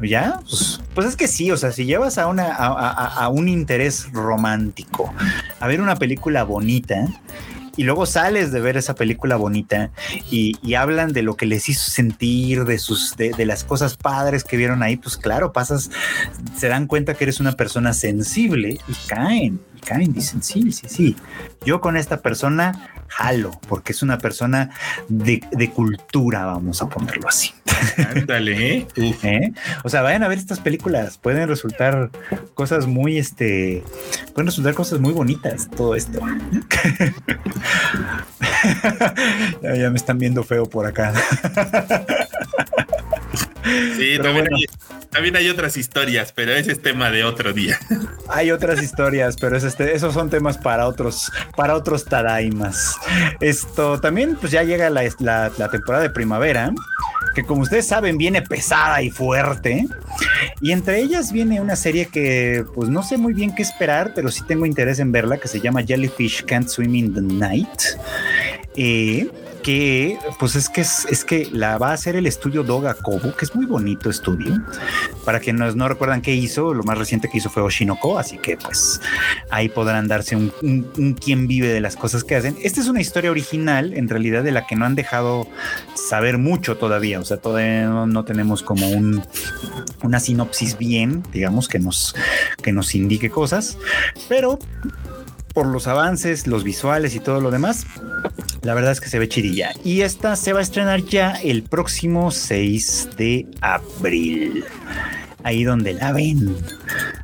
[0.00, 4.12] ya, pues, pues es que sí, o sea, si llevas a una a, un interés
[4.12, 5.12] romántico
[5.60, 7.06] a ver una película bonita
[7.76, 9.90] y luego sales de ver esa película bonita
[10.30, 14.44] y, hablan de lo que les hizo sentir, de sus, de, de, las cosas padres
[14.44, 15.90] que vieron ahí, pues claro, pasas,
[16.56, 21.16] se dan cuenta que eres una persona sensible y caen, caen, dicen, sí, sí, sí,
[21.64, 24.70] yo con esta persona jalo, porque es una persona
[25.08, 27.52] de, de cultura, vamos a ponerlo así.
[28.14, 28.86] Ándale, ¿eh?
[28.96, 29.52] ¿Eh?
[29.84, 32.10] O sea, vayan a ver estas películas, pueden resultar
[32.54, 33.82] cosas muy, este,
[34.34, 36.20] pueden resultar cosas muy bonitas, todo esto.
[39.62, 41.14] ya, ya, me están viendo feo por acá.
[43.96, 44.56] Sí, también, bueno.
[44.56, 44.64] hay,
[45.10, 47.78] también, hay, otras historias, pero ese es tema de otro día.
[48.28, 52.96] Hay otras historias, pero es este, esos son temas para otros, para otros tadaimas.
[53.40, 56.72] Esto también, pues ya llega la, la, la temporada de primavera
[57.36, 59.86] que como ustedes saben viene pesada y fuerte.
[60.62, 64.30] Y entre ellas viene una serie que pues no sé muy bien qué esperar, pero
[64.30, 67.80] sí tengo interés en verla, que se llama Jellyfish Can't Swim in the Night.
[68.74, 69.28] Eh,
[69.66, 73.34] que pues es que es, es, que la va a hacer el estudio Doga Kobo,
[73.34, 74.62] que es muy bonito estudio.
[75.24, 78.56] Para quienes no recuerdan qué hizo, lo más reciente que hizo fue Oshinoko, así que
[78.56, 79.00] pues
[79.50, 82.56] ahí podrán darse un, un, vive de las cosas que hacen.
[82.62, 85.48] Esta es una historia original, en realidad, de la que no han dejado
[85.96, 87.18] saber mucho todavía.
[87.18, 89.20] O sea, todavía no, no tenemos como un,
[90.04, 92.14] una sinopsis bien, digamos, que nos,
[92.62, 93.78] que nos indique cosas,
[94.28, 94.60] pero
[95.56, 97.86] por los avances, los visuales y todo lo demás,
[98.60, 99.72] la verdad es que se ve chidilla.
[99.84, 104.66] Y esta se va a estrenar ya el próximo 6 de abril
[105.44, 106.54] ahí donde la ven.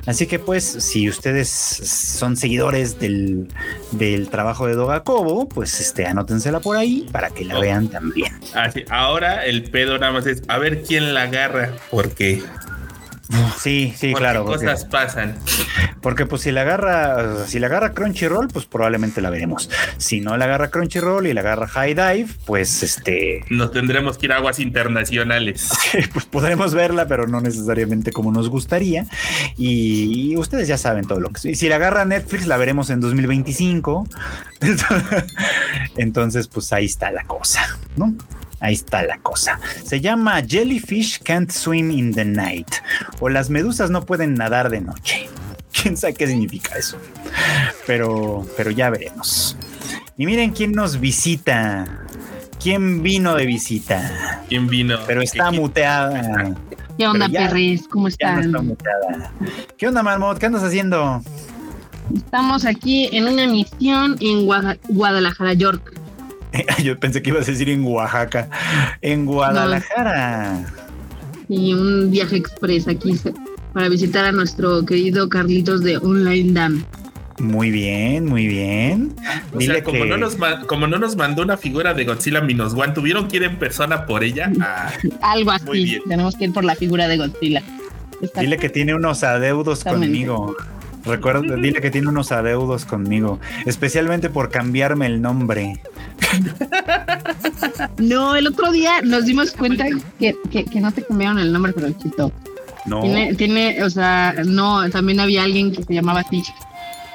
[0.07, 3.49] Así que pues si ustedes son seguidores del,
[3.91, 8.33] del trabajo de Dogakobo, pues este, anótensela por ahí para que la vean también.
[8.55, 12.41] Así, ahora el pedo nada más es a ver quién la agarra, porque
[13.59, 14.45] Sí, sí, claro.
[14.45, 15.37] cosas pasan.
[16.01, 19.69] Porque pues si la agarra, si la agarra Crunchyroll, pues probablemente la veremos.
[19.97, 23.45] Si no la agarra Crunchyroll y la agarra High Dive, pues este.
[23.49, 25.69] Nos tendremos que ir a aguas internacionales.
[26.13, 29.05] pues podremos verla, pero no necesariamente como nos gustaría.
[29.57, 31.55] Y, ustedes ya saben todo lo que.
[31.55, 34.07] Si la agarra Netflix, la veremos en 2025.
[35.97, 38.13] Entonces, pues ahí está la cosa, ¿no?
[38.63, 39.59] Ahí está la cosa.
[39.83, 42.69] Se llama Jellyfish Can't Swim in the Night
[43.19, 45.27] o las medusas no pueden nadar de noche.
[45.73, 46.97] ¿Quién sabe qué significa eso?
[47.85, 49.57] Pero, pero ya veremos.
[50.17, 52.05] Y miren quién nos visita.
[52.61, 54.41] ¿Quién vino de visita?
[54.47, 54.97] ¿Quién vino?
[55.05, 56.55] Pero está muteada.
[56.97, 57.85] ¿Qué onda, perris?
[57.89, 58.77] ¿Cómo están?
[59.77, 60.37] ¿Qué onda, Marmot?
[60.37, 61.21] ¿Qué andas haciendo?
[62.15, 64.45] Estamos aquí en una misión en
[64.87, 66.02] Guadalajara, York.
[66.83, 68.49] Yo pensé que ibas a decir en Oaxaca.
[69.01, 70.65] En Guadalajara.
[71.49, 73.19] Y un viaje express aquí
[73.73, 76.85] para visitar a nuestro querido Carlitos de Online Dam.
[77.39, 79.15] Muy bien, muy bien.
[79.57, 80.37] Dile como, no nos
[80.67, 84.05] como no nos mandó una figura de Godzilla Minus One, tuvieron que ir en persona
[84.05, 84.51] por ella.
[84.61, 84.91] Ah,
[85.21, 85.99] Algo así.
[86.07, 87.63] Tenemos que ir por la figura de Godzilla.
[88.39, 90.55] Dile que tiene unos adeudos conmigo.
[91.05, 95.81] Recuerda, dile que tiene unos adeudos conmigo, especialmente por cambiarme el nombre.
[97.97, 99.85] No, el otro día nos dimos cuenta
[100.19, 102.31] que, que, no te cambiaron el nombre, pero chito.
[102.85, 103.01] No.
[103.01, 106.43] Tiene, tiene, o sea, no, también había alguien que se llamaba así.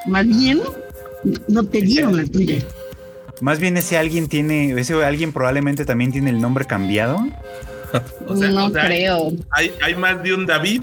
[0.06, 0.60] Más bien,
[1.48, 2.58] no te dieron la tuya.
[3.40, 7.26] Más bien ese alguien tiene, ese alguien probablemente también tiene el nombre cambiado.
[8.28, 9.32] no creo.
[9.50, 10.82] Hay, hay más de un David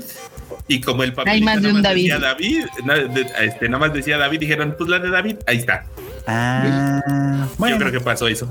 [0.68, 2.66] y como el papel nada más decía David,
[3.40, 5.86] este, nada más decía David, dijeron, pues la de David, ahí está.
[6.28, 7.76] Ah, bueno.
[7.76, 8.48] Yo creo que pasó eso.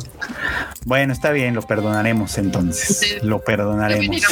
[0.85, 3.23] Bueno, está bien, lo perdonaremos entonces.
[3.23, 4.23] Lo perdonaremos.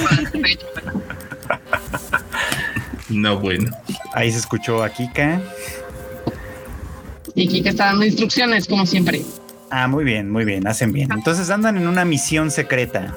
[3.09, 3.71] no, bueno.
[4.15, 5.41] Ahí se escuchó a Kika.
[7.35, 9.23] Y Kika está dando instrucciones, como siempre.
[9.71, 11.11] Ah, muy bien, muy bien, hacen bien.
[11.13, 13.15] Entonces andan en una misión secreta.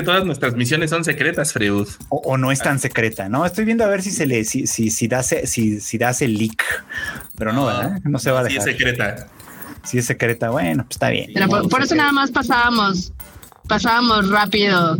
[0.00, 1.86] Que todas nuestras misiones son secretas, Freud.
[2.08, 3.44] O, no es tan secreta, ¿no?
[3.44, 6.64] Estoy viendo a ver si se le, si, si, si da, si, si da leak.
[7.36, 8.00] Pero no, ¿verdad?
[8.04, 8.62] No se va a dejar.
[8.62, 9.26] Si es secreta.
[9.84, 11.34] Si es secreta, bueno, pues está bien.
[11.68, 13.12] por, eso nada más pasábamos,
[13.68, 14.96] pasábamos rápido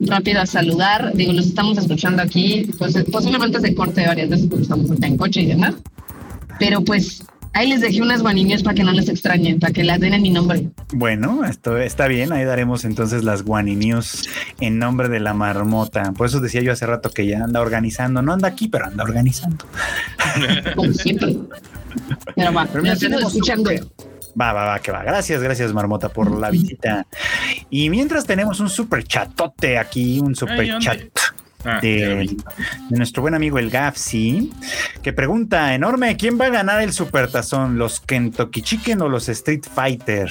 [0.00, 1.12] rápido a saludar.
[1.14, 2.70] Digo, los estamos escuchando aquí.
[2.76, 5.74] Pues posiblemente se corte varias veces porque estamos en coche y demás.
[6.58, 10.00] Pero pues Ahí les dejé unas guaninios para que no les extrañen, para que las
[10.00, 10.68] den en mi nombre.
[10.92, 12.32] Bueno, esto está bien.
[12.32, 14.28] Ahí daremos entonces las guaninios
[14.60, 16.12] en nombre de la marmota.
[16.12, 18.22] Por eso decía yo hace rato que ya anda organizando.
[18.22, 19.64] No anda aquí, pero anda organizando.
[20.76, 21.36] Como siempre.
[22.36, 23.70] Pero va, pero escuchando.
[24.40, 25.02] Va, va, va, que va.
[25.02, 27.06] Gracias, gracias, Marmota, por la visita.
[27.70, 31.00] Y mientras tenemos un super chatote aquí, un super chat.
[31.64, 32.36] Ah, de,
[32.90, 34.52] nuestro buen amigo el Gafsi,
[35.02, 37.78] que pregunta enorme, ¿quién va a ganar el Supertazón?
[37.78, 40.30] ¿Los Kentucky Chicken o los Street Fighter?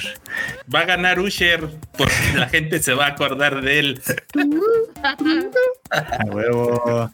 [0.74, 4.02] Va a ganar Usher, porque la gente se va a acordar de él.
[5.90, 7.10] A huevo.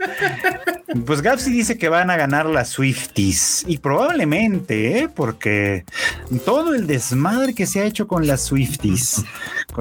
[1.07, 3.65] Pues Gapsi dice que van a ganar las Swifties.
[3.67, 5.09] Y probablemente, ¿eh?
[5.09, 5.85] porque
[6.45, 9.25] todo el desmadre que se ha hecho con las Swifties.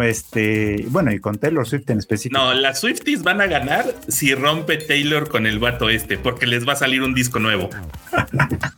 [0.02, 2.40] Este, bueno, y con Taylor Swift en específico.
[2.40, 6.68] No, las Swifties van a ganar si rompe Taylor con el vato este, porque les
[6.68, 7.70] va a salir un disco nuevo.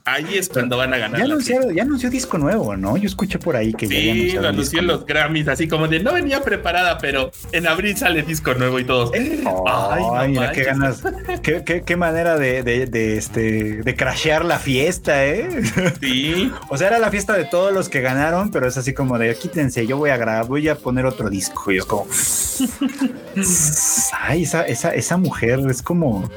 [0.06, 1.20] Ahí es cuando van a ganar.
[1.20, 2.98] Ya anunció, ya anunció disco nuevo, ¿no?
[2.98, 6.00] Yo escuché por ahí que sí, ya lo anunció en los Grammys, así como de
[6.00, 9.12] no venía preparada, pero en abril sale disco nuevo y todos.
[9.14, 11.02] Ay, Ay mira qué ganas,
[11.42, 15.62] qué, qué, manera de, de, este, de crashear la fiesta, ¿eh?
[16.00, 16.52] Sí.
[16.70, 19.36] o sea, era la fiesta de todos los que ganaron, pero es así como de
[19.36, 21.72] quítense, yo voy a grabar, voy a poner otro disco.
[21.72, 22.08] Y es como,
[24.22, 26.30] ay, esa, esa, esa mujer es como,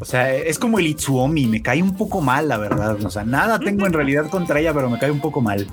[0.00, 3.02] o sea, es como el Itsuomi, me cae un poco mal, la verdad.
[3.04, 5.66] O sea, nada tengo en realidad contra ella, pero me cae un poco mal.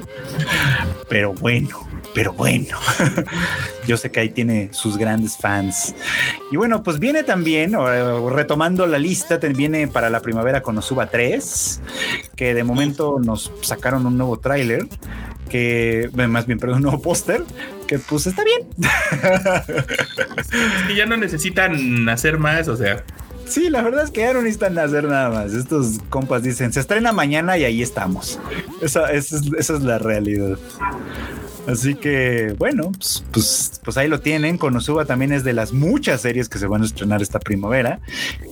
[1.08, 1.86] pero bueno,
[2.16, 2.78] pero bueno.
[3.86, 5.94] Yo sé que ahí tiene sus grandes fans.
[6.50, 7.74] Y bueno, pues viene también,
[8.30, 11.82] retomando la lista, viene para la primavera con Osuba 3,
[12.34, 14.88] que de momento nos sacaron un nuevo tráiler,
[15.50, 17.44] que, más bien, perdón, un nuevo póster,
[17.86, 18.66] que pues está bien.
[20.38, 23.04] es que ya no necesitan hacer más, o sea.
[23.44, 25.52] Sí, la verdad es que ya no necesitan hacer nada más.
[25.52, 28.40] Estos compas dicen, se estrena mañana y ahí estamos.
[28.80, 30.56] Esa, esa, es, esa es la realidad.
[31.66, 34.56] Así que, bueno, pues, pues, pues, ahí lo tienen.
[34.56, 38.00] Konosuba también es de las muchas series que se van a estrenar esta primavera,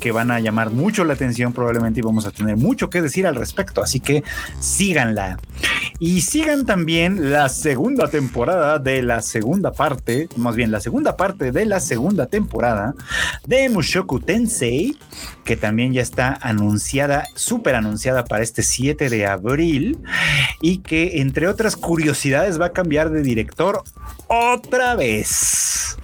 [0.01, 3.27] que van a llamar mucho la atención probablemente y vamos a tener mucho que decir
[3.27, 3.83] al respecto.
[3.83, 4.25] Así que
[4.61, 5.39] síganla.
[6.01, 11.53] Y sigan también la segunda temporada de la segunda parte, más bien la segunda parte
[11.53, 12.95] de la segunda temporada
[13.47, 14.99] de Mushoku Tensei,
[15.45, 19.99] que también ya está anunciada, súper anunciada para este 7 de abril
[20.61, 23.83] y que entre otras curiosidades va a cambiar de director
[24.29, 25.97] otra vez.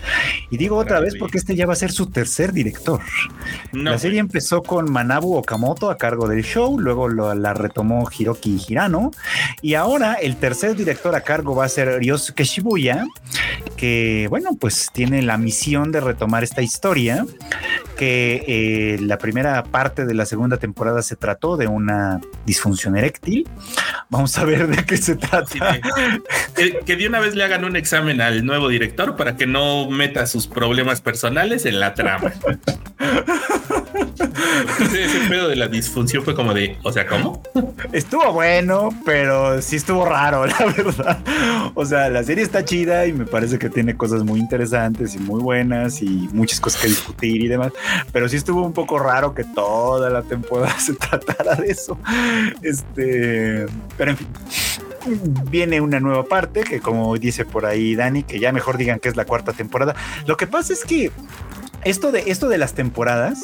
[0.50, 3.00] Y digo otra vez porque este ya va a ser su tercer director.
[3.72, 8.60] la serie empezó con Manabu Okamoto a cargo del show, luego lo, la retomó Hiroki
[8.66, 9.10] Hirano
[9.62, 13.04] y ahora el tercer director a cargo va a ser Ryosuke Shibuya,
[13.76, 17.26] que bueno, pues tiene la misión de retomar esta historia
[18.00, 23.46] que eh, la primera parte de la segunda temporada se trató de una disfunción eréctil.
[24.08, 25.78] Vamos a ver de qué se trata.
[26.86, 30.24] que, de una vez le hagan un examen al nuevo director para que no meta
[30.24, 32.32] sus problemas personales en la trama.
[34.80, 37.42] ese, pedo de la disfunción fue como de, o sea, ¿cómo?
[37.92, 41.18] Estuvo bueno, pero sí estuvo raro, la verdad.
[41.74, 45.18] O sea, la serie está chida y me parece que tiene cosas muy interesantes y
[45.18, 47.72] muy buenas y muchas cosas que discutir y demás.
[48.12, 51.98] Pero sí estuvo un poco raro que toda la temporada se tratara de eso.
[52.62, 53.66] Este,
[53.96, 54.28] pero en fin
[55.50, 59.08] viene una nueva parte que como dice por ahí Dani, que ya mejor digan que
[59.08, 59.94] es la cuarta temporada.
[60.26, 61.10] Lo que pasa es que
[61.84, 63.40] esto de, esto de las temporadas,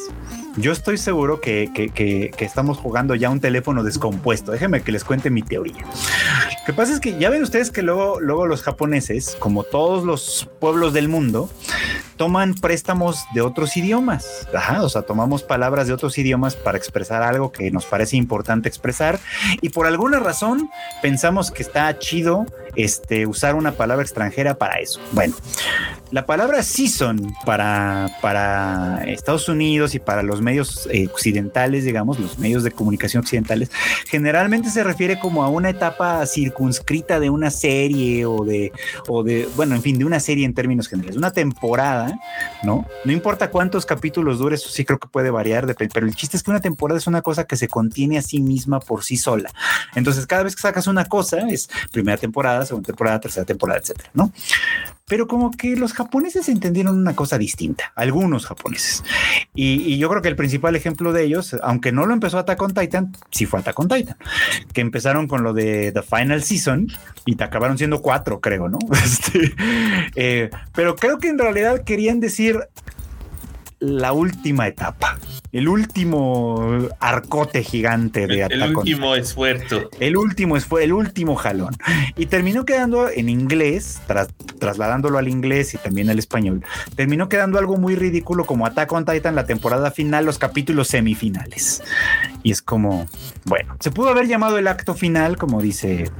[0.56, 4.52] yo estoy seguro que, estamos jugando ya un teléfono descompuesto.
[4.52, 5.82] Déjenme que les cuente mi teoría.
[5.84, 10.04] Lo que pasa es que ya ven ustedes que luego, luego los japoneses, como todos
[10.04, 11.50] los pueblos del mundo,
[12.16, 14.48] toman préstamos de otros idiomas.
[14.80, 19.18] o sea, tomamos palabras de otros idiomas para expresar algo que nos parece importante expresar
[19.60, 20.70] y por alguna razón
[21.02, 22.46] pensamos que está chido
[22.76, 25.00] este, usar una palabra extranjera para eso.
[25.12, 25.34] Bueno,
[26.10, 32.38] la palabra season para, para Estados Unidos y para los medios eh, occidentales, digamos, los
[32.38, 33.70] medios de comunicación occidentales,
[34.06, 38.72] generalmente se refiere como a una etapa circunscrita de una serie o de,
[39.08, 42.18] o de, bueno, en fin, de una serie en términos generales, una temporada,
[42.62, 42.86] ¿no?
[43.04, 46.42] No importa cuántos capítulos dure, eso sí creo que puede variar, pero el chiste es
[46.42, 49.50] que una temporada es una cosa que se contiene a sí misma por sí sola.
[49.94, 54.10] Entonces, cada vez que sacas una cosa, es primera temporada, segunda temporada, tercera temporada, etcétera,
[54.14, 54.32] ¿no?
[55.08, 59.04] Pero como que los japoneses entendieron una cosa distinta, algunos japoneses.
[59.54, 62.74] Y, yo creo que el principal ejemplo de ellos, aunque no lo empezó Attack on
[62.74, 64.16] Titan, sí fue Attack on Titan,
[64.72, 66.88] que empezaron con lo de The Final Season
[67.24, 68.78] y te acabaron siendo cuatro, creo, ¿no?
[69.06, 69.54] Este,
[70.16, 72.58] eh, pero creo que en realidad querían decir
[73.78, 75.18] la última etapa
[75.56, 79.88] el último arcote gigante de El, el último esfuerzo.
[80.00, 81.74] El último esfuerzo, el último jalón.
[82.16, 84.00] Y terminó quedando en inglés,
[84.58, 86.62] trasladándolo al inglés y también al español.
[86.94, 91.82] Terminó quedando algo muy ridículo como Attack on Titan, la temporada final, los capítulos semifinales.
[92.42, 93.06] Y es como,
[93.44, 96.10] bueno, se pudo haber llamado el acto final, como dice,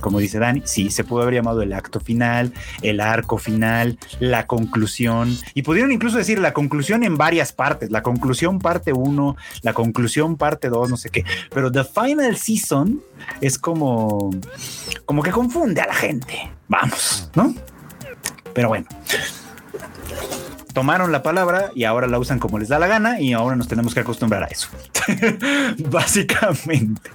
[0.00, 0.62] como dice Dani.
[0.64, 2.52] Sí, se pudo haber llamado el acto final,
[2.82, 5.36] el arco final, la conclusión.
[5.54, 7.90] Y pudieron incluso decir la conclusión en varias partes.
[7.90, 11.24] La conclusión parte parte 1, la conclusión parte 2, no sé qué.
[11.50, 13.00] Pero The Final Season
[13.40, 14.30] es como,
[15.06, 16.50] como que confunde a la gente.
[16.66, 17.54] Vamos, ¿no?
[18.52, 18.86] Pero bueno
[20.74, 23.68] tomaron la palabra y ahora la usan como les da la gana y ahora nos
[23.68, 24.68] tenemos que acostumbrar a eso.
[25.88, 27.10] Básicamente.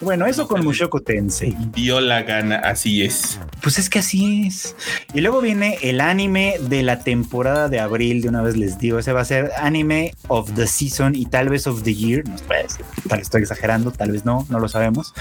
[0.00, 1.56] bueno, eso con Mushoku Tensei.
[1.72, 3.40] Dio la gana, así es.
[3.62, 4.76] Pues es que así es.
[5.14, 8.98] Y luego viene el anime de la temporada de abril, de una vez les digo,
[8.98, 12.36] ese va a ser anime of the season y tal vez of the year, no
[12.46, 12.66] puede
[13.08, 15.14] tal estoy exagerando, tal vez no, no lo sabemos.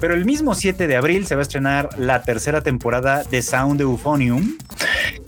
[0.00, 3.80] Pero el mismo 7 de abril se va a estrenar la tercera temporada de Sound
[3.80, 4.56] Euphonium,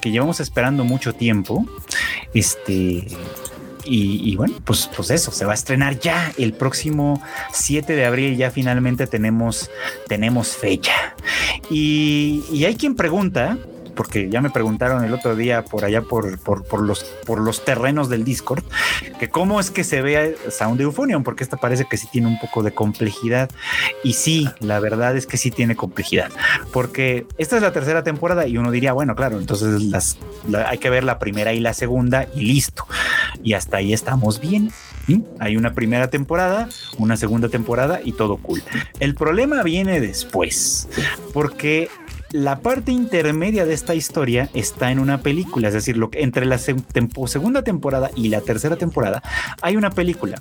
[0.01, 1.50] que llevamos esperando mucho tiempo
[2.35, 3.07] este.
[3.93, 7.21] Y, bueno, pues, pues eso, se va a estrenar ya el próximo
[7.53, 9.69] 7 de abril, ya finalmente tenemos,
[10.07, 11.17] tenemos fecha.
[11.71, 13.59] Y, y hay quien pregunta,
[14.01, 16.25] porque ya me preguntaron el otro día por allá por,
[16.81, 18.65] los, terrenos del Discord,
[19.19, 22.41] que cómo es que se ve Sound Euphonium, porque esta parece que sí tiene un
[22.41, 23.51] poco de complejidad.
[24.03, 26.31] Y sí, la verdad es que sí tiene complejidad,
[26.73, 30.17] porque esta es la tercera temporada y uno diría, bueno, claro, entonces las,
[30.67, 32.87] hay que ver la primera y la segunda y listo.
[33.43, 34.73] Y hasta ahí estamos bien.
[35.41, 38.63] Hay una primera temporada, una segunda temporada y todo cool.
[38.99, 40.89] El problema viene después,
[41.35, 41.91] porque
[42.33, 47.63] la parte intermedia de esta historia está en una película, es decir, entre la segunda
[47.63, 49.23] temporada y la tercera temporada
[49.63, 50.41] hay una película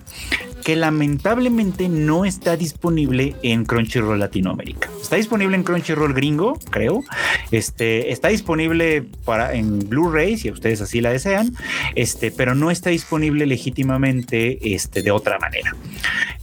[0.70, 4.88] que lamentablemente no está disponible en Crunchyroll Latinoamérica.
[5.01, 7.03] Está disponible en Crunchyroll gringo, creo.
[7.49, 11.55] Este está disponible para en Blu-ray si ustedes así la desean,
[11.95, 15.76] este, pero no está disponible legítimamente este, de otra manera.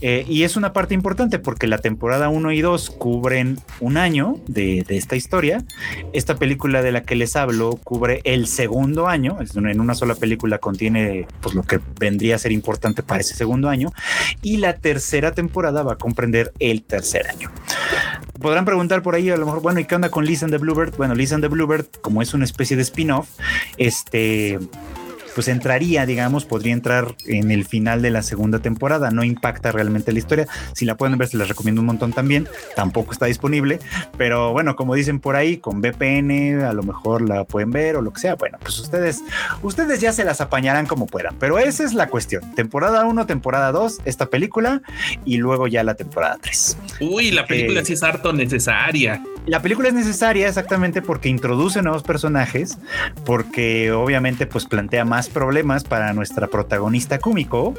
[0.01, 4.35] Eh, y es una parte importante porque la temporada 1 y 2 cubren un año
[4.47, 5.63] de, esta historia.
[6.11, 10.57] Esta película de la que les hablo cubre el segundo año, en una sola película
[10.57, 13.93] contiene pues, lo que vendría a ser importante para ese segundo año
[14.41, 17.51] y la tercera temporada va a comprender el tercer año.
[18.39, 20.59] Podrán preguntar por ahí a lo mejor, bueno, ¿y qué onda con Lisa and the
[20.59, 20.95] Bluebird?
[20.95, 23.29] Bueno, Lisa and the Bluebird, como es una especie de spin-off,
[23.77, 24.59] este
[25.37, 29.11] pues entraría, digamos, podría entrar en el final de la segunda temporada.
[29.11, 30.47] No impacta realmente la historia.
[30.73, 32.47] Si la pueden ver, se les recomiendo un montón también.
[32.75, 33.77] Tampoco está disponible,
[34.17, 38.01] pero bueno, como dicen por ahí, con VPN a lo mejor la pueden ver o
[38.01, 38.33] lo que sea.
[38.33, 39.21] Bueno, pues ustedes,
[39.61, 42.55] ustedes ya se las apañarán como puedan, pero esa es la cuestión.
[42.55, 44.81] Temporada 1, temporada 2, esta película
[45.23, 46.77] y luego ya la temporada 3.
[47.01, 49.21] Uy, la película sí es harto necesaria.
[49.47, 52.77] La película es necesaria exactamente porque introduce nuevos personajes,
[53.25, 57.73] porque obviamente pues plantea más problemas para nuestra protagonista cómico.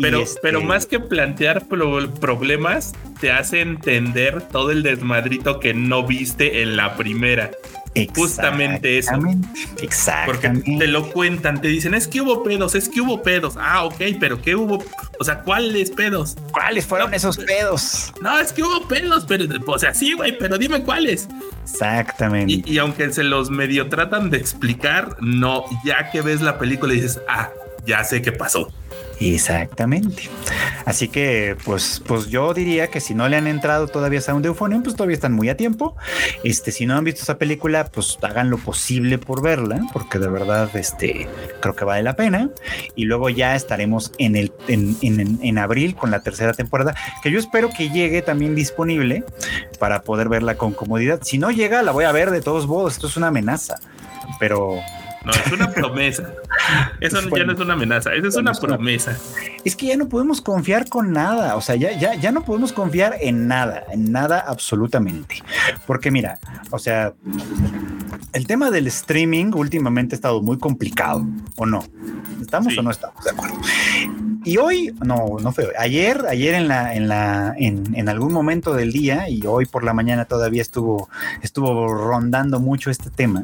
[0.00, 6.06] Pero, este pero más que plantear problemas, te hace entender todo el desmadrito que no
[6.06, 7.50] viste en la primera.
[8.14, 9.12] Justamente eso.
[10.26, 13.54] Porque te lo cuentan, te dicen, es que hubo pedos, es que hubo pedos.
[13.58, 14.82] Ah, ok, pero ¿qué hubo?
[15.18, 16.36] O sea, ¿cuáles pedos?
[16.52, 18.12] ¿Cuáles fueron esos pedos?
[18.20, 21.28] No, es que hubo pedos, pero, o sea, sí, güey, pero dime cuáles.
[21.64, 22.62] Exactamente.
[22.64, 27.20] Y, aunque se los medio tratan de explicar, no, ya que ves la película dices,
[27.28, 27.50] ah,
[27.86, 28.72] ya sé qué pasó.
[29.20, 30.28] Exactamente.
[30.84, 34.46] Así que, pues, pues yo diría que si no le han entrado todavía a Sound
[34.46, 35.96] Euphonium, pues todavía están muy a tiempo.
[36.44, 40.28] Este, si no han visto esa película, pues hagan lo posible por verla, porque de
[40.28, 41.28] verdad, este,
[41.60, 42.50] creo que vale la pena.
[42.94, 47.30] Y luego ya estaremos en el, en, en, en abril con la tercera temporada, que
[47.30, 49.24] yo espero que llegue también disponible
[49.78, 51.20] para poder verla con comodidad.
[51.22, 52.94] Si no llega, la voy a ver de todos modos.
[52.94, 53.80] Esto es una amenaza,
[54.38, 54.78] pero
[55.24, 56.32] no, es una promesa.
[57.00, 59.16] Eso ya no es una amenaza, eso es una promesa.
[59.64, 62.72] Es que ya no podemos confiar con nada, o sea, ya, ya, ya no podemos
[62.72, 65.42] confiar en nada, en nada absolutamente.
[65.86, 66.38] Porque mira,
[66.70, 67.14] o sea,
[68.32, 71.84] el tema del streaming últimamente ha estado muy complicado, ¿o no?
[72.40, 73.56] ¿Estamos o no estamos de acuerdo?
[74.48, 78.72] Y hoy, no, no fue hoy, ayer, ayer en la, en la, en, algún momento
[78.72, 81.10] del día, y hoy por la mañana todavía estuvo,
[81.42, 83.42] estuvo rondando mucho este tema.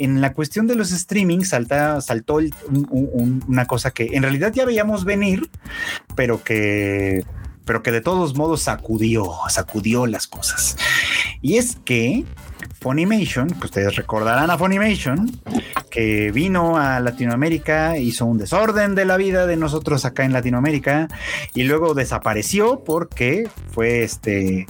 [0.00, 2.40] En la cuestión de los streaming salta, saltó
[2.70, 5.48] una cosa que en realidad ya veíamos venir,
[6.16, 7.24] pero que
[7.64, 10.76] pero que de todos modos sacudió, sacudió las cosas.
[11.40, 12.24] Y es que
[12.80, 15.30] Funimation, que ustedes recordarán a Funimation,
[15.90, 21.08] que vino a Latinoamérica, hizo un desorden de la vida de nosotros acá en Latinoamérica
[21.54, 24.66] y luego desapareció porque fue este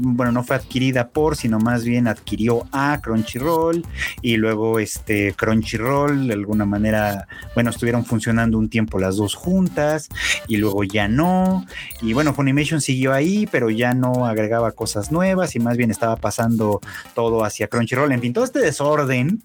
[0.00, 3.84] bueno, no fue adquirida por, sino más bien adquirió a Crunchyroll
[4.22, 10.08] y luego este Crunchyroll de alguna manera, bueno, estuvieron funcionando un tiempo las dos juntas
[10.46, 11.66] y luego ya no.
[12.02, 16.16] Y bueno, Funimation siguió ahí, pero ya no agregaba cosas nuevas y más bien estaba
[16.16, 16.80] pasando
[17.14, 18.12] todo hacia Crunchyroll.
[18.12, 19.42] En fin, todo este desorden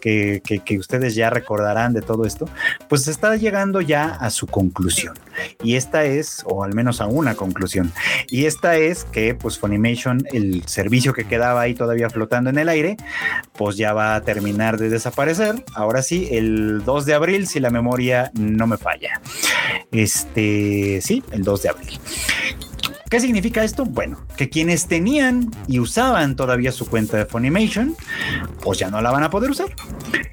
[0.00, 2.48] que, que, que ustedes ya recordarán de todo esto,
[2.88, 5.14] pues está llegando ya a su conclusión.
[5.62, 7.92] Y esta es, o al menos a una conclusión,
[8.28, 12.68] y esta es que pues Funimation el servicio que quedaba ahí todavía flotando en el
[12.68, 12.96] aire,
[13.52, 15.64] pues ya va a terminar de desaparecer.
[15.74, 19.20] Ahora sí, el 2 de abril, si la memoria no me falla.
[19.92, 22.00] Este, sí, el 2 de abril.
[23.14, 23.84] ¿Qué significa esto?
[23.84, 27.94] Bueno, que quienes tenían y usaban todavía su cuenta de Funimation,
[28.60, 29.68] pues ya no la van a poder usar.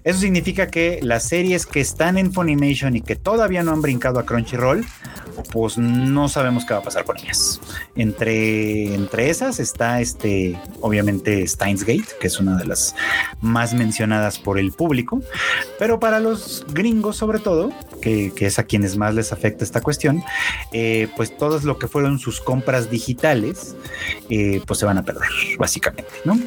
[0.03, 4.19] Eso significa que las series que están en Funimation y que todavía no han brincado
[4.19, 4.83] a Crunchyroll,
[5.43, 7.59] pues no sabemos qué va a pasar con ellas.
[7.95, 12.95] Entre, entre esas está este, obviamente Steins Gate, que es una de las
[13.41, 15.21] más mencionadas por el público,
[15.79, 17.71] pero para los gringos sobre todo,
[18.01, 20.23] que, es a quienes más les afecta esta cuestión,
[20.71, 23.75] eh, pues todo lo que fueron sus compras digitales,
[24.29, 26.39] eh, pues se van a perder, básicamente, ¿no?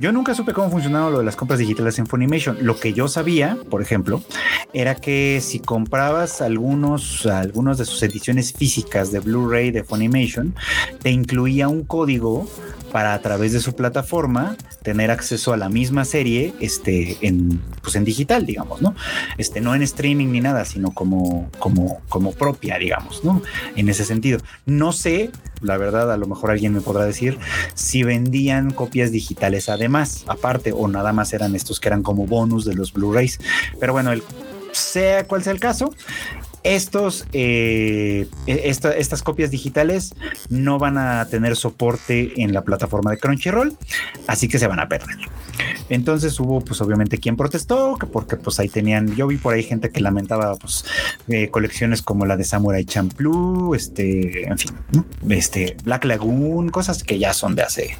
[0.00, 2.58] Yo nunca supe cómo funcionaba lo de las compras digitales en Funimation.
[2.60, 4.22] Lo que yo sabía, por ejemplo,
[4.72, 10.54] era que si comprabas algunos, algunos de sus ediciones físicas de Blu-ray de Funimation,
[11.02, 12.46] te incluía un código
[12.94, 17.96] para a través de su plataforma tener acceso a la misma serie este, en, pues
[17.96, 18.94] en digital, digamos, ¿no?
[19.36, 23.42] Este, no en streaming ni nada, sino como, como, como propia, digamos, ¿no?
[23.74, 24.38] En ese sentido.
[24.64, 27.36] No sé, la verdad, a lo mejor alguien me podrá decir
[27.74, 32.64] si vendían copias digitales además, aparte, o nada más eran estos que eran como bonus
[32.64, 33.40] de los Blu-rays.
[33.80, 34.12] Pero bueno,
[34.70, 35.92] sea cual sea el caso,
[36.64, 40.14] estos, eh, e-, estas copias digitales
[40.48, 43.76] no van a tener soporte en la plataforma de Crunchyroll,
[44.26, 45.16] así que se van a perder.
[45.90, 49.90] Entonces hubo, pues obviamente, quien protestó, porque pues ahí tenían, yo vi por ahí gente
[49.90, 50.84] que lamentaba, pues,
[51.28, 54.72] eh, colecciones como la de Samurai Champloo, este, en fin,
[55.28, 57.96] este, Black Lagoon, cosas que ya son de hace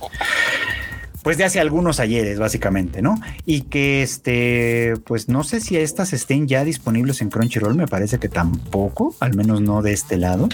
[1.24, 3.18] pues de hace algunos ayeres, básicamente, ¿no?
[3.46, 8.18] Y que este, pues no sé si estas estén ya disponibles en Crunchyroll, me parece
[8.18, 10.50] que tampoco, al menos no de este lado.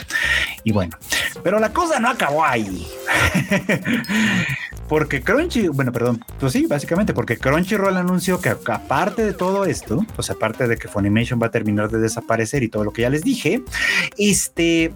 [0.63, 0.97] Y bueno,
[1.43, 2.87] pero la cosa no acabó ahí.
[4.89, 10.07] porque Crunchy, bueno, perdón, pues sí, básicamente, porque Crunchyroll anunció que aparte de todo esto,
[10.15, 13.11] pues aparte de que Funimation va a terminar de desaparecer y todo lo que ya
[13.11, 13.65] les dije,
[14.17, 14.93] este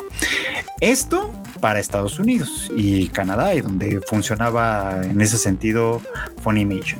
[0.80, 6.02] Esto para Estados Unidos y Canadá, y donde funcionaba en ese sentido
[6.42, 7.00] Funimation.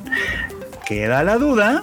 [0.86, 1.82] Queda la duda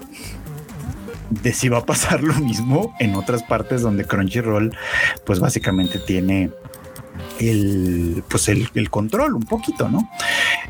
[1.30, 4.76] de si va a pasar lo mismo en otras partes donde Crunchyroll,
[5.26, 6.52] pues básicamente tiene
[7.40, 10.10] el, pues el, control un poquito, ¿no?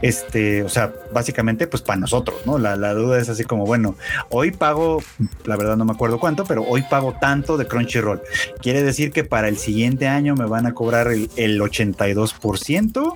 [0.02, 2.58] Este, o sea, básicamente, pues para nosotros, ¿no?
[2.58, 3.96] La, duda es así como, bueno,
[4.30, 5.02] hoy pago,
[5.46, 8.22] la verdad no me acuerdo cuánto, pero hoy pago tanto de Crunchyroll.
[8.62, 13.14] Quiere decir que para el siguiente año me van a cobrar el, 82%,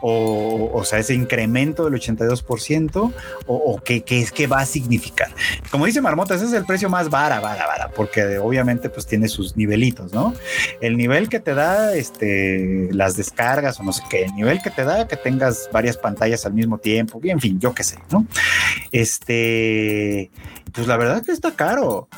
[0.00, 3.12] o, o sea, ese incremento del 82%, o,
[3.46, 5.28] o qué, qué, es que va a significar.
[5.70, 9.28] Como dice Marmota, ese es el precio más vara, vara, vara, porque obviamente pues tiene
[9.28, 10.34] sus nivelitos, ¿no?
[10.80, 14.84] El nivel que te da, este, las descargas o no sé qué, nivel que te
[14.84, 18.26] da que tengas varias pantallas al mismo tiempo, y en fin, yo qué sé, ¿no?
[18.90, 20.30] Este,
[20.72, 22.08] pues la verdad que está caro.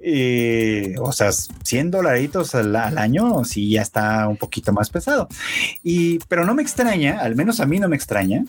[0.00, 5.28] Eh, o sea, 100 dolaritos al, año, sí ya está un poquito más pesado.
[5.82, 8.44] Y, pero no me extraña, al menos a mí no me extraña,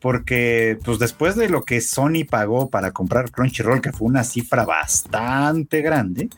[0.00, 4.64] porque pues después de lo que Sony pagó para comprar Crunchyroll, que fue una cifra
[4.64, 6.28] bastante grande,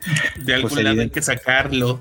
[0.44, 2.00] de algún pues, lado hay que sacarlo.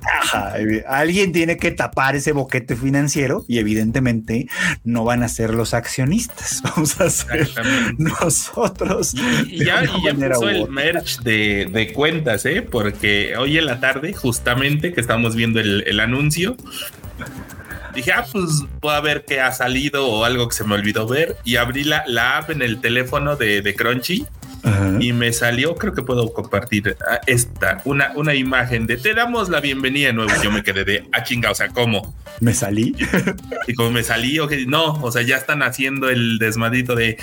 [0.87, 4.47] alguien tiene que tapar ese boquete financiero y evidentemente
[4.83, 7.49] no van a ser los accionistas, vamos a ser
[7.97, 9.13] nosotros.
[9.47, 12.61] Y, ya, puso el merch de, cuentas, ¿eh?
[12.61, 16.55] porque hoy en la tarde, justamente que estamos viendo el, anuncio,
[17.93, 21.35] dije, ah, pues puedo ver qué ha salido o algo que se me olvidó ver.
[21.43, 24.25] Y abrí la, la app en el teléfono de, de Crunchy
[24.99, 29.49] y me salió, creo que puedo compartir ah, esta, una, una imagen de te damos
[29.49, 30.31] la bienvenida de nuevo.
[30.43, 32.15] Yo me quedé de, ah, chinga, o sea, ¿cómo?
[32.39, 32.95] ¿Me salí?
[33.67, 37.17] Y como me salí, no, o sea, ya están haciendo el desmadito de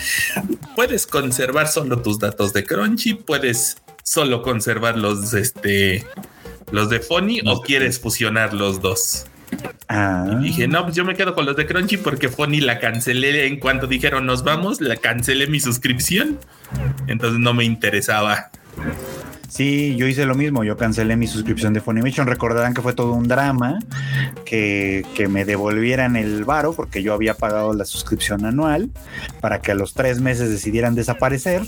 [0.75, 6.07] puedes conservar solo tus datos de Crunchy, puedes solo conservar los, este,
[6.71, 9.27] los de Funny o quieres fusionar los dos.
[9.89, 10.39] Ah.
[10.41, 13.59] dije, no, pues yo me quedo con los de Crunchy porque Funny la cancelé en
[13.59, 16.39] cuanto dijeron nos vamos, la cancelé mi suscripción.
[17.07, 18.51] Entonces no me interesaba.
[19.49, 23.15] Sí, yo hice lo mismo, yo cancelé mi suscripción de Funimation, recordarán que fue todo
[23.15, 23.79] un drama,
[24.45, 28.91] que, me devolvieran el varo, porque yo había pagado la suscripción anual,
[29.41, 31.63] para que a los tres meses decidieran desaparecer,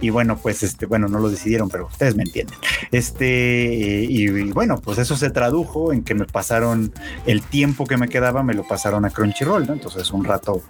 [0.00, 2.58] y bueno, pues este, bueno, no lo decidieron, pero ustedes me entienden.
[2.90, 6.92] Este, y, bueno, pues eso se tradujo en que me pasaron
[7.26, 9.72] el tiempo que me quedaba, me lo pasaron a Crunchyroll, ¿no?
[9.74, 10.62] Entonces un rato,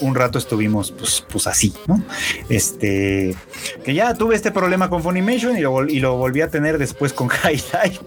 [0.00, 2.02] un rato estuvimos pues, pues así, ¿no?
[2.50, 3.34] Este,
[3.84, 7.12] que ya tuve este problema con Funimation y lo y lo volví a tener después
[7.12, 8.00] con Highlight.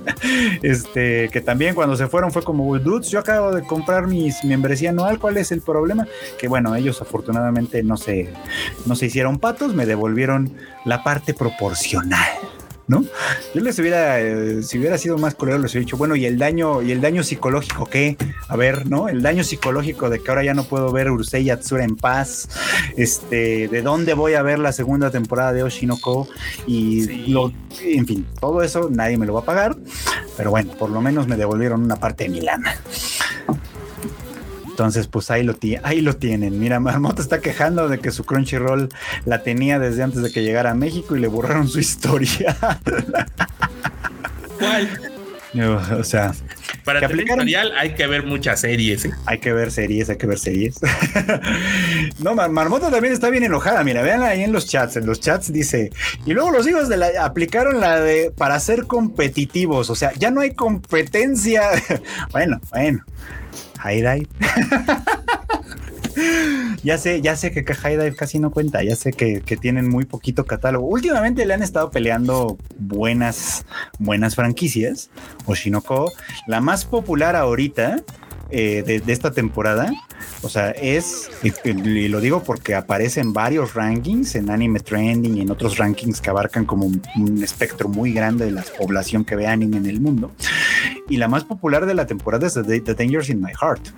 [0.62, 4.90] Este, que también cuando se fueron fue como, dudes, yo acabo de comprar mi membresía
[4.90, 6.06] anual, ¿cuál es el problema?
[6.38, 8.34] Que bueno, ellos afortunadamente no se,
[8.86, 10.54] no se hicieron patos, me devolvieron
[10.84, 12.28] la parte proporcional
[12.88, 13.04] ¿no?
[13.54, 16.38] Yo les hubiera, eh, si hubiera sido más culero, les hubiera dicho, bueno, y el
[16.38, 18.18] daño, y el daño psicológico, ¿qué?
[18.48, 19.10] A ver, ¿no?
[19.10, 22.50] El daño psicológico de que ahora ya no puedo ver Urusei Yatsura en paz,
[22.96, 26.28] este, de dónde voy a ver la segunda temporada de Oshinoko,
[26.66, 27.52] y lo,
[27.82, 29.76] en fin, todo eso nadie me lo va a pagar,
[30.36, 32.76] pero bueno, por lo menos me devolvieron una parte de mi lana.
[34.78, 36.60] Entonces, pues ahí lo, ahí lo tienen.
[36.60, 38.90] Mira, Marmota está quejando de que su Crunchyroll
[39.26, 42.56] la tenía desde antes de que llegara a México y le borraron su historia.
[44.60, 44.88] ¿Cuál?
[45.98, 46.32] o sea,
[46.84, 49.06] para tener historial hay que ver muchas series.
[49.06, 49.14] ¿eh?
[49.26, 50.80] Hay que ver series, hay que ver series.
[52.20, 53.84] no, Marmota también está bien enojada.
[53.84, 54.96] Mira, vean ahí en los chats.
[54.98, 55.92] En los chats dice,
[56.24, 59.90] y luego los hijos de la aplicaron la de para ser competitivos.
[59.90, 61.64] O sea, ya no hay competencia.
[62.32, 63.04] bueno, bueno.
[63.78, 64.28] High Dive.
[66.84, 70.06] ya sé, ya sé que High Dive casi no cuenta, ya sé que, tienen muy
[70.06, 70.88] poquito catálogo.
[70.88, 73.66] Últimamente le han estado peleando buenas,
[74.00, 75.10] buenas franquicias.
[75.46, 76.12] Oshinoko,
[76.48, 78.04] la más popular ahorita
[78.50, 79.92] eh, de, esta temporada.
[80.42, 85.42] O sea, es, y, lo digo porque aparece en varios rankings, en Anime Trending y
[85.42, 89.48] en otros rankings que abarcan como un, espectro muy grande de la población que ve
[89.48, 90.32] anime en el mundo.
[91.10, 93.90] Y la más popular de la temporada es The, Dangers in My Heart,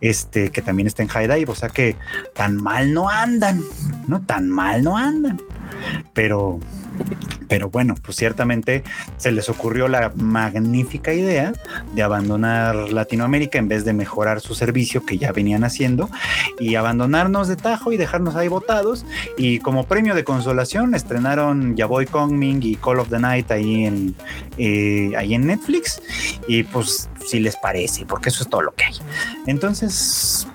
[0.00, 1.50] este, que también está en High Dive.
[1.50, 1.96] O sea que
[2.34, 3.62] tan mal no andan,
[4.08, 4.20] ¿no?
[4.22, 5.40] Tan mal no andan.
[6.12, 6.60] Pero
[7.48, 8.82] pero bueno, pues ciertamente
[9.16, 11.52] se les ocurrió la magnífica idea
[11.94, 16.10] de abandonar Latinoamérica en vez de mejorar su servicio que ya venían haciendo
[16.58, 19.04] y abandonarnos de tajo y dejarnos ahí votados.
[19.36, 24.14] Y como premio de consolación estrenaron Yaboy Kongming y Call of the Night ahí en,
[24.58, 26.02] eh, ahí en Netflix.
[26.48, 28.94] Y pues si les parece, porque eso es todo lo que hay.
[29.46, 30.46] Entonces,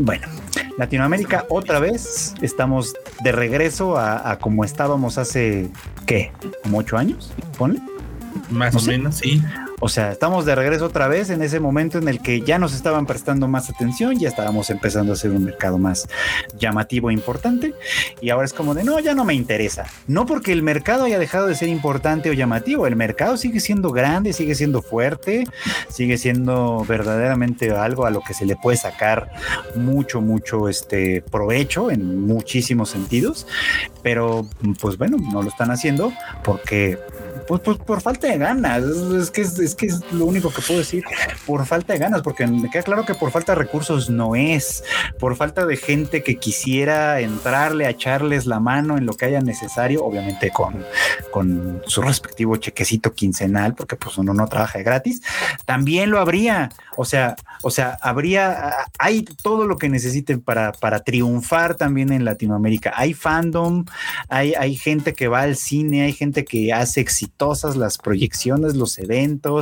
[0.00, 0.26] bueno,
[0.78, 5.68] Latinoamérica otra vez estamos de regreso a, como estábamos hace,
[6.06, 6.32] ¿qué?
[6.62, 7.32] ¿Como ocho años?
[7.58, 7.80] Ponle.
[8.50, 9.42] Más o menos, sí.
[9.82, 12.74] O sea, estamos de regreso otra vez en ese momento en el que ya nos
[12.74, 16.06] estaban prestando más atención, ya estábamos empezando a hacer un mercado más
[16.58, 17.72] llamativo e importante.
[18.20, 19.86] Y ahora es como de, no, ya no me interesa.
[20.06, 23.90] No porque el mercado haya dejado de ser importante o llamativo, el mercado sigue siendo
[23.90, 25.46] grande, sigue siendo fuerte,
[25.88, 29.30] sigue siendo verdaderamente algo a lo que se le puede sacar
[29.76, 33.46] mucho, mucho este provecho en muchísimos sentidos.
[34.02, 34.46] Pero,
[34.78, 36.12] pues bueno, no lo están haciendo
[36.44, 36.98] porque
[37.50, 40.78] pues, pues, por falta de ganas, es que es, que es lo único que puedo
[40.78, 41.04] decir,
[41.46, 44.84] por falta de ganas, porque me queda claro que por falta de recursos no es,
[45.18, 49.40] por falta de gente que quisiera entrarle a echarles la mano en lo que haya
[49.40, 50.84] necesario, obviamente con,
[51.30, 55.22] con su respectivo chequecito quincenal, porque pues uno no trabaja de gratis,
[55.64, 61.00] también lo habría, o sea, o sea, habría, hay todo lo que necesiten para, para
[61.00, 63.84] triunfar también en Latinoamérica, hay fandom,
[64.28, 67.40] hay, hay gente que va al cine, hay gente que hace éxito
[67.76, 69.59] las proyecciones, los eventos,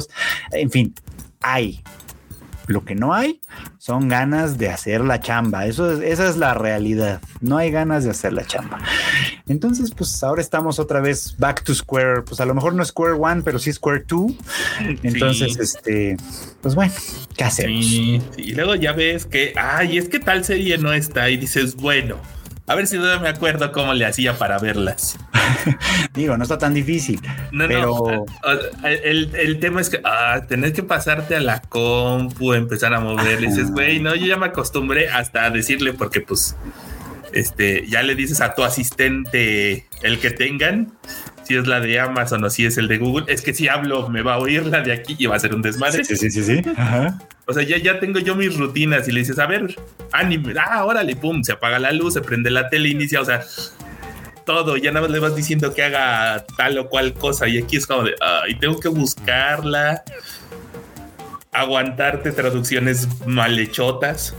[0.52, 0.94] en fin,
[1.40, 1.82] hay.
[2.66, 3.40] Lo que no hay
[3.78, 5.64] son ganas de hacer la chamba.
[5.64, 7.22] Eso es, esa es la realidad.
[7.40, 8.78] No hay ganas de hacer la chamba.
[9.46, 12.20] Entonces, pues ahora estamos otra vez back to square.
[12.20, 14.34] Pues a lo mejor no square one, pero sí square two.
[15.02, 16.18] Entonces, este,
[16.60, 16.92] pues bueno,
[17.38, 17.86] ¿qué hacemos?
[17.86, 22.18] y luego ya ves que, ay, es que tal serie no está y dices, bueno,
[22.68, 25.18] a ver si no me acuerdo cómo le hacía para verlas.
[26.14, 27.20] Digo, no está tan difícil.
[27.50, 27.86] No, pero...
[27.86, 28.26] no.
[28.86, 33.40] El, el, tema es que ah, tener que pasarte a la compu, empezar a mover.
[33.40, 36.56] dices, güey, no, yo ya me acostumbré hasta a decirle, porque pues,
[37.32, 40.92] este, ya le dices a tu asistente el que tengan,
[41.44, 44.10] si es la de Amazon o si es el de Google, es que si hablo
[44.10, 46.04] me va a oír la de aquí y va a ser un desmadre.
[46.04, 46.62] Sí, sí, sí, sí.
[46.76, 47.18] Ajá.
[47.48, 49.74] O sea, ya, ya tengo yo mis rutinas y le dices, a ver,
[50.12, 53.42] anime, ah, órale, pum, se apaga la luz, se prende la tele, inicia, o sea,
[54.44, 57.78] todo, ya nada más le vas diciendo que haga tal o cual cosa y aquí
[57.78, 60.04] es como de, ay, tengo que buscarla,
[61.50, 64.34] aguantarte traducciones malhechotas.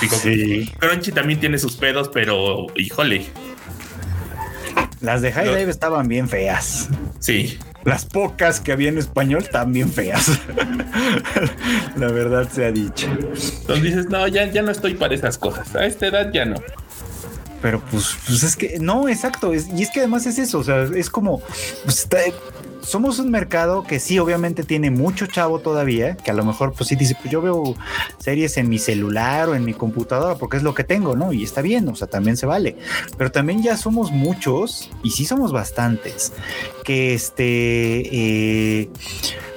[0.00, 0.72] Digo, sí.
[0.78, 3.26] Crunchy también tiene sus pedos, pero híjole.
[5.02, 6.88] Las de High Dive estaban bien feas.
[7.18, 7.58] Sí
[7.88, 10.38] las pocas que había en español también feas.
[11.96, 13.06] la verdad se ha dicho.
[13.06, 15.74] Entonces dices, no, ya, ya no estoy para esas cosas.
[15.74, 16.56] A esta edad ya no.
[17.62, 19.52] Pero pues, pues es que no, exacto.
[19.54, 20.58] y es que además es eso.
[20.58, 21.40] O sea, es como
[21.84, 22.06] pues,
[22.82, 26.88] somos un mercado que sí, obviamente tiene mucho chavo todavía, que a lo mejor, pues
[26.88, 27.74] sí dice, pues yo veo
[28.18, 31.32] series en mi celular o en mi computadora porque es lo que tengo, ¿no?
[31.32, 32.76] Y está bien, o sea, también se vale.
[33.16, 36.32] Pero también ya somos muchos, y sí somos bastantes,
[36.84, 38.90] que este, eh,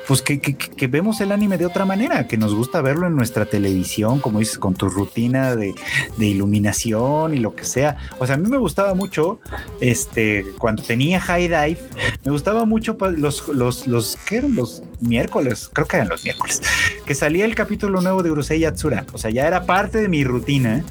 [0.08, 3.46] pues que, que, vemos el anime de otra manera, que nos gusta verlo en nuestra
[3.46, 5.74] televisión, como dices, con tu rutina de,
[6.18, 7.98] de iluminación y lo que sea.
[8.20, 9.40] O sea, a mí me gustaba mucho,
[9.80, 11.80] este, cuando tenía High Dive,
[12.26, 14.56] me gustaba mucho los, los, los, ¿qué eran?
[14.56, 16.62] Los miércoles, creo que eran los miércoles,
[17.06, 19.06] que salía el capítulo nuevo de Urusei Yatsura.
[19.14, 20.84] O sea, ya era parte de mi rutina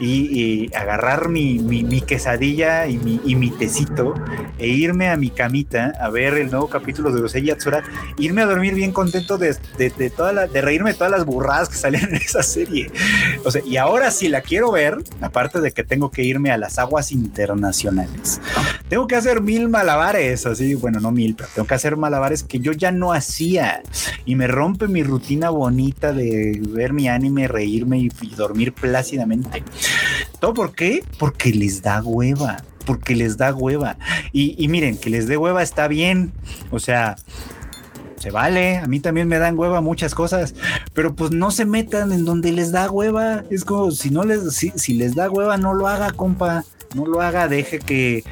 [0.00, 4.14] y, agarrar mi, mi, quesadilla y mi, y mi tecito
[4.58, 7.82] e irme a mi camita a ver el nuevo capítulo de Urusei Yatsura,
[8.18, 11.24] irme a dormir bien contento de, de, de, toda la, de reírme de todas las
[11.24, 12.90] burradas que salían en esa serie.
[13.44, 16.58] O sea, y ahora si la quiero ver, aparte de que tengo que irme a
[16.58, 18.40] las aguas internacionales,
[18.88, 22.60] tengo que hacer mil malabares, así, bueno, no mil, pero tengo que hacer malabares que
[22.60, 23.47] yo ya no hacía
[24.24, 29.62] y me rompe mi rutina bonita de ver mi anime, reírme y, dormir plácidamente.
[30.40, 31.02] ¿Todo por qué?
[31.18, 33.98] Porque les da hueva porque les da hueva.
[34.32, 36.32] Y, miren, que les dé hueva está bien.
[36.70, 37.16] O sea,
[38.18, 40.54] se vale, a mí también me dan hueva muchas cosas,
[40.94, 43.44] pero pues no se metan en donde les da hueva.
[43.50, 46.64] Es como si no les, si, les da hueva, no lo haga, compa.
[46.94, 48.24] No lo haga, deje que,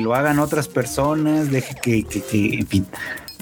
[0.00, 2.86] lo hagan otras personas, deje que, que, que en fin.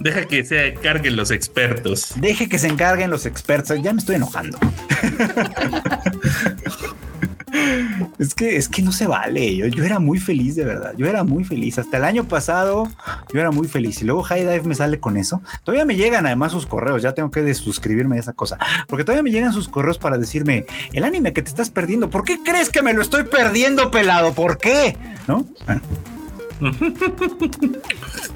[0.00, 2.12] Deja que se encarguen los expertos.
[2.16, 3.78] Deje que se encarguen los expertos.
[3.82, 4.58] Ya me estoy enojando.
[8.18, 9.56] Es que, es que no se vale.
[9.56, 10.94] Yo, yo era muy feliz, de verdad.
[10.96, 11.78] Yo era muy feliz.
[11.78, 12.88] Hasta el año pasado,
[13.32, 14.00] yo era muy feliz.
[14.02, 15.40] Y luego High Dive me sale con eso.
[15.64, 17.02] Todavía me llegan además sus correos.
[17.02, 18.58] Ya tengo que desuscribirme de esa cosa.
[18.86, 22.10] Porque todavía me llegan sus correos para decirme el anime que te estás perdiendo.
[22.10, 24.32] ¿Por qué crees que me lo estoy perdiendo, pelado?
[24.32, 24.96] ¿Por qué?
[25.26, 25.46] ¿No?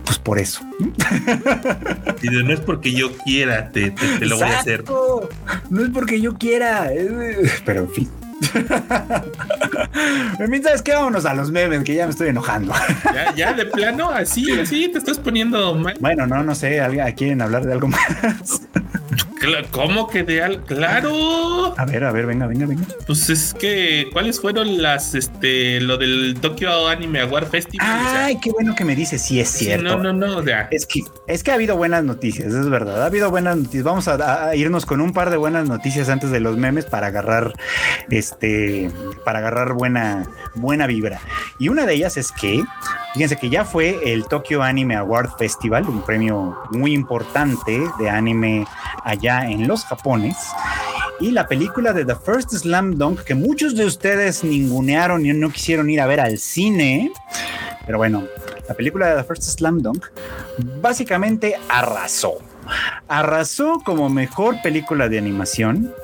[0.05, 0.61] Pues por eso.
[2.23, 4.85] Y no es porque yo quiera, te, lo voy a hacer.
[5.71, 6.91] No es porque yo quiera.
[7.65, 8.09] Pero en fin.
[10.63, 10.95] ¿sabes qué?
[10.95, 12.73] Vámonos a los memes, que ya me estoy enojando.
[13.05, 15.97] ya, ya, de plano, así, así, te estás poniendo mal.
[16.01, 16.81] Bueno, no, no sé,
[17.17, 18.63] ¿quieren hablar de algo más?
[19.71, 20.65] ¿Cómo que de algo?
[20.67, 21.75] Claro.
[21.77, 22.85] A ver, a ver, venga, venga, venga.
[23.07, 27.87] Pues es que, ¿cuáles fueron las, este, lo del Tokyo Anime Award Festival?
[27.91, 29.99] Ay, qué bueno que me dices, sí es cierto.
[29.99, 33.31] no, no, no, Es que, es que ha habido buenas noticias, es verdad, ha habido
[33.31, 33.83] buenas noticias.
[33.83, 37.53] Vamos a, irnos con un par de buenas noticias antes de los memes para agarrar,
[38.11, 38.32] este,
[39.25, 41.21] para agarrar buena, buena vibra.
[41.59, 42.63] Y una de ellas es que,
[43.15, 48.67] fíjense que ya fue el Tokyo Anime Award Festival, un premio muy importante de anime
[49.05, 50.37] allá en los Japones.
[51.21, 55.51] Y la película de The First Slam Dunk, que muchos de ustedes ningunearon y no
[55.51, 57.13] quisieron ir a ver al cine.
[57.87, 58.25] Pero bueno,
[58.69, 60.07] la película de The First Slam Dunk
[60.81, 62.39] básicamente arrasó
[63.09, 65.95] Arrasó como mejor película de animación.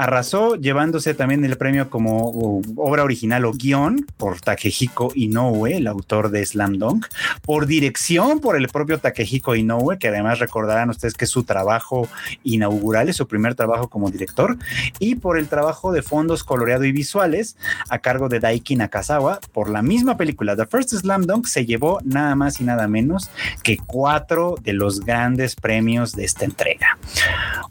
[0.00, 6.30] Arrasó llevándose también el premio como obra original o guion por Takehiko Inoue, el autor
[6.30, 7.06] de Slam Dunk.
[7.42, 12.08] Por dirección por el propio Takehiko Inoue, que además recordarán ustedes que es su trabajo
[12.44, 14.56] inaugural, es su primer trabajo como director.
[15.00, 17.58] Y por el trabajo de fondos coloreado y visuales
[17.90, 19.40] a cargo de Daiki Nakazawa.
[19.52, 23.30] Por la misma película, The First Slam Dunk se llevó nada más y nada menos
[23.62, 26.96] que cuatro de los grandes premios de esta entrega.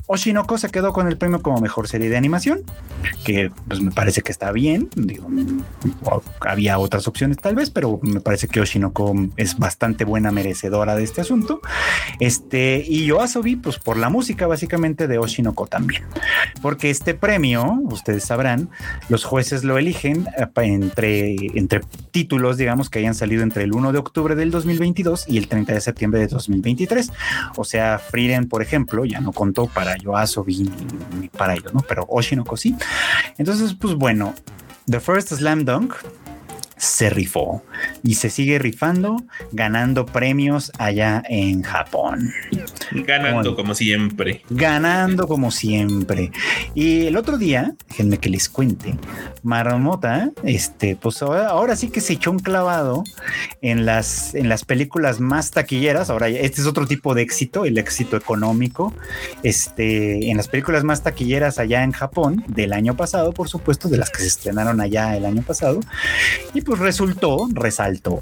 [0.06, 2.64] Oshinoko se quedó con el premio como mejor serie de animación,
[3.24, 4.90] que pues me parece que está bien.
[6.42, 11.04] había otras opciones tal vez, pero me parece que Oshinoko es bastante buena merecedora de
[11.04, 11.62] este asunto.
[12.20, 16.04] Este, y Yoasobi, pues por la música básicamente de Oshinoko también.
[16.62, 18.70] Porque este premio, ustedes sabrán,
[19.10, 21.82] los jueces lo eligen eh, entre, entre
[22.12, 25.74] títulos, digamos, que hayan salido entre el 1 de octubre del 2022 y el 30
[25.74, 27.12] de septiembre de 2023.
[27.56, 30.70] O sea, Frieren, por ejemplo, ya no contó para Yoasobi
[31.20, 31.82] ni para ellos, ¿no?
[31.88, 32.76] Pero Oshinoko sí.
[33.38, 34.34] Entonces, pues bueno,
[34.90, 35.94] The First Slam Dunk
[36.80, 37.62] se rifó
[38.04, 42.34] y se sigue rifando, ganando premios allá en Japón.
[42.92, 44.42] Ganando como, siempre.
[44.50, 46.32] Ganando como siempre.
[46.74, 48.96] Y el otro día, déjenme que les cuente,
[49.44, 53.04] Marmota, este, pues ahora, sí que se echó un clavado
[53.62, 56.10] en las, en las películas más taquilleras.
[56.10, 58.94] Ahora, este es otro tipo de éxito, el éxito económico.
[59.44, 63.98] Este, en las películas más taquilleras allá en Japón del año pasado, por supuesto, de
[63.98, 65.82] las que se estrenaron allá el año pasado.
[66.54, 68.22] Y pues resultó, resaltó,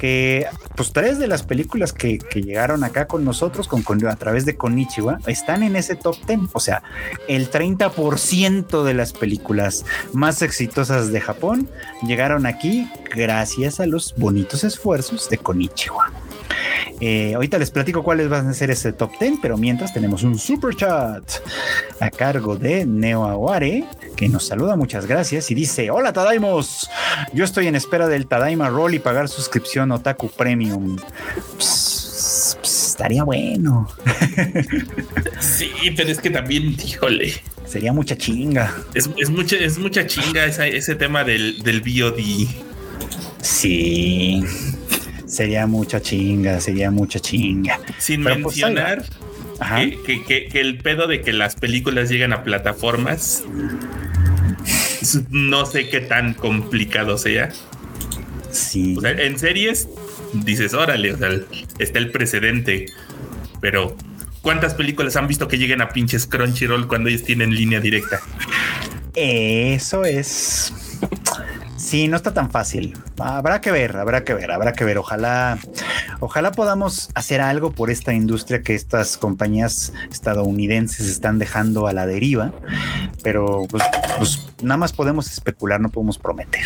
[0.00, 0.44] que
[0.74, 5.18] pues tres de las películas que, llegaron acá con nosotros con, a través de Konichiwa
[5.28, 6.40] están en ese top 10.
[6.52, 6.82] O sea,
[7.28, 11.68] el 30% de las películas más exitosas de Japón
[12.02, 16.10] llegaron aquí gracias a los bonitos esfuerzos de Konichiwa.
[17.00, 20.38] Eh, ahorita les platico cuáles van a ser ese top 10, pero mientras tenemos un
[20.38, 21.24] super chat
[21.98, 23.84] a cargo de Neo Aguare,
[24.16, 26.90] que nos saluda, muchas gracias, y dice: Hola Tadaimos,
[27.32, 30.96] yo estoy en espera del Tadaima Roll y pagar suscripción Otaku Premium.
[32.62, 33.88] estaría bueno.
[35.40, 37.32] sí, pero es que también, híjole.
[37.64, 38.74] Sería mucha chinga.
[38.94, 42.48] Es, mucha, es mucha chinga ese tema del, del BOD.
[43.42, 44.44] Sí.
[45.30, 47.78] Sería mucha chinga, sería mucha chinga.
[47.98, 49.04] Sin pues, mencionar
[50.04, 53.44] que, el pedo de que las películas llegan a plataformas,
[55.30, 57.50] no sé qué tan complicado sea.
[58.50, 58.98] Sí.
[59.04, 59.88] en series
[60.32, 61.28] dices, órale, o sea,
[61.78, 62.86] está el precedente,
[63.60, 63.96] pero
[64.42, 68.20] ¿cuántas películas han visto que lleguen a pinches Crunchyroll cuando ellos tienen línea directa?
[69.14, 70.89] Eso es
[71.90, 72.96] Sí, no está tan fácil.
[73.18, 74.96] Habrá que ver, habrá que ver, habrá que ver.
[74.96, 75.58] Ojalá,
[76.20, 82.06] ojalá podamos hacer algo por esta industria que estas compañías estadounidenses están dejando a la
[82.06, 82.52] deriva.
[83.24, 83.82] Pero pues,
[84.18, 86.64] pues nada más podemos especular, no podemos prometer.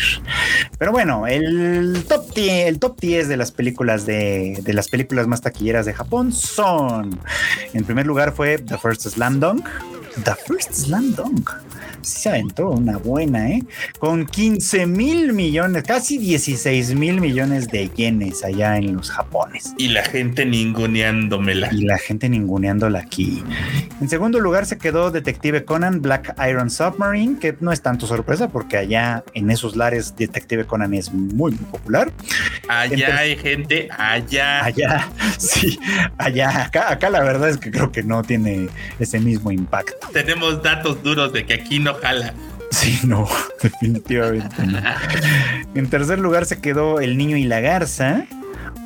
[0.77, 5.27] Pero bueno, el top 10, el top 10 de las películas de, de las películas
[5.27, 7.19] más taquilleras de Japón son.
[7.73, 9.67] En primer lugar fue The First Slam Dunk.
[10.23, 11.51] The First Slam Dunk
[12.05, 13.63] se aventó una buena, ¿eh?
[13.99, 19.75] Con 15 mil millones, casi 16 mil millones de yenes allá en los Japones.
[19.79, 21.69] Y la gente ninguneándomela.
[21.73, 23.43] Y la gente ninguneándola aquí.
[24.01, 28.49] En segundo lugar se quedó Detective Conan Black Iron Submarine, que no es tanto sorpresa
[28.49, 32.13] porque allá en esos lares Detective Conan es muy, popular.
[32.69, 34.65] Allá hay gente, allá.
[34.65, 35.09] Allá,
[35.39, 35.79] sí,
[36.19, 36.65] allá.
[36.65, 38.69] Acá, acá la verdad es que creo que no tiene
[38.99, 40.09] ese mismo impacto.
[40.13, 42.35] Tenemos datos duros de que aquí no jala.
[42.71, 43.29] Sí, no,
[43.63, 44.57] definitivamente
[45.75, 48.27] En tercer lugar se quedó El Niño y la Garza,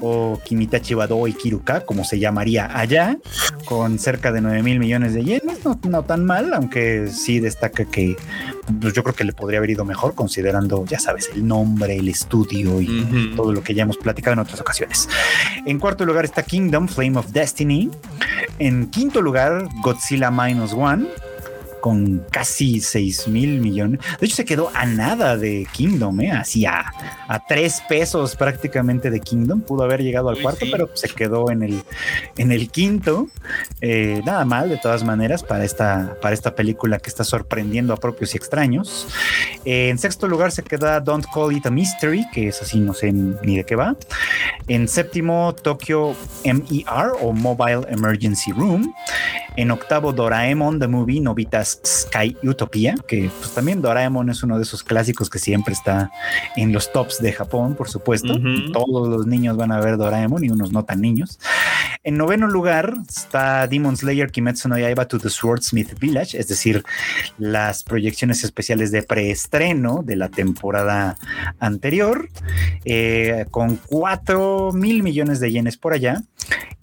[0.00, 3.18] o Kimitachi Bado y Kiruka, como se llamaría allá,
[3.64, 5.58] con cerca de 9 mil millones de yenes.
[5.64, 8.16] No, tan mal, aunque sí destaca que
[8.80, 12.08] pues, yo creo que le podría haber ido mejor, considerando, ya sabes, el nombre, el
[12.08, 15.08] estudio y todo lo que ya hemos platicado en otras ocasiones.
[15.66, 17.90] En cuarto lugar está Kingdom, Flame of Destiny.
[18.58, 21.06] En quinto lugar, Godzilla Minus One
[21.80, 24.00] con casi 6 mil millones.
[24.20, 26.32] De hecho, se quedó a nada de Kingdom, ¿eh?
[26.32, 26.84] así a,
[27.28, 29.60] a tres pesos prácticamente de Kingdom.
[29.60, 31.82] Pudo haber llegado al cuarto, pero se quedó en el,
[32.36, 33.28] en el quinto.
[33.80, 37.96] Eh, nada mal, de todas maneras, para esta, para esta película que está sorprendiendo a
[37.96, 39.08] propios y extraños.
[39.64, 42.94] Eh, en sexto lugar se queda Don't Call It a Mystery, que es así, no
[42.94, 43.96] sé ni de qué va.
[44.66, 46.14] En séptimo, Tokyo
[46.44, 48.94] MER o Mobile Emergency Room.
[49.58, 54.62] En octavo, Doraemon, The Movie, Novitas Sky Utopia, que pues también Doraemon es uno de
[54.62, 56.12] esos clásicos que siempre está
[56.54, 58.38] en los tops de Japón, por supuesto.
[58.72, 61.40] Todos los niños van a ver Doraemon y unos no tan niños.
[62.04, 66.84] En noveno lugar está Demon Slayer Kimetsu no Yaiba to the Swordsmith Village, es decir,
[67.36, 71.16] las proyecciones especiales de preestreno de la temporada
[71.58, 72.30] anterior,
[72.84, 76.22] eh, con 4 mil millones de yenes por allá.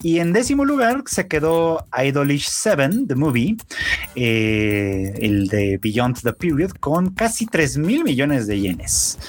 [0.02, 3.56] Y en décimo lugar se quedó Idolish 7, The Movie,
[4.16, 9.20] eh, el de Beyond the Period, con casi 3 mil millones de yenes.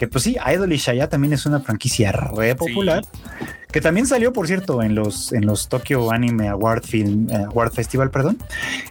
[0.00, 3.04] Que pues sí, Idolish allá también es una franquicia re popular
[3.70, 7.72] que también salió, por cierto, en los, en los Tokyo Anime Award Film eh, Award
[7.72, 8.38] Festival, perdón.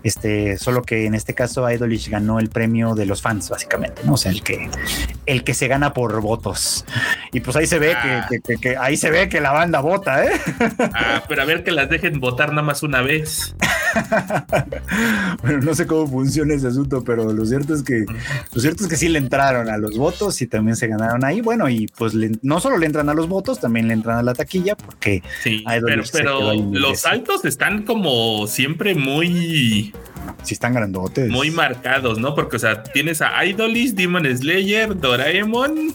[0.03, 4.13] Este, solo que en este caso Idolish ganó el premio de los fans, básicamente, ¿no?
[4.13, 4.69] O sea, el que,
[5.25, 6.85] el que se gana por votos.
[7.33, 7.97] Y pues ahí se ve
[8.61, 8.83] que, ah.
[8.83, 10.31] ahí se ve que la banda vota, ¿eh?
[10.93, 13.55] Ah, pero a ver que las dejen votar nada más una vez.
[15.41, 18.05] bueno, no sé cómo funciona ese asunto, pero lo cierto es que
[18.53, 21.41] lo cierto es que sí le entraron a los votos y también se ganaron ahí.
[21.41, 24.33] Bueno, y pues no solo le entran a los votos, también le entran a la
[24.33, 25.63] taquilla porque sí,
[26.11, 29.93] pero, los saltos están como siempre muy
[30.43, 31.29] sí están grandotes.
[31.29, 32.35] Muy marcados, ¿no?
[32.35, 35.93] Porque, o sea, tienes a Idolis, Demon Slayer, Doraemon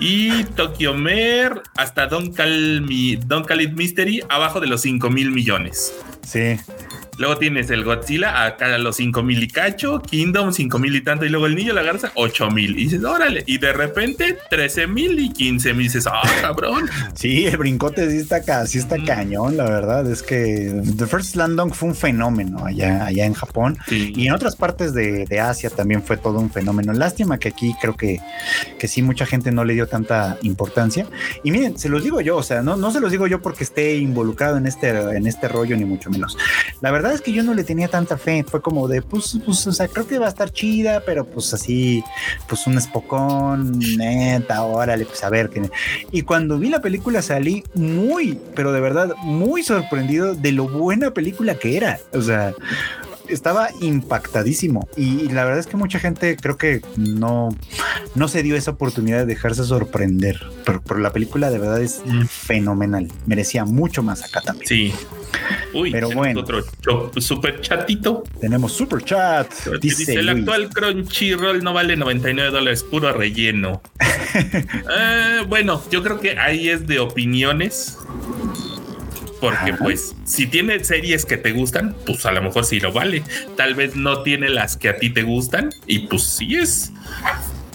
[0.00, 2.86] y Tokyo Mer hasta Don Cal,
[3.26, 5.94] Don Mystery abajo de los 5 mil millones.
[6.22, 6.56] Sí.
[7.18, 11.24] Luego tienes el Godzilla a los 5 mil y cacho, Kingdom 5 mil y tanto,
[11.24, 12.70] y luego el niño la garza 8 mil.
[12.78, 15.82] Y dices, órale, y de repente 13 mil y 15 mil.
[15.82, 16.88] Dices, ah, cabrón.
[17.14, 20.10] Sí, el brincote sí está, sí está cañón, la verdad.
[20.10, 24.56] Es que The First Landong fue un fenómeno allá, allá en Japón y en otras
[24.56, 26.92] partes de, Asia también fue todo un fenómeno.
[26.92, 28.20] Lástima que aquí creo que,
[28.78, 31.06] que sí, mucha gente no le dio tanta importancia.
[31.42, 33.64] Y miren, se los digo yo, o sea, no, no se los digo yo porque
[33.64, 36.38] esté involucrado en este, en este rollo, ni mucho menos.
[36.80, 38.44] La verdad verdad es que yo no le tenía tanta fe.
[38.46, 41.52] Fue como de, pues, pues, o sea, creo que va a estar chida, pero pues
[41.52, 42.02] así,
[42.48, 45.50] pues un espocón, neta, órale, pues a ver.
[46.12, 51.10] Y cuando vi la película salí muy, pero de verdad, muy sorprendido de lo buena
[51.12, 51.98] película que era.
[52.12, 52.54] O sea,
[53.32, 57.48] estaba impactadísimo y, la verdad es que mucha gente creo que no,
[58.14, 62.02] no se dio esa oportunidad de dejarse sorprender, pero, pero la película de verdad es
[62.04, 62.26] mm.
[62.26, 64.68] fenomenal, merecía mucho más acá también.
[64.68, 64.94] Sí.
[65.72, 66.40] Uy, pero bueno.
[66.40, 66.62] Otro
[67.20, 68.24] super chatito.
[68.40, 69.50] Tenemos super chat.
[69.80, 73.82] Dice, el actual Crunchyroll no vale 99 dólares, puro relleno.
[74.34, 77.98] Eh, bueno, yo creo que ahí es de opiniones.
[79.42, 83.24] Porque pues si tiene series que te gustan, pues a lo mejor sí lo vale.
[83.56, 86.92] Tal vez no tiene las que a ti te gustan y pues sí es.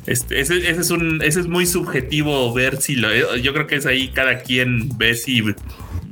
[0.05, 3.35] Este, ese, es un, ese es muy subjetivo ver si lo.
[3.35, 5.43] Yo creo que es ahí cada quien ve si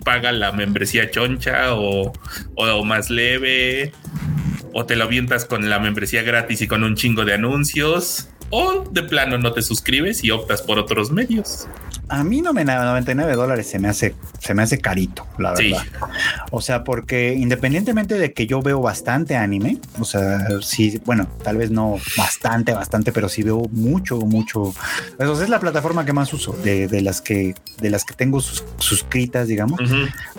[0.03, 2.11] paga la membresía choncha o,
[2.83, 3.93] más leve,
[4.73, 8.83] o te lo avientas con la membresía gratis y con un chingo de anuncios, o
[8.89, 11.67] de plano no te suscribes y optas por otros medios
[12.07, 15.83] a mí no me 99 dólares se me hace, se me hace carito, la verdad.
[16.51, 21.57] O sea, porque independientemente de que yo veo bastante anime, o sea, sí, bueno, tal
[21.57, 24.73] vez no bastante, bastante, pero sí veo mucho, mucho.
[25.17, 29.47] Eso es la plataforma que más uso de, las que de las que tengo suscritas,
[29.47, 29.79] digamos.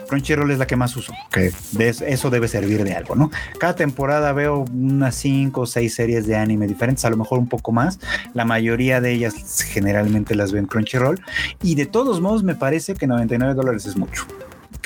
[0.09, 3.31] Crunchyroll es la que más uso, que eso debe servir de algo, ¿no?
[3.59, 7.49] Cada temporada veo unas cinco o seis series de anime diferentes, a lo mejor un
[7.49, 7.96] poco más.
[8.35, 11.21] La mayoría de ellas generalmente las veo en Crunchyroll
[11.63, 14.27] y de todos modos me parece que 99 dólares es mucho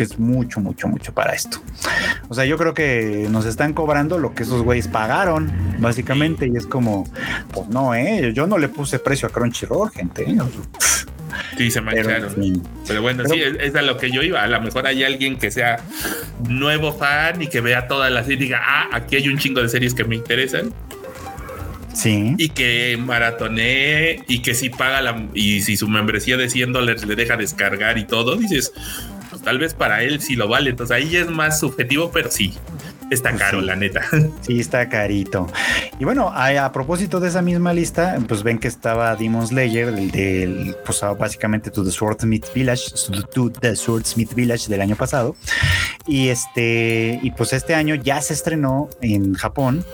[0.01, 1.59] que es mucho, mucho, mucho para esto.
[2.31, 6.57] O sea, yo creo que nos están cobrando lo que esos güeyes pagaron, básicamente, y
[6.57, 7.07] es como,
[7.53, 10.23] pues no, eh, yo no le puse precio a Crunchyroll, gente.
[10.23, 10.39] ¿eh?
[11.57, 12.33] Sí, se mancharon.
[12.35, 14.43] Pero, pero bueno, sí, es, a lo que yo iba.
[14.43, 15.77] A lo mejor hay alguien que sea
[16.49, 19.69] nuevo fan y que vea todas las y diga, ah, aquí hay un chingo de
[19.69, 20.73] series que me interesan.
[21.93, 22.35] Sí.
[22.39, 27.05] Y que maratone y que si paga la y si su membresía de 100 dólares
[27.05, 28.73] le deja descargar y todo, dices,
[29.31, 30.71] pues tal vez para él sí lo vale.
[30.71, 32.55] Entonces ahí es más subjetivo, pero sí.
[33.11, 34.03] Está pues caro, la neta.
[34.43, 35.49] Sí, está carito.
[35.99, 40.11] Y bueno, a, propósito de esa misma lista, pues ven que estaba Demon Slayer, el
[40.11, 42.93] del, pues ah, básicamente To the Swordsmith Village,
[43.35, 45.37] To the Swordsmith Village del año pasado.
[46.07, 49.85] Y este, y pues este año ya se estrenó en Japón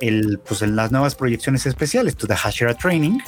[0.00, 3.18] el, pues en las nuevas proyecciones especiales, To the Hashira Training,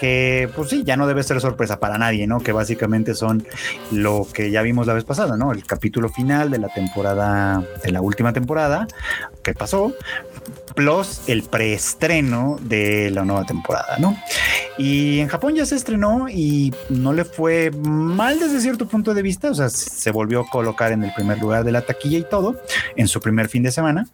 [0.00, 2.40] que pues sí, ya no debe ser sorpresa para nadie, ¿no?
[2.40, 3.46] Que básicamente son
[3.92, 5.52] lo que ya vimos la vez pasada, ¿no?
[5.52, 8.63] El capítulo final de la temporada, de la última temporada
[9.42, 9.92] que pasó,
[10.74, 14.16] plus el preestreno de la nueva temporada, ¿no?
[14.76, 19.22] Y en Japón ya se estrenó y no le fue mal desde cierto punto de
[19.22, 22.24] vista, o sea, se volvió a colocar en el primer lugar de la taquilla y
[22.28, 22.60] todo
[22.96, 24.08] en su primer fin de semana,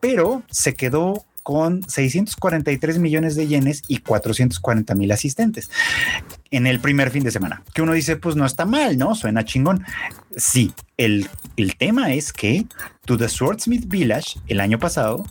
[0.00, 5.70] pero se quedó con 643 millones de yenes y 440 mil asistentes
[6.50, 7.62] en el primer fin de semana.
[7.72, 9.14] Que uno dice, pues no está mal, ¿no?
[9.14, 9.82] Suena chingón.
[10.36, 11.26] Sí, el,
[11.56, 12.66] el tema es que
[13.06, 15.24] To the Swordsmith Village el año pasado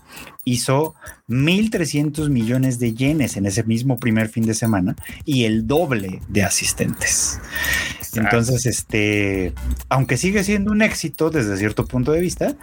[0.47, 0.95] hizo
[1.27, 4.95] 1.300 millones de yenes en ese mismo primer fin de semana
[5.25, 7.39] y el doble de asistentes.
[8.15, 9.53] Entonces, este,
[9.89, 12.55] aunque sigue siendo un éxito desde cierto punto de vista,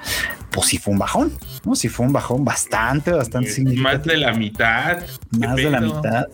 [0.50, 1.32] pues sí fue un bajón,
[1.64, 1.74] ¿no?
[1.74, 3.98] Sí fue un bajón bastante, bastante significativo.
[3.98, 5.02] Más de la mitad.
[5.38, 6.26] Más de la mitad.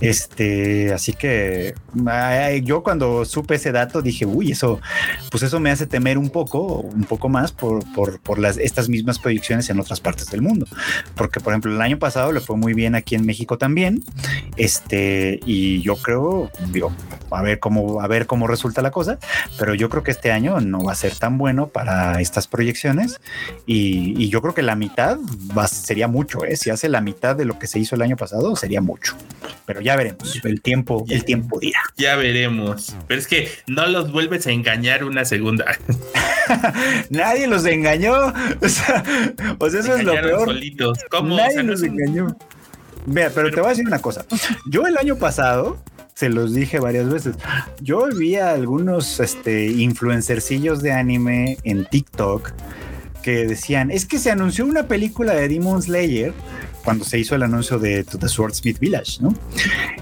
[0.00, 1.74] Este, así que
[2.64, 4.80] yo cuando supe ese dato dije, uy, eso,
[5.30, 9.18] pues eso me hace temer un poco, un poco más por, por, las, estas mismas
[9.18, 10.66] proyecciones en otras partes del mundo.
[11.14, 14.02] Porque, por ejemplo, el año pasado le fue muy bien aquí en México también.
[14.56, 16.92] Este, y yo creo, digo,
[17.30, 19.18] a ver cómo, a ver cómo resulta la cosa,
[19.58, 23.20] pero yo creo que este año no va a ser tan bueno para estas proyecciones.
[23.66, 25.18] Y, yo creo que la mitad
[25.56, 26.56] va, sería mucho, ¿eh?
[26.56, 29.16] Si hace la mitad de lo que se hizo el año pasado, sería mucho.
[29.66, 30.40] Pero ya veremos.
[30.44, 31.80] El tiempo, el tiempo dirá.
[31.96, 32.94] Ya veremos.
[33.08, 35.66] Pero es que no los vuelves a engañar una segunda.
[37.10, 38.32] Nadie los engañó.
[38.60, 39.02] O sea,
[39.80, 40.59] eso es lo peor.
[41.22, 42.36] Nadie los engañó.
[43.06, 44.24] Vea, pero, te voy a decir una cosa.
[44.66, 45.78] Yo el año pasado
[46.14, 47.36] se los dije varias veces.
[47.80, 52.52] Yo vi a algunos este, influencercillos de anime en TikTok
[53.22, 56.32] que decían, es que se anunció una película de Demon Slayer
[56.84, 59.34] cuando se hizo el anuncio de The Swordsmith Village, ¿no?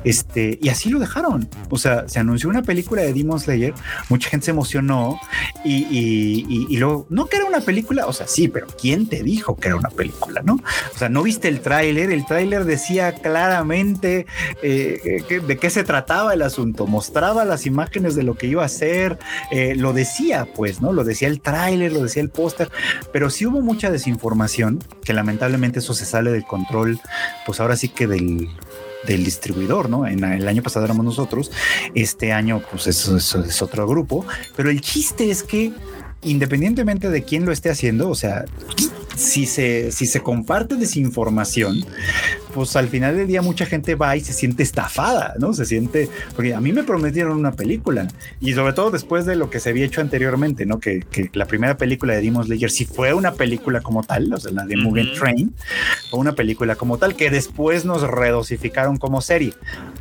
[0.05, 1.49] Este, y así lo dejaron.
[1.71, 3.75] O sea, se anunció una película de Demon Slayer,
[4.09, 5.21] mucha gente se emocionó
[5.65, 9.69] y, luego, no que era una película, o sea, sí, pero ¿quién te dijo que
[9.69, 10.61] era una película, no?
[10.95, 14.27] O sea, no viste el tráiler, el tráiler decía claramente
[14.63, 18.69] eh, de qué se trataba el asunto, mostraba las imágenes de lo que iba a
[18.69, 19.19] ser,
[19.51, 20.93] eh, lo decía, pues, ¿no?
[20.93, 22.71] Lo decía el tráiler, lo decía el póster,
[23.13, 26.68] pero sí hubo mucha desinformación, que lamentablemente eso se sale del control
[27.47, 28.49] pues ahora sí que del,
[29.07, 30.07] distribuidor, ¿no?
[30.07, 31.51] En el año pasado éramos nosotros,
[31.95, 34.27] este año pues eso, es otro grupo,
[34.57, 35.73] pero el chiste es que
[36.23, 38.45] independientemente de quién lo esté haciendo, o sea,
[39.19, 41.85] si se, si se comparte desinformación,
[42.55, 45.53] pues al final del día mucha gente va y se siente estafada, ¿no?
[45.53, 48.09] Se siente, porque a mí me prometieron una película
[48.41, 50.79] y sobre todo después de lo que se había hecho anteriormente, ¿no?
[50.79, 54.39] Que, que la primera película de Demon Slayer sí fue una película como tal, o
[54.39, 55.53] sea, la de Mugen Train,
[56.11, 59.53] fue una película como tal que después nos redosificaron como serie.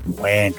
[0.06, 0.58] Bueno,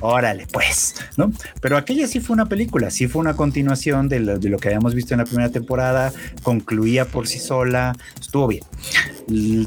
[0.00, 1.32] órale, pues, ¿no?
[1.60, 5.14] Pero aquella sí fue una película, sí fue una continuación de lo, que habíamos visto
[5.14, 6.12] en la primera temporada,
[6.42, 8.64] concluía por sí sola, estuvo bien.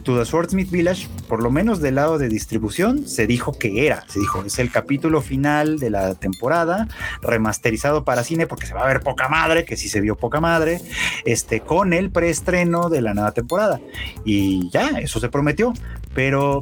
[0.04, 4.06] To the Swordsmith Village, por lo menos del lado de distribución, se dijo que era,
[4.08, 6.88] se dijo, es el capítulo final de la temporada,
[7.22, 10.40] remasterizado para cine, porque se va a ver poca madre, que sí se vio poca
[10.40, 10.82] madre,
[11.26, 13.82] este, con el preestreno de la nueva temporada.
[14.24, 15.74] Y ya, eso se prometió,
[16.20, 16.60] pero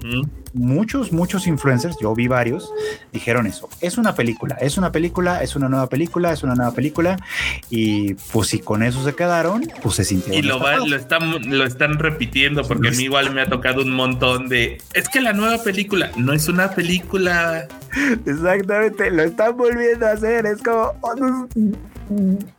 [0.54, 2.72] muchos, muchos influencers, yo vi varios,
[3.12, 3.68] dijeron eso.
[3.82, 7.18] Es una película, es una película, es una nueva película, es una nueva película.
[7.72, 10.46] Y pues si con eso se quedaron, pues se sintieron.
[10.46, 13.96] Y lo, lo, están, lo están repitiendo porque a mí igual me ha tocado un
[13.96, 14.78] montón de...
[14.94, 17.68] Es que la nueva película no es una película.
[18.28, 20.46] Exactamente, lo están volviendo a hacer.
[20.46, 20.94] Es como...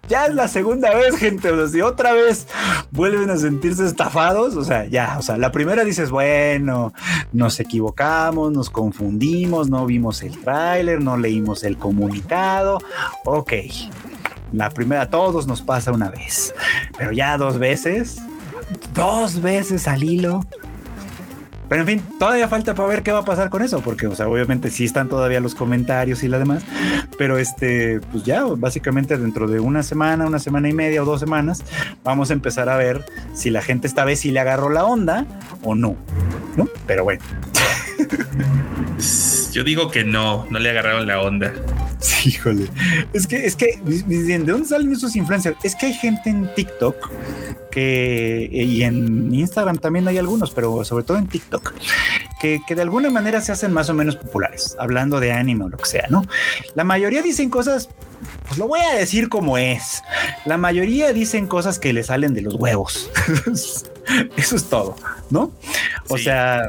[0.08, 1.50] Ya es la segunda vez, gente.
[1.50, 2.46] O sea, si otra vez
[2.90, 6.92] vuelven a sentirse estafados, o sea, ya, o sea, la primera dices, bueno,
[7.32, 12.78] nos equivocamos, nos confundimos, no vimos el tráiler, no leímos el comunicado.
[13.24, 13.52] Ok,
[14.52, 16.54] la primera todos nos pasa una vez,
[16.96, 18.18] pero ya dos veces,
[18.94, 20.44] dos veces al hilo.
[21.68, 24.14] Pero en fin, todavía falta para ver qué va a pasar con eso, porque, o
[24.14, 26.62] sea, obviamente sí están todavía los comentarios y la demás,
[27.18, 31.20] pero este, pues ya, básicamente dentro de una semana, una semana y media o dos
[31.20, 31.62] semanas,
[32.04, 33.04] vamos a empezar a ver
[33.34, 35.26] si la gente esta vez sí le agarró la onda
[35.62, 35.96] o no,
[36.56, 36.68] ¿no?
[36.86, 37.22] Pero bueno.
[39.52, 41.52] Yo digo que no, no le agarraron la onda.
[42.00, 42.68] Sí, híjole.
[43.12, 45.56] Es que, es que, ¿de dónde salen esos influencers?
[45.64, 47.10] Es que hay gente en TikTok
[47.70, 51.74] que, y en Instagram también hay algunos, pero sobre todo en TikTok,
[52.40, 55.68] que, que de alguna manera se hacen más o menos populares, hablando de anime o
[55.68, 56.24] lo que sea, ¿no?
[56.74, 57.88] La mayoría dicen cosas
[58.46, 60.02] pues lo voy a decir como es.
[60.44, 63.10] La mayoría dicen cosas que le salen de los huevos.
[64.36, 64.96] Eso es todo,
[65.30, 65.52] ¿no?
[66.08, 66.62] O sea,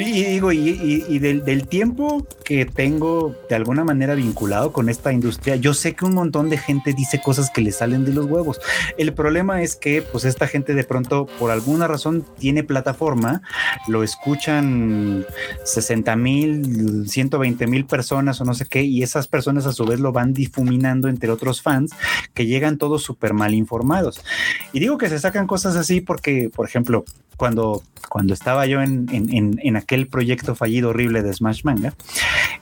[0.00, 5.74] y digo, y, del, tiempo que tengo de alguna manera vinculado con esta industria, yo
[5.74, 8.60] sé que un montón de gente dice cosas que le salen de los huevos.
[8.96, 13.42] El problema es que, pues, esta gente de pronto, por alguna razón, tiene plataforma,
[13.86, 15.26] lo escuchan
[15.64, 20.00] 60 mil, 120 mil personas o no sé qué, y esas personas a su vez
[20.00, 21.92] lo van difuminando entre otros fans
[22.32, 24.24] que llegan todos súper mal informados.
[24.72, 27.04] Y digo que se sacan cosas así porque, por ejemplo,
[27.36, 31.94] cuando, cuando estaba yo en, en, en, aquel proyecto fallido horrible de Smash Manga,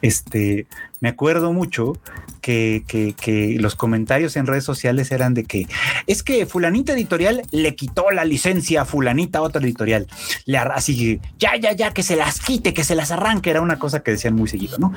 [0.03, 0.67] este,
[1.01, 1.95] me acuerdo mucho
[2.41, 5.67] que, que, los comentarios en redes sociales eran de que
[6.07, 10.07] es que fulanita editorial le quitó la licencia a fulanita otra editorial.
[10.47, 13.51] Le así, ya, ya, ya, que se las quite, que se las arranque.
[13.51, 14.93] Era una cosa que decían muy seguido, ¿no?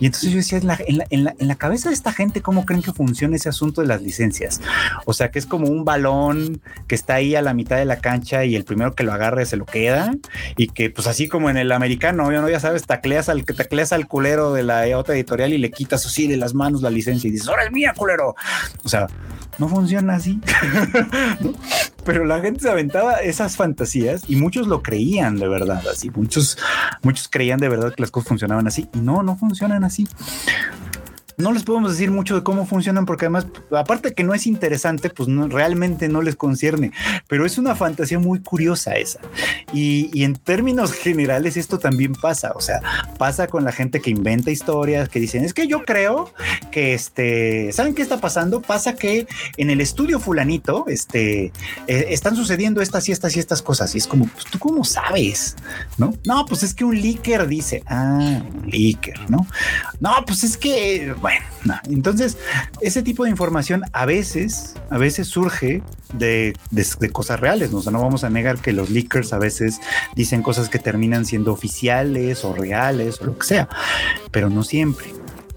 [0.00, 2.66] Y entonces yo decía, en la, en la, en la, cabeza de esta gente, ¿cómo
[2.66, 4.60] creen que funciona ese asunto de las licencias?
[5.04, 7.98] O sea, que es como un balón que está ahí a la mitad de la
[7.98, 10.14] cancha y el primero que lo agarre se lo queda
[10.56, 12.48] y que pues así como en el americano, ¿no?
[12.48, 16.26] ya sabes, tacleas al, tacleas al culero de la otra editorial y le quitas así
[16.26, 18.34] de las manos la licencia y dices, ahora es mía, culero.
[18.84, 19.06] O sea,
[19.58, 20.40] no funciona así.
[22.04, 26.10] Pero la gente se aventaba esas fantasías y muchos lo creían de verdad, así.
[26.10, 26.58] Muchos,
[27.02, 30.06] muchos creían de verdad que las cosas funcionaban así no, no funcionan así
[31.38, 35.10] no les podemos decir mucho de cómo funcionan porque además, aparte que no es interesante,
[35.10, 36.92] pues no, realmente no les concierne,
[37.28, 39.20] pero es una fantasía muy curiosa esa.
[39.72, 42.80] Y, y, en términos generales esto también pasa, o sea,
[43.18, 46.32] pasa con la gente que inventa historias, que dicen, es que yo creo
[46.70, 48.62] que, este, ¿saben qué está pasando?
[48.62, 49.26] Pasa que
[49.56, 51.52] en el estudio fulanito, este,
[51.86, 53.94] eh, están sucediendo estas y estas y estas cosas.
[53.94, 55.56] Y es como, pues tú cómo sabes,
[55.98, 56.14] ¿no?
[56.24, 58.70] No, pues es que un leaker dice, ah, un
[59.28, 59.46] ¿no?
[60.00, 62.38] No, pues es que bueno, entonces
[62.80, 65.82] ese tipo de información a veces, a veces surge
[66.12, 66.54] de,
[67.10, 67.72] cosas reales.
[67.72, 67.82] ¿no?
[67.90, 69.80] no vamos a negar que los leakers a veces
[70.14, 73.68] dicen cosas que terminan siendo oficiales o reales o lo que sea,
[74.30, 75.06] pero no siempre.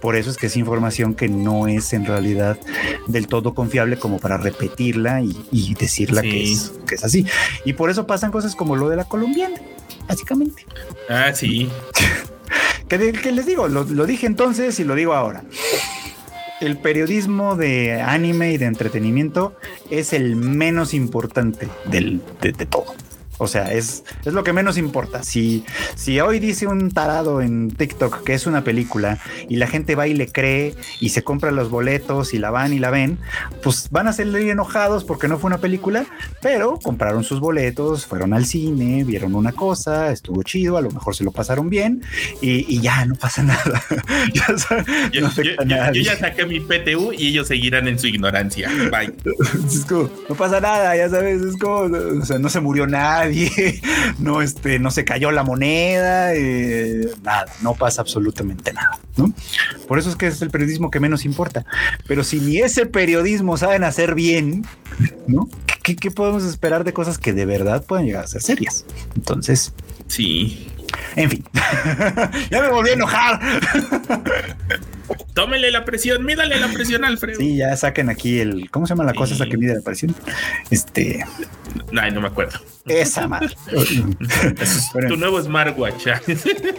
[0.02, 2.58] Por eso es que es información que no es en realidad
[3.06, 7.28] del todo confiable como para repetirla y, decirla que, es, que es así.
[7.64, 9.58] Y por eso pasan cosas como lo de la colombiana,
[10.08, 10.66] básicamente.
[11.10, 11.70] Ah, sí.
[12.88, 15.44] Que, les digo, lo, dije entonces y lo digo ahora.
[16.60, 19.56] El periodismo de anime y de entretenimiento
[19.90, 22.94] es el menos importante del, de, todo.
[23.40, 25.24] O sea, es, es lo que menos importa.
[25.24, 25.64] Si,
[25.96, 29.18] si hoy dice un tarado en TikTok que es una película
[29.48, 32.74] y la gente va y le cree y se compra los boletos y la van
[32.74, 33.18] y la ven,
[33.64, 36.06] pues van a salir enojados porque no fue una película,
[36.42, 41.16] pero compraron sus boletos, fueron al cine, vieron una cosa, estuvo chido, a lo mejor
[41.16, 42.04] se lo pasaron bien
[42.42, 43.82] y, ya no pasa nada.
[44.34, 48.70] yo, ya saqué mi PTU y ellos seguirán en su ignorancia.
[48.92, 49.14] Bye.
[50.30, 53.29] no pasa nada, ya sabes, es como, o sea, no se murió nadie
[54.20, 59.34] no, este, no se cayó la moneda, eh, nada, no pasa absolutamente nada, ¿no?
[59.88, 61.66] Por eso es que es el periodismo que menos importa.
[62.08, 64.66] Pero si ni ese periodismo saben hacer bien,
[65.28, 65.50] ¿no?
[65.84, 68.86] ¿Qué, qué podemos esperar de cosas que de verdad pueden llegar a ser serias?
[69.16, 69.74] Entonces,
[70.08, 70.68] sí.
[71.16, 71.44] En fin,
[72.50, 73.40] ya me volví a enojar.
[75.34, 77.40] Tómele la presión, mídale la presión, Alfredo.
[77.40, 78.70] Sí, ya saquen aquí el.
[78.70, 80.16] ¿Cómo se llama la cosa esa que mide la presión?
[80.70, 81.26] Este.
[82.00, 82.60] Ay, no me acuerdo.
[82.86, 83.56] Esa madre.
[85.08, 86.08] tu nuevo smartwatch.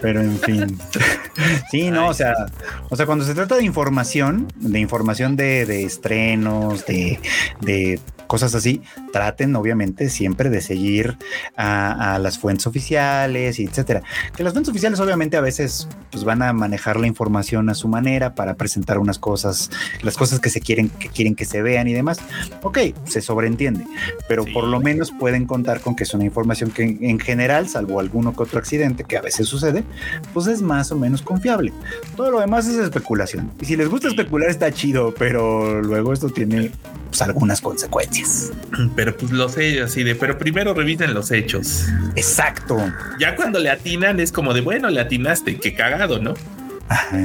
[0.01, 0.79] pero en fin.
[1.71, 2.35] Sí, no, o sea,
[2.89, 7.19] o sea, cuando se trata de información, de información de, de estrenos, de,
[7.61, 8.01] de
[8.31, 8.81] cosas así,
[9.13, 11.19] traten obviamente siempre de seguir
[11.57, 14.05] a, las fuentes oficiales y etcétera.
[14.37, 17.89] Que las fuentes oficiales obviamente a veces pues van a manejar la información a su
[17.89, 21.89] manera para presentar unas cosas, las cosas que se quieren que quieren que se vean
[21.89, 22.21] y demás.
[22.63, 23.85] Ok, se sobreentiende,
[24.29, 27.99] pero por lo menos pueden contar con que es una información que en general, salvo
[27.99, 29.83] alguno que otro accidente que a veces sucede,
[30.33, 31.73] pues es más o menos confiable.
[32.15, 33.51] Todo lo demás es especulación.
[33.61, 36.71] Y si les gusta especular está chido, pero luego esto tiene
[37.09, 38.20] pues, algunas consecuencias.
[38.97, 41.87] Pero pues los hechos, así de, pero primero revisen los hechos.
[42.17, 42.79] Exacto.
[43.19, 46.35] Ya cuando le atinan es como de, bueno, le atinaste, qué cagado, ¿no?
[46.89, 47.19] Ajá.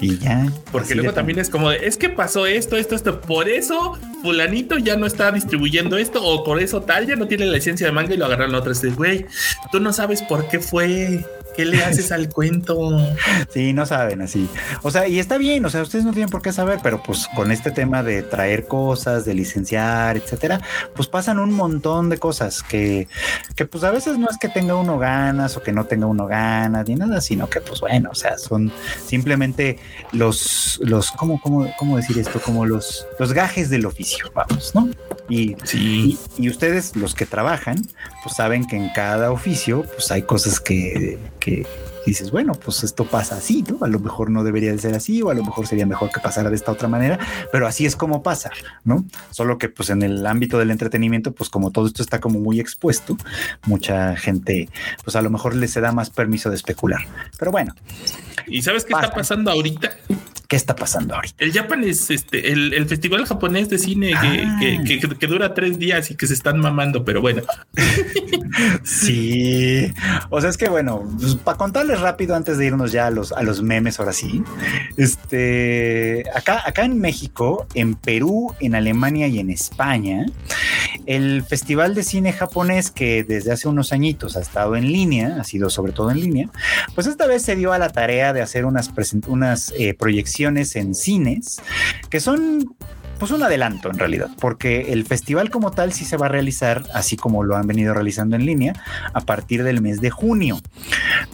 [0.00, 0.46] Y ya.
[0.72, 3.20] Porque luego también es como de, es que pasó esto, esto, esto.
[3.20, 7.46] Por eso fulanito ya no está distribuyendo esto o por eso tal ya no tiene
[7.46, 8.96] la licencia de manga y lo agarraron otra vez.
[8.96, 9.26] Güey,
[9.70, 11.24] tú no sabes por qué fue.
[11.56, 12.98] ¿Qué le haces al cuento?
[13.52, 14.48] Sí, no saben así.
[14.82, 17.28] O sea, y está bien, o sea, ustedes no tienen por qué saber, pero pues
[17.34, 20.60] con este tema de traer cosas, de licenciar, etcétera,
[20.94, 23.08] pues pasan un montón de cosas que,
[23.54, 26.26] que pues a veces no es que tenga uno ganas o que no tenga uno
[26.26, 28.72] ganas ni nada, sino que pues bueno, o sea, son
[29.04, 29.78] simplemente
[30.12, 32.40] los, los, ¿cómo, cómo, cómo decir esto?
[32.40, 34.88] Como los, los gajes del oficio, vamos, ¿no?
[35.28, 36.18] Y, sí.
[36.38, 37.76] y, y ustedes, los que trabajan,
[38.22, 41.66] pues saben que en cada oficio, pues hay cosas que que
[42.06, 43.84] dices, bueno, pues esto pasa así, ¿no?
[43.84, 46.20] A lo mejor no debería de ser así o a lo mejor sería mejor que
[46.20, 47.18] pasara de esta otra manera,
[47.50, 48.50] pero así es como pasa,
[48.84, 49.04] ¿no?
[49.30, 52.60] Solo que pues en el ámbito del entretenimiento, pues como todo esto está como muy
[52.60, 53.16] expuesto,
[53.66, 54.68] mucha gente,
[55.04, 57.00] pues a lo mejor les se da más permiso de especular.
[57.38, 57.74] Pero bueno.
[58.46, 59.90] ¿Y sabes qué está pasando ahorita?
[60.52, 61.42] ¿Qué está pasando ahorita?
[61.42, 65.26] El Japan es este, el, festival japonés de cine que, ah.
[65.26, 67.40] dura tres días y que se están mamando, pero bueno.
[68.84, 69.90] sí.
[70.28, 73.32] O sea, es que bueno, pues, para contarles rápido antes de irnos ya a los,
[73.32, 74.44] a los memes, ahora sí.
[74.98, 80.26] Este, acá, acá en México, en Perú, en Alemania y en España,
[81.06, 85.44] el festival de cine japonés que desde hace unos añitos ha estado en línea, ha
[85.44, 86.50] sido sobre todo en línea,
[86.94, 88.90] pues esta vez se dio a la tarea de hacer unas,
[89.28, 91.60] unas eh, proyecciones en cines
[92.10, 92.74] que son
[93.22, 96.84] pues un adelanto en realidad, porque el festival como tal sí se va a realizar,
[96.92, 98.74] así como lo han venido realizando en línea,
[99.14, 100.58] a partir del mes de junio.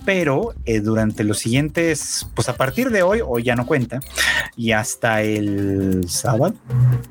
[0.05, 4.01] Pero eh, durante los siguientes, pues a partir de hoy, hoy ya no cuenta,
[4.55, 6.55] y hasta el sábado,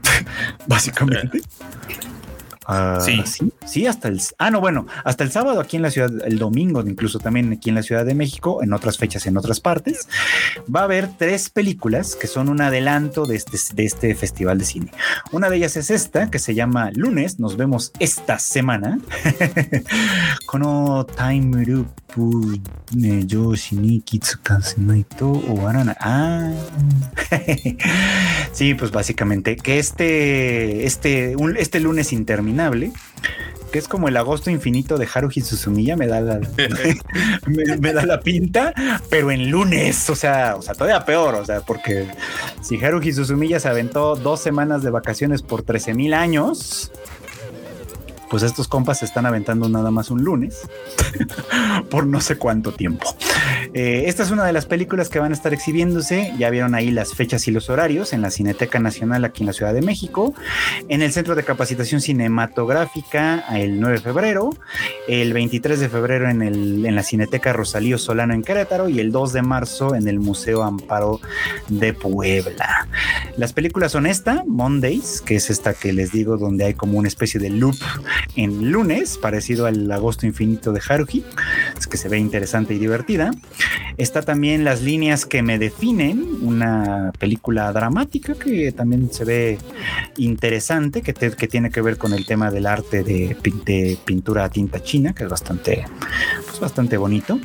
[0.67, 1.41] básicamente.
[2.67, 3.23] Ah, sí.
[3.65, 3.87] sí.
[3.87, 4.21] hasta el.
[4.37, 7.69] Ah, no, bueno, hasta el sábado aquí en la ciudad, el domingo, incluso también aquí
[7.69, 10.09] en la Ciudad de México, en otras fechas en otras partes,
[10.73, 14.65] va a haber tres películas que son un adelanto de este, de este festival de
[14.65, 14.91] cine.
[15.31, 18.99] Una de ellas es esta, que se llama Lunes, nos vemos esta semana.
[20.45, 21.47] Kono Time
[25.47, 25.67] o
[25.99, 26.51] Ah,
[28.51, 32.56] sí, pues básicamente que este, este, este lunes interminable
[33.71, 36.39] que es como el agosto infinito de Haruhi Suzumiya, me da la
[37.79, 38.73] me, da la pinta,
[39.09, 42.07] pero en lunes, o sea, o sea, todavía peor, o sea, porque
[42.61, 46.91] si Haruhi Suzumiya se aventó dos semanas de vacaciones por 13 mil años,
[48.29, 50.61] pues estos compas se están aventando nada más un lunes
[51.89, 53.07] por no sé cuánto tiempo.
[53.73, 56.33] Eh, esta es una de las películas que van a estar exhibiéndose.
[56.37, 59.53] Ya vieron ahí las fechas y los horarios en la Cineteca Nacional aquí en la
[59.53, 60.33] Ciudad de México,
[60.87, 64.49] en el Centro de Capacitación Cinematográfica el 9 de febrero,
[65.07, 69.11] el 23 de febrero en, el, en la Cineteca Rosalío Solano en Querétaro y el
[69.11, 71.19] 2 de marzo en el Museo Amparo
[71.67, 72.87] de Puebla.
[73.37, 77.07] Las películas son esta, Mondays, que es esta que les digo, donde hay como una
[77.07, 77.75] especie de loop
[78.35, 81.23] en lunes, parecido al agosto infinito de Haruhi,
[81.77, 83.31] es que se ve interesante y divertida.
[83.97, 89.57] Está también Las líneas que me definen, una película dramática que también se ve
[90.17, 93.35] interesante, que, tiene que ver con el tema del arte de,
[93.65, 95.85] de pintura a tinta china, que es bastante,
[96.45, 97.39] pues bastante bonito.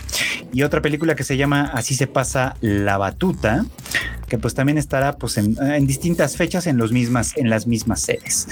[0.52, 3.64] Y otra película que se llama Así se pasa la batuta,
[4.32, 8.48] que pues también estará pues en, distintas fechas en los mismas en las mismas sedes.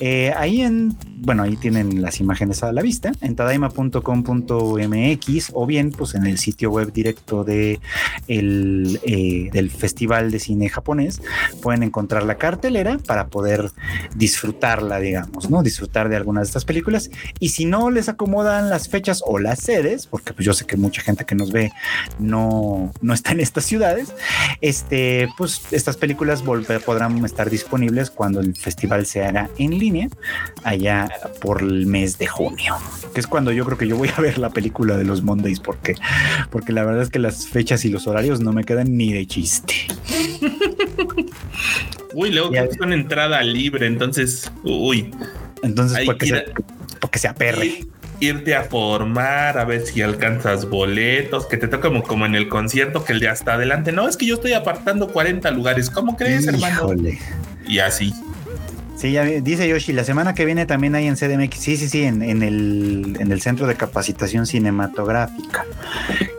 [0.00, 5.90] Eh, ahí en bueno ahí tienen las imágenes a la vista en tadaima.com.mx o bien
[5.90, 7.78] pues en el sitio web directo de
[8.26, 11.20] el, eh, del Festival de Cine Japonés
[11.60, 13.70] pueden encontrar la cartelera para poder
[14.16, 18.88] disfrutarla digamos no disfrutar de algunas de estas películas y si no les acomodan las
[18.88, 21.70] fechas o las sedes porque pues yo sé que mucha gente que nos ve
[22.18, 24.14] no no está en estas ciudades
[24.62, 30.08] este pues estas películas podrán estar disponibles cuando el festival se haga en línea,
[30.64, 31.08] allá
[31.40, 32.76] por el mes de junio,
[33.14, 35.60] que es cuando yo creo que yo voy a ver la película de los Mondays,
[35.60, 35.94] porque,
[36.50, 39.26] porque la verdad es que las fechas y los horarios no me quedan ni de
[39.26, 39.74] chiste.
[42.14, 45.10] Uy, luego que es una entrada libre, entonces, uy.
[45.62, 46.44] Entonces, porque, se,
[47.00, 47.86] porque se aperre
[48.20, 52.48] irte a formar, a ver si alcanzas boletos, que te toca como, como en el
[52.48, 56.16] concierto, que el de hasta adelante, no, es que yo estoy apartando 40 lugares, ¿cómo
[56.16, 56.94] crees, hermano?
[57.66, 58.12] Y así.
[58.96, 62.02] Sí, ya dice Yoshi, la semana que viene también hay en CDMX, sí, sí, sí,
[62.02, 65.64] en, en, el, en el Centro de Capacitación Cinematográfica.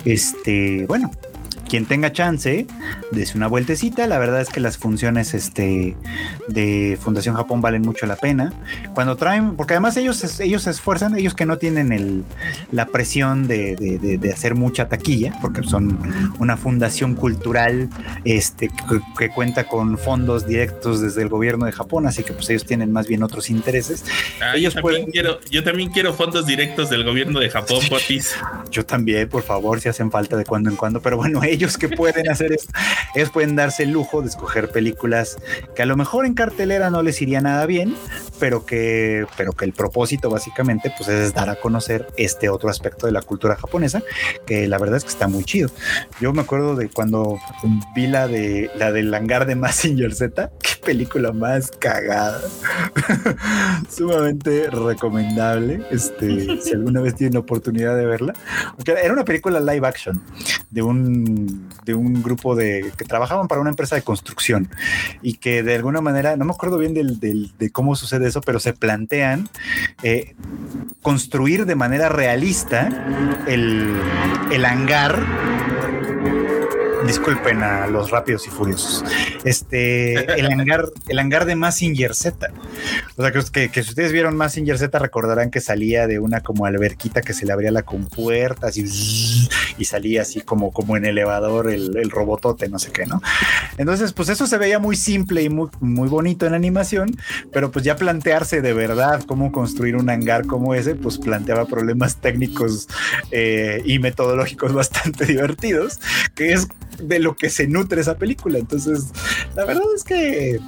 [0.03, 1.09] Este, bueno,
[1.69, 2.67] quien tenga chance,
[3.11, 4.07] des una vueltecita.
[4.07, 5.95] La verdad es que las funciones este,
[6.47, 8.51] de Fundación Japón valen mucho la pena.
[8.93, 12.23] Cuando traen, porque además ellos, ellos se esfuerzan, ellos que no tienen el,
[12.71, 15.99] la presión de, hacer mucha taquilla, porque son
[16.39, 17.89] una fundación cultural
[18.25, 18.69] este,
[19.17, 22.91] que, cuenta con fondos directos desde el gobierno de Japón, así que pues ellos tienen
[22.91, 24.03] más bien otros intereses.
[24.41, 28.35] Ah, ellos yo, también quiero, yo también quiero fondos directos del gobierno de Japón, Potis.
[28.71, 31.77] Yo también, por favor, si hacen falta de cuando en cuando, pero bueno, ellos ellos
[31.77, 32.71] que pueden hacer esto,
[33.13, 35.37] ellos pueden darse el lujo de escoger películas
[35.75, 37.95] que a lo mejor en cartelera no les iría nada bien,
[38.39, 43.07] pero que, pero que el propósito básicamente pues es dar a conocer este otro aspecto
[43.07, 44.01] de la cultura japonesa,
[44.45, 45.69] que la verdad es que está muy chido.
[46.21, 47.37] Yo me acuerdo de cuando
[47.93, 52.39] vi la de la del hangar de Massinger Z, qué película más cagada.
[53.89, 55.81] Sumamente recomendable.
[55.91, 58.33] Este, si alguna vez tienen oportunidad de verla.
[58.85, 60.21] era una película live action
[60.69, 61.48] de un
[61.85, 64.69] de un grupo de que trabajaban para una empresa de construcción
[65.21, 68.59] y que de alguna manera, no me acuerdo bien del, de cómo sucede eso, pero
[68.59, 69.49] se plantean
[70.03, 70.35] eh,
[71.01, 72.89] construir de manera realista
[73.47, 73.95] el,
[74.51, 75.19] el hangar
[77.09, 79.03] disculpen a los rápidos y furiosos.
[79.43, 82.51] Este, el hangar, el hangar de Massinger Z.
[83.17, 86.65] O sea, que, que, si ustedes vieron Massinger Z, recordarán que salía de una como
[86.65, 89.49] alberquita que se le abría la compuerta así,
[89.79, 93.21] y salía así como, como en elevador el, el, robotote, no sé qué, ¿no?
[93.77, 97.15] Entonces, pues eso se veía muy simple y muy, muy bonito en la animación,
[97.51, 102.17] pero pues ya plantearse de verdad cómo construir un hangar como ese, pues planteaba problemas
[102.17, 102.87] técnicos
[103.31, 105.99] eh, y metodológicos bastante divertidos,
[106.35, 106.67] que es
[107.01, 108.59] de lo que se nutre esa película.
[108.59, 109.11] Entonces,
[109.55, 110.59] la verdad es que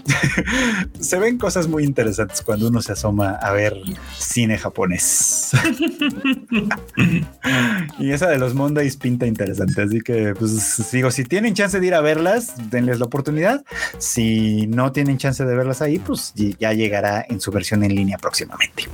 [1.00, 3.76] se ven cosas muy interesantes cuando uno se asoma a ver
[4.18, 5.52] cine japonés.
[8.00, 9.82] y esa de los Mondays pinta interesante.
[9.82, 13.64] Así que, pues, digo, si tienen chance de ir a verlas, denles la oportunidad.
[13.98, 18.18] Si no tienen chance de verlas ahí, pues ya llegará en su versión en línea
[18.18, 18.88] próximamente.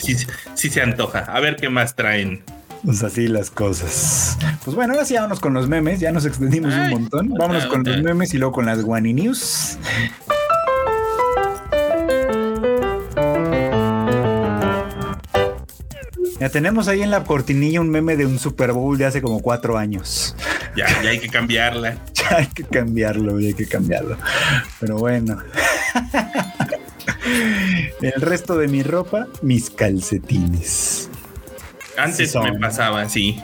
[0.00, 0.16] sí,
[0.54, 1.20] sí se antoja.
[1.20, 2.42] A ver qué más traen.
[2.84, 4.38] Pues así las cosas.
[4.64, 6.00] Pues bueno, ahora sí vámonos con los memes.
[6.00, 7.34] Ya nos extendimos un montón.
[7.34, 9.78] Vámonos con los memes y luego con las Guani News.
[16.40, 19.40] Ya tenemos ahí en la cortinilla un meme de un Super Bowl de hace como
[19.40, 20.36] cuatro años.
[20.76, 21.98] Ya, ya hay que cambiarla.
[22.14, 24.16] ya hay que cambiarlo, ya hay que cambiarlo.
[24.78, 25.38] Pero bueno.
[28.00, 31.10] El resto de mi ropa, mis calcetines.
[31.96, 33.40] Antes me pasaba, sí.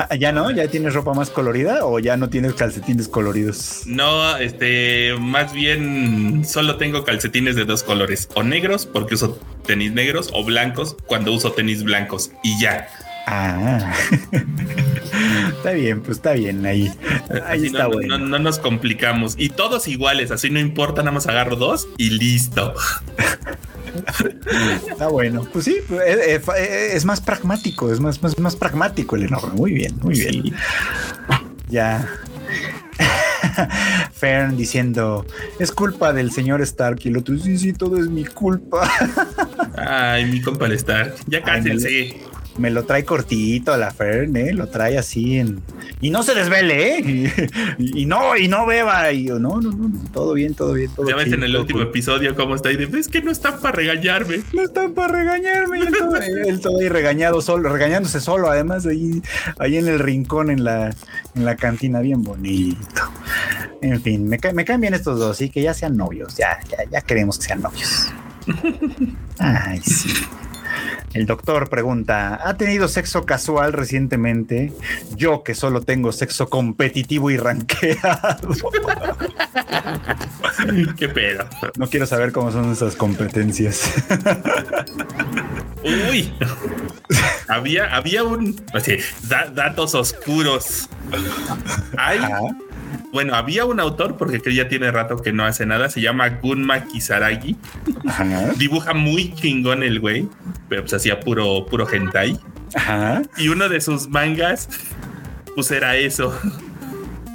[0.00, 0.48] Ah, ¿Ya no?
[0.52, 3.82] ¿Ya tienes ropa más colorida o ya no tienes calcetines coloridos?
[3.84, 9.90] No, este, más bien solo tengo calcetines de dos colores, o negros porque uso tenis
[9.90, 12.88] negros, o blancos cuando uso tenis blancos y ya.
[13.30, 13.92] Ah,
[15.50, 16.90] está bien, pues está bien ahí.
[17.44, 18.16] Ahí está no, bueno.
[18.16, 22.74] No, nos complicamos y todos iguales, así no importa, nada más agarro dos y listo.
[24.88, 25.46] Está bueno.
[25.52, 29.54] Pues sí, eh, eh, eh, es, más pragmático, es más, más, más pragmático el enorme.
[29.54, 30.54] Muy bien, muy bien.
[31.68, 32.08] Ya.
[34.12, 35.26] Fern diciendo,
[35.58, 37.00] es culpa del señor Stark.
[37.04, 38.88] Y el otro, sí, sí, todo es mi culpa.
[39.76, 41.14] Ay, mi compa el Stark.
[41.26, 42.16] Ya cállense
[42.58, 44.52] me lo trae cortito la Fern, ¿eh?
[44.52, 45.62] Lo trae así en...
[46.00, 47.32] Y no se desvele, ¿eh?
[47.78, 49.10] Y, no, y no beba.
[49.12, 51.82] Y yo, no, no, no, todo bien, todo bien, todo Ya ves en el último
[51.82, 54.40] episodio cómo está y de, es que no están para regañarme.
[54.52, 55.78] No están para regañarme.
[56.46, 59.22] él, todo, ahí regañado solo, regañándose solo, además, ahí,
[59.58, 60.94] ahí en el rincón, en la,
[61.34, 63.02] en la cantina, bien bonito.
[63.80, 66.78] En fin, me, me caen bien estos dos, sí, que ya sean novios, ya, ya,
[66.90, 68.08] ya queremos que sean novios.
[69.38, 70.10] Ay, sí.
[71.14, 74.72] El doctor pregunta, ¿ha tenido sexo casual recientemente?
[75.16, 78.48] Yo que solo tengo sexo competitivo y ranqueado.
[80.96, 81.46] Qué pedo.
[81.76, 83.92] No quiero saber cómo son esas competencias.
[85.82, 86.32] Uy,
[87.48, 88.56] había, había un,
[89.54, 90.88] datos oscuros.
[91.96, 92.18] Hay,
[93.12, 96.28] bueno, había un autor, porque que ya tiene rato que no hace nada, se llama
[96.42, 97.56] Gunma Kisaragi.
[98.56, 100.28] Dibuja muy chingón el güey,
[100.68, 102.38] pero pues hacía puro, puro hentai.
[103.36, 104.68] Y uno de sus mangas,
[105.54, 106.38] pues era eso.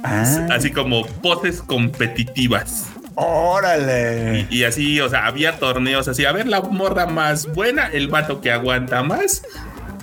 [0.04, 0.46] Ah.
[0.50, 2.88] Así como poses competitivas.
[3.16, 4.46] Órale.
[4.50, 6.24] Y, y, así, o sea, había torneos así.
[6.24, 9.42] A ver, la morra más buena, el vato que aguanta más.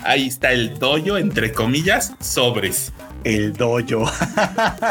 [0.04, 2.92] Ahí está el doyo, entre comillas, sobres
[3.24, 4.10] el dojo.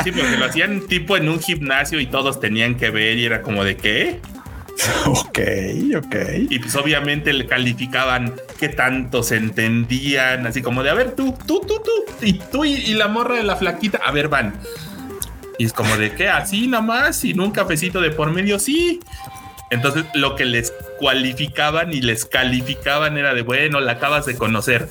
[0.04, 3.42] sí, porque lo hacían tipo en un gimnasio y todos tenían que ver y era
[3.42, 4.20] como de qué.
[5.06, 5.38] Ok,
[5.96, 6.16] ok.
[6.48, 11.36] Y pues obviamente le calificaban qué tanto se entendían, así como de, a ver, tú,
[11.46, 11.90] tú, tú, tú,
[12.22, 14.54] y tú y, la morra de la flaquita, a ver, van.
[15.58, 16.28] Y es como de, ¿qué?
[16.28, 19.00] Así nada más, sin un cafecito de por medio, sí.
[19.70, 24.88] Entonces lo que les cualificaban y les calificaban era de, bueno, la acabas de conocer,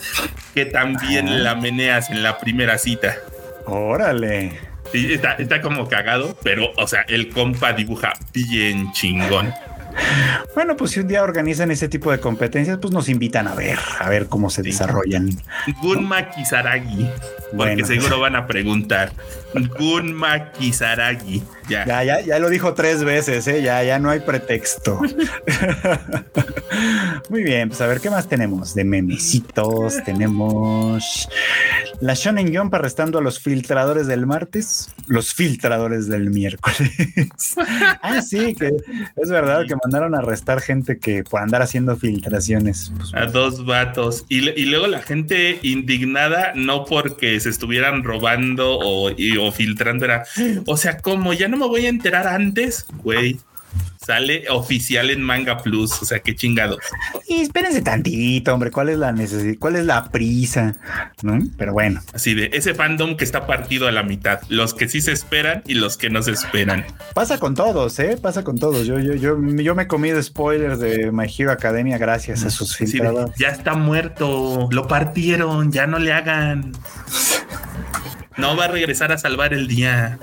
[0.54, 3.18] que también la meneas en la primera cita.
[3.72, 4.60] Órale.
[4.92, 9.54] Sí, está, está como cagado, pero, o sea, el compa dibuja bien chingón.
[10.56, 13.78] Bueno, pues si un día organizan ese tipo de competencias, pues nos invitan a ver,
[14.00, 15.30] a ver cómo se desarrollan.
[15.82, 17.10] Gunma Kisaragi,
[17.56, 19.12] porque seguro van a preguntar.
[19.78, 21.44] Gunma Kisaragi.
[21.70, 22.04] Ya.
[22.04, 22.22] ya.
[22.22, 23.62] ya, lo dijo tres veces, ¿eh?
[23.62, 25.00] ya, ya no hay pretexto.
[27.30, 30.04] Muy bien, pues a ver qué más tenemos de memecitos.
[30.04, 31.30] tenemos
[32.02, 36.92] la Shonen Jump arrestando a los filtradores del martes, los filtradores del miércoles.
[38.02, 38.72] ah, sí, que
[39.16, 42.92] es verdad que mandaron a arrestar gente que por andar haciendo filtraciones.
[42.96, 44.26] Pues, a dos vatos.
[44.30, 50.24] Y, y, luego la gente indignada, no porque se estuvieran robando o, o filtrando, era,
[50.66, 53.40] o sea, como ya no me voy a enterar antes, güey
[54.10, 56.02] sale oficial en Manga Plus.
[56.02, 56.80] O sea, qué chingado.
[57.28, 58.72] Y espérense tantito, hombre.
[58.72, 59.54] ¿Cuál es la necesidad?
[59.60, 60.76] ¿Cuál es la prisa?
[61.22, 61.40] ¿No?
[61.58, 62.02] Pero bueno.
[62.14, 64.40] Así de ese fandom que está partido a la mitad.
[64.50, 66.86] Los que sí se esperan y los que no se esperan.
[67.14, 68.18] Pasa con todos, ¿eh?
[68.20, 68.88] Pasa con todos.
[68.88, 72.76] Yo, yo, yo, yo me he comido spoilers de My Hero Academia gracias a sus
[72.76, 73.36] filtradores.
[73.38, 74.70] ya está muerto.
[74.72, 75.72] Lo partieron.
[75.72, 76.72] Ya no le hagan.
[78.38, 80.18] No va a regresar a salvar el día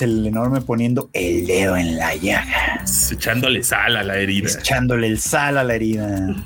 [0.00, 2.84] el enorme poniendo el dedo en la llaga.
[3.10, 4.48] Echándole sal a la herida.
[4.48, 6.36] Echándole el sal a la herida.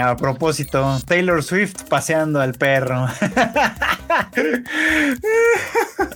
[0.00, 3.06] a propósito, Taylor Swift paseando al perro.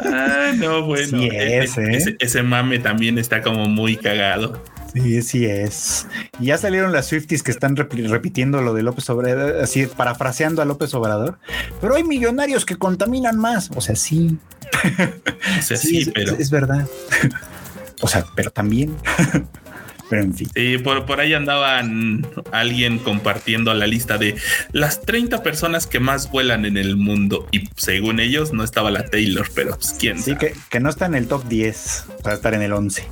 [0.05, 1.23] ah, no, bueno.
[1.23, 2.17] E-, ¿eh?
[2.19, 4.63] ese, mame también está como muy cagado.
[4.93, 6.07] Sí, sí es.
[6.39, 10.65] Y ya salieron las Swifties que están repitiendo lo de López Obrador, así parafraseando a
[10.65, 11.39] López Obrador.
[11.81, 13.71] Pero hay millonarios que contaminan más.
[13.75, 14.39] O sea, sí.
[15.61, 16.37] sí, pero.
[16.37, 16.87] Es, verdad.
[18.01, 18.97] o sea, pero también.
[20.11, 20.51] Pero en fin.
[20.55, 24.35] Sí, por, por ahí andaban alguien compartiendo la lista de
[24.73, 27.47] las 30 personas que más vuelan en el mundo.
[27.53, 31.07] Y según ellos no estaba la Taylor, pero pues quién Sí, que, que, no está
[31.07, 33.05] en el top 10, para estar en el 11.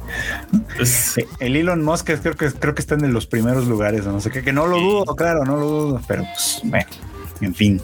[0.76, 4.12] Pues, eh, el Elon Musk creo que, creo que está en los primeros lugares, o
[4.12, 6.88] no sé qué, que no lo dudo, claro, no lo dudo, pero pues bueno,
[7.40, 7.80] en fin.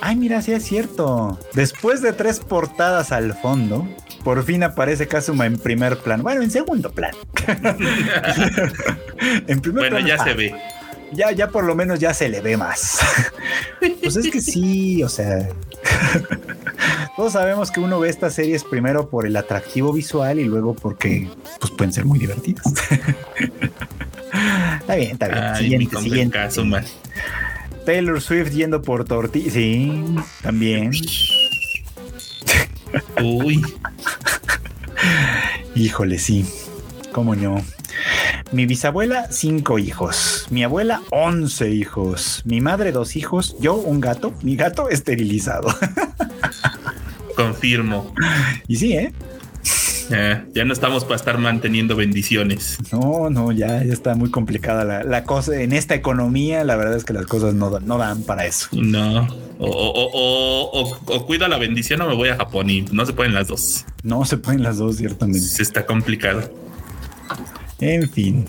[0.00, 1.38] Ay, mira, sí es cierto.
[1.54, 3.86] Después de tres portadas al fondo,
[4.24, 6.22] por fin aparece Kazuma en primer plano.
[6.22, 7.18] Bueno, en segundo plano.
[9.46, 10.54] en primer bueno, ya se ve.
[11.12, 13.00] Ya, ya por lo menos ya se le ve más.
[14.02, 15.48] pues es que sí, o sea.
[17.16, 21.28] Todos sabemos que uno ve estas series primero por el atractivo visual y luego porque
[21.58, 22.64] pues pueden ser muy divertidas.
[24.80, 25.42] está bien, está bien.
[25.42, 26.38] Ay, siguiente, siguiente.
[26.38, 26.82] Kazuma.
[27.90, 29.52] Taylor Swift yendo por tortillas.
[29.52, 30.04] Sí,
[30.42, 30.92] también.
[33.20, 33.60] Uy.
[35.74, 36.46] Híjole, sí.
[37.10, 37.60] ¿Cómo no?
[38.52, 40.46] Mi bisabuela, cinco hijos.
[40.50, 42.42] Mi abuela, once hijos.
[42.44, 43.56] Mi madre, dos hijos.
[43.58, 44.34] Yo, un gato.
[44.42, 45.66] Mi gato esterilizado.
[47.34, 48.14] Confirmo.
[48.68, 49.12] Y sí, ¿eh?
[50.10, 52.78] Eh, ya no estamos para estar manteniendo bendiciones.
[52.92, 55.60] No, no, ya, ya está muy complicada la, la, cosa.
[55.60, 58.68] En esta economía, la verdad es que las cosas no, no dan para eso.
[58.72, 59.28] No.
[59.58, 63.12] O, o, o, o, cuido la bendición o me voy a Japón y no se
[63.12, 63.84] pueden las dos.
[64.02, 65.40] No se pueden las dos, ciertamente.
[65.40, 66.50] Se está complicado.
[67.78, 68.46] En fin,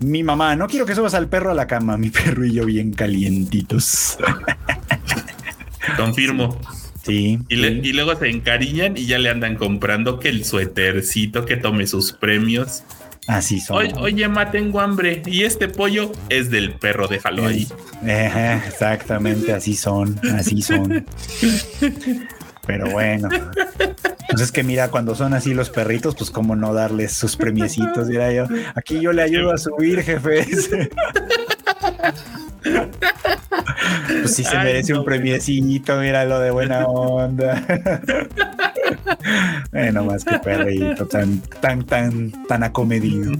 [0.00, 2.66] mi mamá, no quiero que subas al perro a la cama, mi perro y yo
[2.66, 4.18] bien calientitos.
[5.96, 6.58] Confirmo.
[7.08, 7.38] Sí.
[7.48, 11.56] Y, le, y, luego se encariñan y ya le andan comprando que el suétercito, que
[11.56, 12.82] tome sus premios.
[13.26, 13.78] Así son.
[13.78, 15.22] Oye, oye, ma, tengo hambre.
[15.24, 17.66] Y este pollo es del perro, déjalo ahí.
[18.04, 21.06] Eh, exactamente, así son, así son.
[22.66, 23.30] Pero bueno.
[24.30, 28.08] Pues es que mira, cuando son así los perritos, pues cómo no darles sus premiecitos,
[28.08, 28.44] mira yo.
[28.74, 30.46] Aquí yo le ayudo a subir, jefe.
[32.62, 35.00] Pues sí se Ay, merece no.
[35.00, 37.62] un premiecito, mira lo de buena onda.
[39.72, 43.32] bueno, más que perrito, tan, tan, tan, tan acomedido.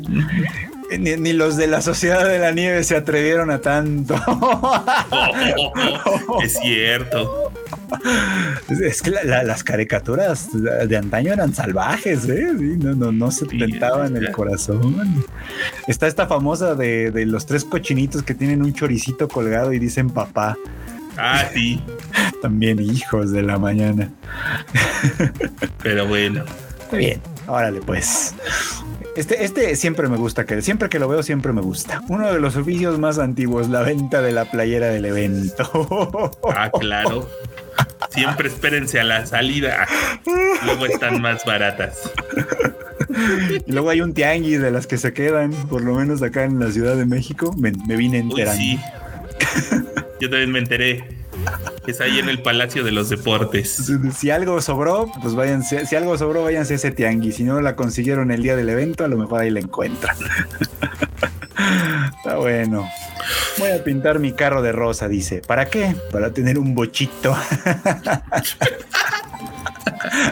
[0.90, 4.14] Ni, ni, los de la Sociedad de la Nieve se atrevieron a tanto.
[4.26, 7.52] oh, oh, oh, es cierto.
[8.68, 12.48] Es que la, la, las caricaturas de antaño eran salvajes, ¿eh?
[12.58, 15.24] Sí, no, no, no se tentaban el corazón.
[15.86, 20.10] Está esta famosa de, de, los tres cochinitos que tienen un choricito colgado y dicen
[20.10, 20.56] papá.
[21.18, 21.82] Ah, sí.
[22.42, 24.10] También hijos de la mañana.
[25.82, 26.44] Pero bueno.
[26.92, 28.34] Bien, órale pues.
[29.18, 32.02] Este, este siempre me gusta, que siempre que lo veo siempre me gusta.
[32.08, 36.30] Uno de los oficios más antiguos, la venta de la playera del evento.
[36.56, 37.28] Ah, claro.
[38.10, 39.88] Siempre espérense a la salida.
[40.64, 42.10] Luego están más baratas.
[43.66, 46.60] Y luego hay un tianguis de las que se quedan, por lo menos acá en
[46.60, 47.52] la Ciudad de México.
[47.58, 48.60] Me, me vine enterando.
[48.60, 49.80] Uy, sí.
[50.20, 51.17] Yo también me enteré.
[51.86, 53.70] Es ahí en el Palacio de los Deportes.
[53.70, 55.86] Si, si algo sobró, pues váyanse.
[55.86, 57.36] Si algo sobró, váyanse a ese tianguis.
[57.36, 60.16] Si no la consiguieron el día del evento, a lo mejor ahí la encuentran.
[62.18, 62.88] Está bueno.
[63.58, 65.42] Voy a pintar mi carro de rosa, dice.
[65.46, 65.96] ¿Para qué?
[66.12, 67.36] Para tener un bochito.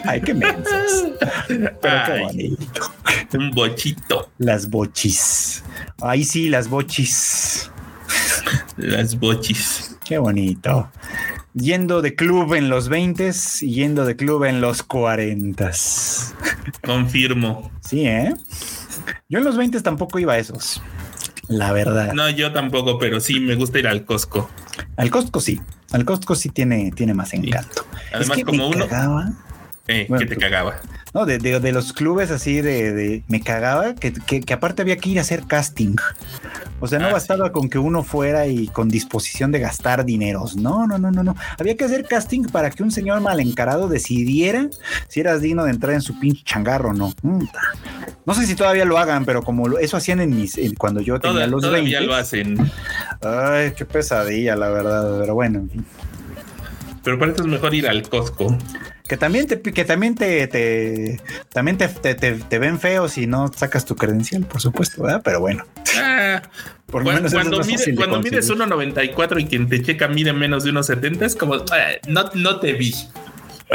[0.04, 1.08] Ay, qué mensos.
[1.48, 2.92] Pero qué bonito.
[3.34, 4.30] Un bochito.
[4.38, 5.64] Las bochis.
[6.00, 7.70] Ahí sí, las bochis.
[8.76, 9.95] Las bochis.
[10.06, 10.88] Qué bonito.
[11.54, 15.70] Yendo de club en los 20 y yendo de club en los 40.
[16.84, 17.72] Confirmo.
[17.80, 18.34] Sí, ¿eh?
[19.28, 20.80] Yo en los 20 tampoco iba a esos.
[21.48, 22.12] La verdad.
[22.12, 24.48] No, yo tampoco, pero sí me gusta ir al Costco.
[24.96, 25.60] Al Costco sí.
[25.92, 27.82] Al Costco sí tiene, tiene más encanto.
[27.82, 27.98] Sí.
[28.12, 28.86] Además, es que como uno.
[28.86, 29.32] Cagaba.
[29.88, 30.80] Eh, bueno, ¿Qué te cagaba?
[31.14, 34.82] No, de, de, de, los clubes así de, de me cagaba, que, que, que, aparte
[34.82, 35.94] había que ir a hacer casting.
[36.80, 37.52] O sea, no ah, bastaba sí.
[37.52, 40.56] con que uno fuera y con disposición de gastar dineros.
[40.56, 41.36] No, no, no, no, no.
[41.58, 44.68] Había que hacer casting para que un señor mal encarado decidiera
[45.08, 47.14] si eras digno de entrar en su pinche changarro o no.
[47.22, 51.18] No sé si todavía lo hagan, pero como eso hacían en mis, en, cuando yo
[51.20, 52.06] tenía Toda, los todavía 20.
[52.06, 52.72] lo hacen.
[53.22, 55.20] Ay, qué pesadilla, la verdad.
[55.20, 55.86] Pero bueno, en fin.
[57.04, 58.58] Pero para eso es mejor ir al Costco
[59.06, 61.20] que también te que también te, te
[61.52, 65.22] también te, te, te, ven feo si no sacas tu credencial, por supuesto, ¿verdad?
[65.24, 65.64] Pero bueno.
[65.96, 66.42] Ah,
[66.86, 70.72] por lo menos cuando, mide, cuando mides 1.94 y quien te checa mide menos de
[70.72, 72.94] 1.70 es como eh, no, no te vi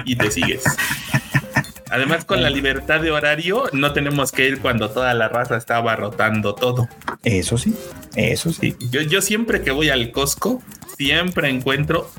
[0.05, 0.63] y te sigues.
[1.91, 5.75] Además, con la libertad de horario, no tenemos que ir cuando toda la raza está
[5.75, 6.87] abarrotando todo.
[7.25, 7.75] Eso sí,
[8.15, 8.77] eso sí.
[8.89, 10.63] Yo, yo siempre que voy al Costco,
[10.95, 12.09] siempre encuentro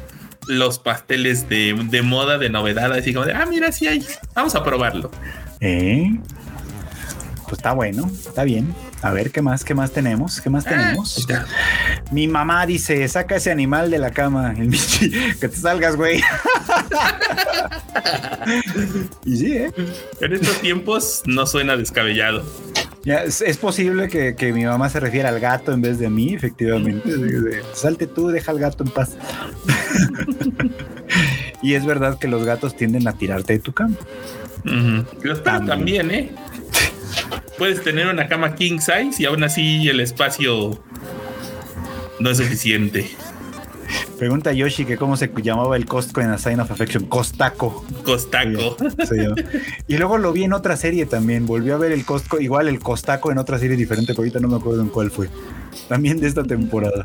[0.46, 4.04] los pasteles de, de, moda, de novedad, así como de, ah, mira, sí hay,
[4.34, 5.10] vamos a probarlo.
[5.60, 6.10] ¿Eh?
[7.44, 8.74] Pues está bueno, está bien.
[9.02, 9.64] A ver, ¿qué más?
[9.64, 10.40] ¿Qué más tenemos?
[10.40, 11.26] ¿Qué más tenemos?
[11.32, 11.44] Ah,
[12.12, 15.10] Mi mamá dice, saca ese animal de la cama, el Michi,
[15.40, 16.20] que te salgas, güey.
[19.24, 19.72] y sí, ¿eh?
[20.20, 22.44] En estos tiempos no suena descabellado.
[23.04, 26.08] Ya, es, es, posible que, que, mi mamá se refiera al gato en vez de
[26.08, 27.10] mí, efectivamente.
[27.74, 29.16] Salte tú, deja al gato en paz.
[31.62, 33.96] y es verdad que los gatos tienden a tirarte de tu cama.
[34.64, 35.06] Uh -huh.
[35.24, 36.30] Los perros también, ¿eh?
[37.58, 40.82] Puedes tener una cama king size y aún así el espacio
[42.18, 43.10] no es suficiente.
[44.18, 47.06] Pregunta Yoshi que cómo se llamaba el Costco en A Sign of Affection.
[47.06, 47.84] Costaco.
[48.04, 48.76] Costaco.
[49.08, 49.16] Sí,
[49.88, 51.44] y luego lo vi en otra serie también.
[51.44, 54.48] Volvió a ver el Costco, igual el Costaco en otra serie diferente, pero ahorita no
[54.48, 55.28] me acuerdo en cuál fue.
[55.88, 57.04] También de esta temporada.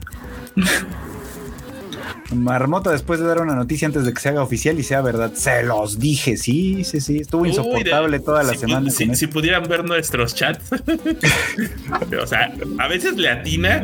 [2.34, 5.34] Marmota después de dar una noticia antes de que se haga oficial y sea verdad.
[5.34, 7.20] Se los dije, sí, sí, sí.
[7.20, 8.90] Estuvo insoportable Uy, de, toda la si semana.
[8.92, 10.72] Si, si, pudieran ver nuestros chats.
[12.22, 13.84] o sea, a veces le atina.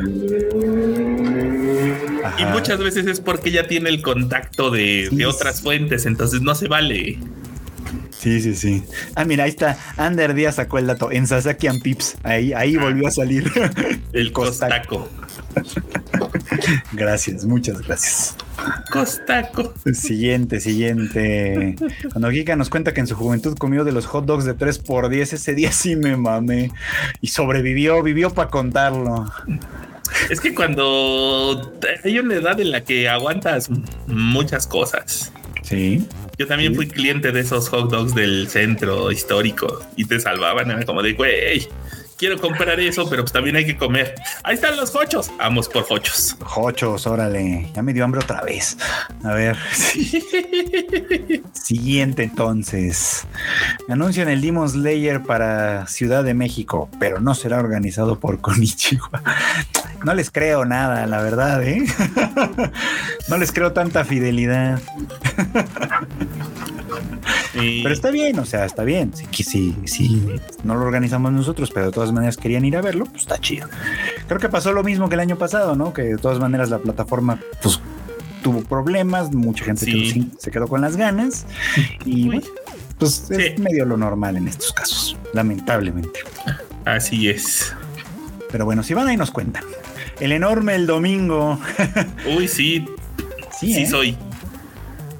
[2.23, 2.41] Ajá.
[2.41, 6.55] Y muchas veces es porque ya tiene el contacto de, de, otras fuentes, entonces no
[6.55, 7.19] se vale.
[8.23, 8.83] Sí, sí, sí.
[9.15, 9.77] Ah, mira, ahí está.
[9.97, 11.11] Ander Díaz sacó el dato.
[11.11, 12.15] En Sasaki and Pips.
[12.23, 13.51] Ahí, ahí volvió a salir.
[14.13, 15.09] El costaco.
[16.93, 18.35] Gracias, muchas gracias.
[18.91, 19.73] Costaco.
[19.93, 21.75] Siguiente, siguiente.
[22.11, 24.79] Cuando Giga nos cuenta que en su juventud comió de los hot dogs de 3
[24.79, 26.71] por 10 ese día sí me mamé.
[27.21, 29.25] Y sobrevivió, vivió para contarlo.
[30.29, 31.73] Es que cuando
[32.03, 33.69] hay una edad en la que aguantas
[34.07, 35.31] muchas cosas.
[35.63, 36.07] Sí.
[36.37, 40.71] Yo también fui cliente de esos hot dogs del centro histórico y te salvaban.
[40.71, 41.67] Era como de, güey,
[42.23, 44.15] quiero comprar eso, pero pues también hay que comer.
[44.43, 45.29] Ahí están los hochos.
[45.37, 46.37] Vamos por hochos.
[46.55, 47.69] Hochos, órale.
[47.75, 48.77] Ya me dio hambre otra vez.
[49.25, 49.57] A ver.
[51.51, 53.27] Siguiente entonces.
[53.89, 59.21] Anuncian el Demon Slayer para Ciudad de México, pero no será organizado por Konichiwa.
[60.05, 61.83] No les creo nada, la verdad, ¿eh?
[63.27, 64.81] No les creo tanta fidelidad.
[67.53, 69.11] Pero está bien, o sea, está bien.
[69.13, 73.05] Si, si, si no lo organizamos nosotros, pero de todas maneras querían ir a verlo,
[73.05, 73.67] pues está chido.
[74.27, 75.93] Creo que pasó lo mismo que el año pasado, ¿no?
[75.93, 77.79] Que de todas maneras la plataforma, pues
[78.41, 80.13] tuvo problemas, mucha gente Sí.
[80.13, 81.45] quedó se quedó con las ganas
[82.05, 82.41] y bueno,
[82.99, 86.19] pues es medio lo normal en estos casos, lamentablemente.
[86.85, 87.73] Así es.
[88.51, 89.63] Pero bueno, si van ahí nos cuentan.
[90.19, 91.59] El enorme el domingo.
[92.37, 92.85] Uy, sí,
[93.59, 93.87] Sí, sí ¿eh?
[93.89, 94.17] soy.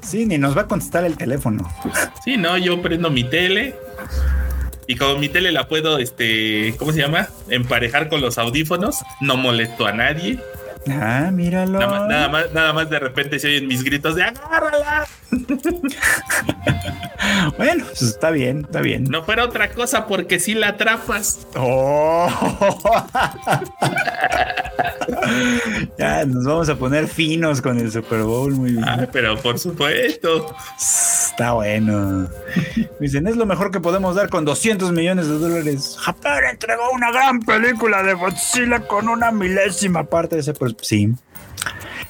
[0.02, 1.68] Sí, ni nos va a contestar el teléfono.
[2.24, 3.74] Sí, no, yo prendo mi tele
[4.86, 7.28] y como mi tele la puedo, este, ¿cómo se llama?
[7.48, 10.38] Emparejar con los audífonos, no molesto a nadie.
[10.90, 11.78] Ah, míralo.
[11.78, 15.06] Nada más, nada más, nada más de repente se oyen mis gritos de agárrala.
[17.56, 19.04] Bueno, pues está bien, está bien.
[19.04, 21.46] No fuera otra cosa porque si la atrapas.
[21.56, 22.28] Oh.
[25.98, 28.84] ya nos vamos a poner finos con el Super Bowl, muy bien.
[28.84, 30.54] Ah, pero por supuesto.
[30.76, 32.28] Está bueno.
[33.00, 35.96] Dicen, es lo mejor que podemos dar con 200 millones de dólares.
[35.98, 40.54] Japón entregó una gran película de Godzilla con una milésima parte de ese.
[40.82, 41.12] Sí.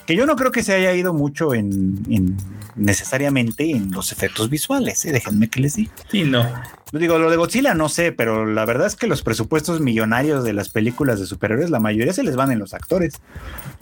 [0.07, 2.36] Que yo no creo que se haya ido mucho en, en-
[2.77, 5.12] necesariamente en los efectos visuales, ¿eh?
[5.12, 5.93] déjenme que les diga.
[6.11, 6.45] Sí, no.
[6.93, 10.53] Digo, lo de Godzilla no sé, pero la verdad es que los presupuestos millonarios de
[10.53, 13.15] las películas de superhéroes, la mayoría se les van en los actores.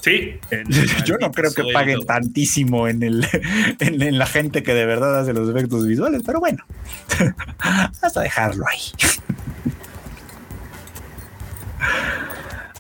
[0.03, 0.35] Sí.
[1.07, 3.27] Yo no creo que paguen tantísimo en, el,
[3.81, 6.65] en, en la gente que de verdad hace los efectos visuales, pero bueno,
[8.03, 8.81] hasta dejarlo ahí.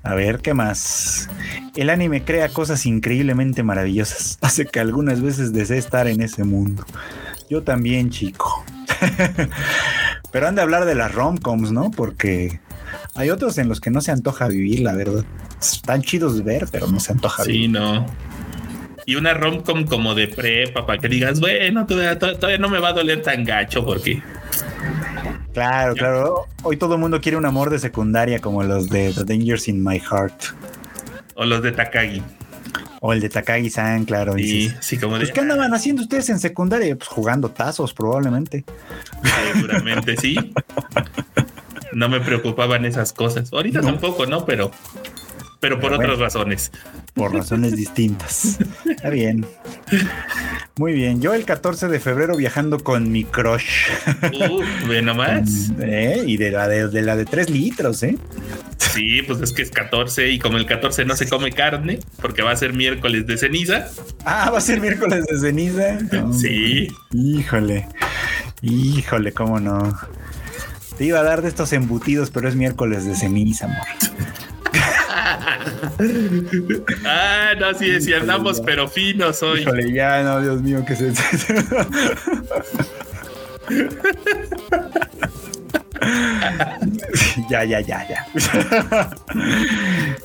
[0.02, 1.28] A ver, ¿qué más?
[1.76, 4.38] El anime crea cosas increíblemente maravillosas.
[4.42, 6.84] Hace que algunas veces desee estar en ese mundo.
[7.48, 8.64] Yo también, chico.
[10.32, 11.90] Pero han de hablar de las romcoms, ¿no?
[11.90, 12.60] Porque
[13.14, 15.24] hay otros en los que no se antoja vivir, la verdad.
[15.60, 17.60] Están chidos de ver, pero no se antoja vivir.
[17.62, 18.06] Sí, no.
[19.04, 22.88] Y una romcom como de prepa para que digas, bueno, todavía, todavía no me va
[22.88, 24.22] a doler tan gacho porque
[25.52, 26.46] Claro, claro.
[26.62, 29.82] Hoy todo el mundo quiere un amor de secundaria como los de The Dangers in
[29.84, 30.42] My Heart.
[31.34, 32.22] o los de Takagi.
[33.00, 34.34] O el de Takagi-san, claro.
[34.34, 36.94] Dices, sí, como de Pues, ¿qué andaban haciendo ustedes en secundaria?
[36.96, 38.64] Pues jugando tazos, probablemente.
[39.54, 40.36] Seguramente sí.
[41.92, 43.52] No me preocupaban esas cosas.
[43.52, 43.88] Ahorita No.
[43.88, 44.46] tampoco, ¿no?
[44.46, 44.70] Pero,
[45.62, 46.12] pero por Pero bueno.
[46.14, 46.72] otras razones.
[47.14, 48.58] Por razones distintas.
[48.84, 49.46] Está bien.
[50.76, 51.22] Muy bien.
[51.22, 53.86] Yo el 14 de febrero viajando con mi crush.
[54.32, 55.70] Uh, ve nomás.
[55.80, 56.24] ¿Eh?
[56.26, 58.18] Y de la de, de la de 3 litros, ¿eh?
[58.78, 62.42] Sí, pues es que es 14 y como el 14 no se come carne porque
[62.42, 63.86] va a ser miércoles de ceniza.
[64.24, 65.98] Ah, va a ser miércoles de ceniza.
[66.12, 66.88] No, Sí.
[67.12, 67.86] Híjole.
[68.62, 69.96] Híjole, cómo no.
[70.98, 73.78] Te iba a dar de estos embutidos, pero es miércoles de ceniza, amor.
[77.04, 79.60] Ah, no, sí, sí andamos, pero finos hoy.
[79.60, 81.12] Híjole, ya, no, Dios mío, que se.
[87.50, 88.26] ya, ya, ya, ya.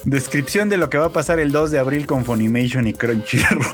[0.03, 3.65] Descripción de lo que va a pasar el 2 de abril con Funimation y Crunchyroll.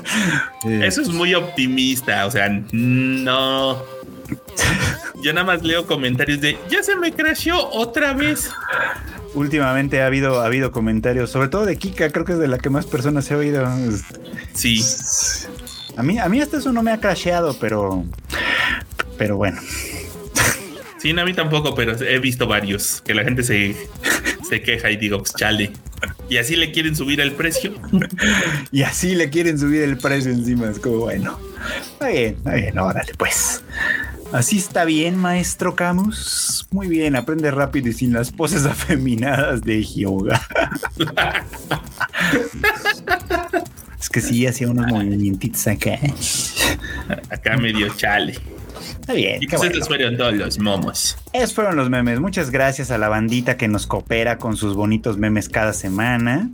[0.66, 3.82] Eh, Eso es muy optimista, o sea, no.
[5.22, 8.50] Yo nada más leo comentarios de ya se me creció otra vez.
[9.34, 12.58] Últimamente ha habido, ha habido comentarios, sobre todo de Kika, creo que es de la
[12.58, 13.68] que más personas he oído.
[14.54, 14.82] Sí,
[15.96, 18.04] A mí, a mí hasta eso no me ha crasheado, pero.
[19.18, 19.60] Pero bueno.
[20.98, 23.76] sí, no, a mí tampoco, pero he visto varios que la gente se,
[24.48, 25.72] se queja y digo, pues chale.
[26.28, 27.74] Y así le quieren subir el precio.
[28.72, 30.68] Y así le quieren subir el precio encima.
[30.68, 31.38] Es como, bueno.
[31.92, 33.62] Está bien, está bien, órale, pues.
[34.34, 36.66] Así está bien, maestro Camus.
[36.72, 40.42] Muy bien, aprende rápido y sin las poses afeminadas de Hyoga.
[43.96, 46.00] es que sí, hacía unos movimientos acá.
[47.30, 48.34] Acá medio chale.
[49.00, 49.42] Está bien.
[49.42, 51.16] Y pues estos fueron todos los momos.
[51.32, 52.20] Esos fueron los memes.
[52.20, 56.50] Muchas gracias a la bandita que nos coopera con sus bonitos memes cada semana.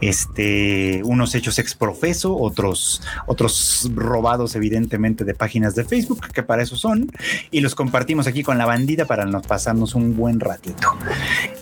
[0.00, 6.62] Este, unos hechos ex profeso, otros, otros robados, evidentemente, de páginas de Facebook, que para
[6.62, 7.10] eso son.
[7.50, 10.96] Y los compartimos aquí con la bandita para nos pasarnos un buen ratito.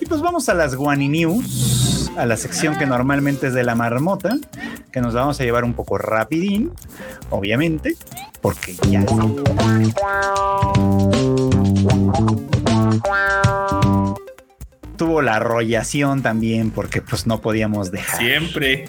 [0.01, 3.75] Y pues vamos a las Guani News, a la sección que normalmente es de la
[3.75, 4.37] marmota,
[4.93, 6.73] que nos vamos a llevar un poco rapidín,
[7.31, 7.97] obviamente,
[8.47, 9.05] porque ya.
[14.97, 18.21] Tuvo la arrollación también, porque pues no podíamos dejar.
[18.21, 18.85] Siempre,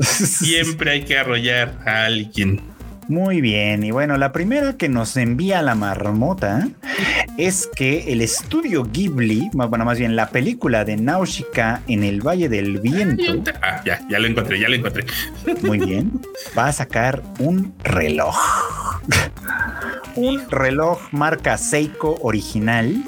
[0.00, 2.62] siempre hay que arrollar a alguien.
[3.08, 6.66] Muy bien, y bueno, la primera que nos envía la marmota
[7.36, 12.48] es que el estudio Ghibli, bueno, más bien la película de Nausicaa en el Valle
[12.48, 13.44] del Viento.
[13.60, 15.04] Ah, ya, ya lo encontré, ya lo encontré.
[15.60, 16.12] Muy bien,
[16.56, 18.34] va a sacar un reloj.
[20.16, 23.04] Un reloj marca Seiko original,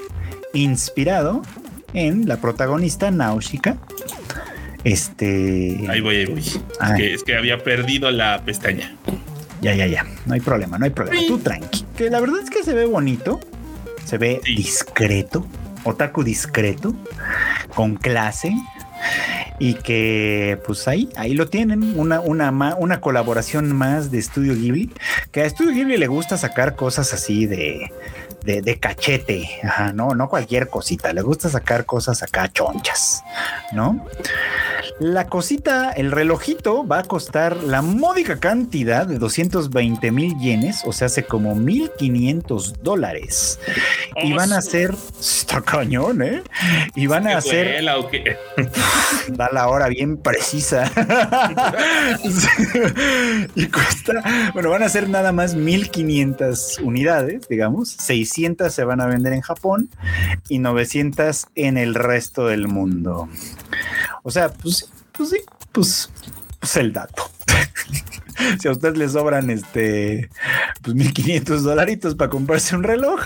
[0.53, 1.43] inspirado
[1.93, 3.77] en la protagonista Nausicaa.
[4.85, 5.85] Este.
[5.89, 6.43] Ahí voy, ahí voy.
[7.03, 8.95] es que había perdido la pestaña.
[9.61, 10.07] Ya, ya, ya.
[10.27, 11.21] No hay problema, no hay problema.
[11.27, 11.85] Tú tranqui.
[11.97, 13.41] Que la verdad es que se ve bonito.
[14.05, 15.47] Se ve discreto.
[15.85, 16.95] Otaku discreto.
[17.75, 18.55] Con clase.
[19.59, 24.91] Y que pues ahí, ahí lo tienen, una, una, una colaboración más de Studio Ghibli,
[25.33, 27.91] que a Studio Ghibli le gusta sacar cosas así de,
[28.47, 33.25] de, de, cachete, Ajá, no, no cualquier cosita, le gusta sacar cosas acá chonchas,
[33.73, 34.07] ¿no?
[35.01, 40.93] La cosita, el relojito va a costar la módica cantidad de 220 mil yenes, o
[40.93, 43.59] sea, hace como 1500 dólares.
[44.23, 46.43] Y van a ser, está cañón, ¿eh?
[46.95, 47.85] Y van a hacer,
[49.29, 50.91] da la hora bien precisa.
[53.57, 54.23] y cuesta,
[54.55, 58.36] bueno, van a ser nada más 1500 unidades, digamos, 600
[58.71, 59.89] se van a vender en Japón
[60.49, 63.29] y 900 en el resto del mundo.
[64.23, 65.39] O sea, pues, pues sí,
[65.73, 66.11] pues,
[66.61, 67.31] pues el dato.
[68.61, 70.29] si a usted le sobran este
[70.83, 73.21] pues 1500 dolaritos para comprarse un reloj,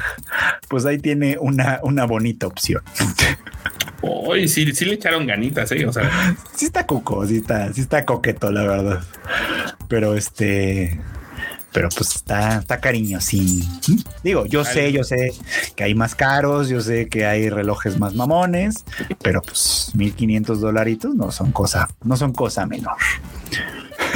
[0.68, 2.82] pues ahí tiene una, una bonita opción.
[4.02, 5.84] Uy, sí, sí le echaron ganitas, ¿eh?
[5.86, 9.04] O sea, sí está coco, sí está, sí está coqueto, la verdad.
[9.88, 10.98] Pero este,
[11.72, 13.66] pero pues está, está cariñosín.
[14.22, 15.32] Digo, yo sé, yo sé
[15.76, 18.84] que hay más caros, yo sé que hay relojes más mamones,
[19.22, 22.98] pero pues 1500 dolaritos no son cosa, no son cosa menor.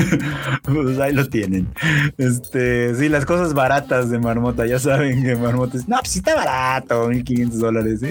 [0.63, 1.69] pues ahí lo tienen.
[2.19, 6.19] Este, sí, las cosas baratas de Marmota, ya saben que Marmota es, no, pues sí
[6.19, 8.01] está barato, 1500 dólares,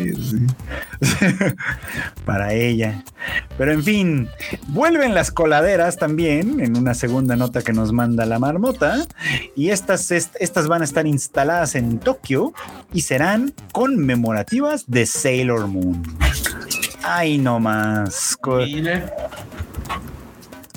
[2.25, 3.03] para ella.
[3.57, 4.29] Pero en fin,
[4.67, 9.05] vuelven las coladeras también en una segunda nota que nos manda la Marmota.
[9.55, 12.53] Y estas, estas van a estar instaladas en Tokio
[12.93, 16.03] y serán conmemorativas de Sailor Moon.
[17.03, 18.37] Ay, no más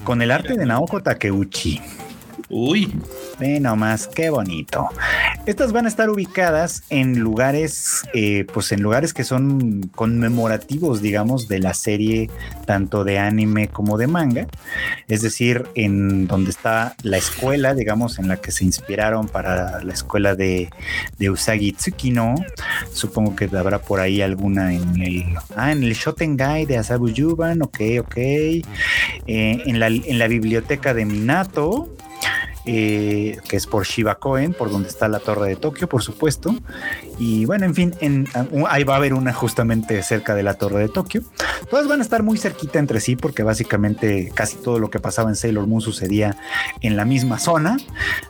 [0.06, 1.80] con el arte de Naoko Takeuchi.
[2.48, 2.94] Uy.
[3.38, 4.88] Ve nomás, qué bonito.
[5.44, 11.46] Estas van a estar ubicadas en lugares, eh, pues en lugares que son conmemorativos, digamos,
[11.46, 12.30] de la serie,
[12.64, 14.46] tanto de anime como de manga.
[15.08, 19.92] Es decir, en donde está la escuela, digamos, en la que se inspiraron para la
[19.92, 20.70] escuela de,
[21.20, 22.36] Usagi Tsukino.
[22.92, 25.24] Supongo que habrá por ahí alguna en el,
[25.56, 25.96] ah, en el
[26.66, 28.16] de Asabu Yuban, ok, ok.
[28.16, 28.62] Eh,
[29.26, 31.90] en, la, en la biblioteca de Minato
[32.66, 36.54] eh, que es por Shiba Koen, por donde está la torre de Tokio, por supuesto.
[37.18, 38.28] Y bueno, en fin, en,
[38.68, 41.22] ahí va a haber una justamente cerca de la torre de Tokio.
[41.70, 45.30] Todas van a estar muy cerquita entre sí porque básicamente casi todo lo que pasaba
[45.30, 46.36] en Sailor Moon sucedía
[46.80, 47.76] en la misma zona,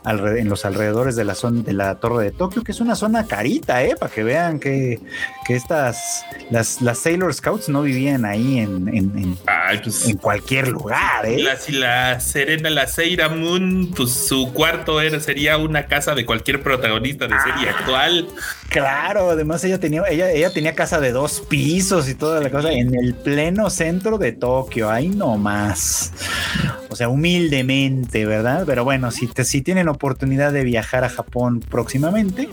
[0.05, 3.25] en los alrededores de la zona de la torre de Tokio, que es una zona
[3.25, 3.95] carita, ¿eh?
[3.99, 4.99] Para que vean que,
[5.45, 9.37] que estas, las, las Sailor Scouts no vivían ahí en, en,
[9.83, 11.39] pues, cualquier lugar, ¿eh?
[11.39, 16.25] La, si la Serena, la Seira Moon, pues su cuarto era, sería una casa de
[16.25, 17.75] cualquier protagonista de serie ah.
[17.77, 18.27] actual.
[18.69, 22.71] Claro, además ella tenía, ella, ella tenía casa de dos pisos y toda la cosa
[22.71, 26.11] en el pleno centro de Tokio, ahí nomás.
[26.89, 28.63] O sea, humildemente, ¿verdad?
[28.65, 32.49] Pero bueno, si, si tienen oportunidad de viajar a Japón próximamente,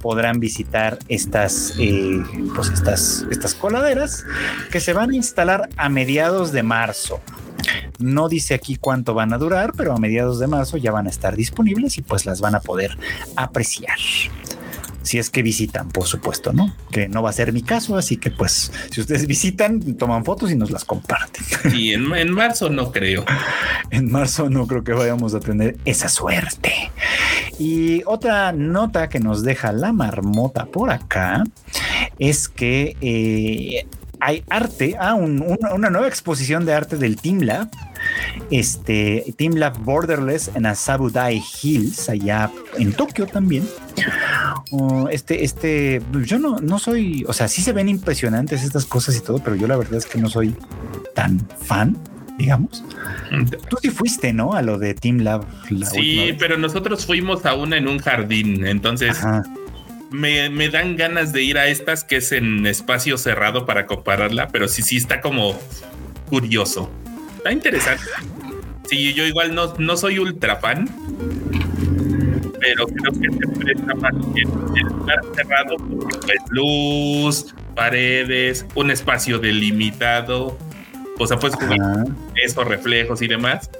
[0.00, 2.22] podrán visitar estas, eh,
[2.54, 4.24] pues estas, estas coladeras
[4.70, 7.20] que se van a instalar a mediados de marzo.
[7.98, 11.10] No dice aquí cuánto van a durar, pero a mediados de marzo ya van a
[11.10, 12.96] estar disponibles y pues las van a poder
[13.36, 13.98] apreciar.
[15.02, 16.74] Si es que visitan, por supuesto, ¿no?
[16.90, 20.50] Que no va a ser mi caso, así que pues si ustedes visitan, toman fotos
[20.50, 21.42] y nos las comparten.
[21.74, 23.24] Y en, en marzo no creo.
[23.90, 26.92] En marzo no creo que vayamos a tener esa suerte.
[27.58, 31.42] Y otra nota que nos deja la marmota por acá
[32.18, 33.86] es que eh,
[34.20, 37.68] hay arte, ah, una nueva exposición de arte del Team Lab.
[38.50, 43.68] Este Team Lab Borderless en Asabudai Hills, allá en Tokio también.
[44.70, 49.16] Oh, este, este, yo no, no soy, o sea, sí se ven impresionantes estas cosas
[49.16, 50.54] y todo, pero yo la verdad es que no soy
[51.14, 51.96] tan fan
[52.40, 52.82] digamos.
[53.68, 54.54] Tú sí fuiste, ¿no?
[54.54, 55.44] A lo de Team Lab.
[55.92, 59.20] sí, pero nosotros fuimos a una en un jardín, entonces
[60.10, 64.68] me, dan ganas de ir a estas que es en espacio cerrado para compararla, pero
[64.68, 65.58] sí, sí está como
[66.28, 66.90] curioso.
[67.36, 68.04] Está interesante.
[68.88, 70.88] Sí, yo igual no, no soy ultra fan,
[72.60, 79.38] pero creo que se presta más el lugar cerrado porque pues luz, paredes, un espacio
[79.38, 80.58] delimitado.
[81.18, 81.54] O sea, pues
[82.34, 83.70] esos reflejos y demás.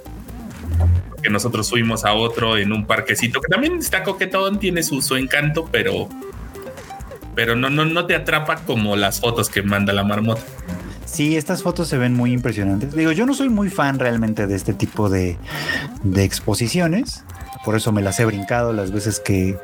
[1.21, 5.15] Que nosotros fuimos a otro en un parquecito que también está coquetón, tiene su, su
[5.15, 6.09] encanto, pero
[7.35, 10.41] pero no, no, no te atrapa como las fotos que manda la marmota.
[11.05, 12.93] Sí, estas fotos se ven muy impresionantes.
[12.93, 15.37] Digo, yo no soy muy fan realmente de este tipo de,
[16.03, 17.23] de exposiciones,
[17.63, 19.57] por eso me las he brincado las veces que,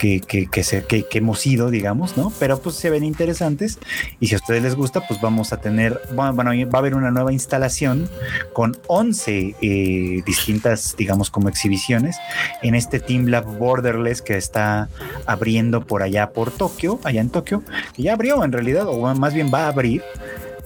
[0.00, 2.32] que, que, que, hemos ido, digamos, ¿no?
[2.38, 3.78] Pero pues se ven interesantes
[4.18, 7.10] y si a ustedes les gusta, pues vamos a tener, bueno, va a haber una
[7.10, 8.08] nueva instalación
[8.52, 12.16] con 11 eh, distintas, digamos, como exhibiciones
[12.62, 14.88] en este Team Lab Borderless que está
[15.26, 17.62] abriendo por allá por Tokio, allá en Tokio,
[17.94, 20.02] que ya abrió en realidad, o más bien va a abrir,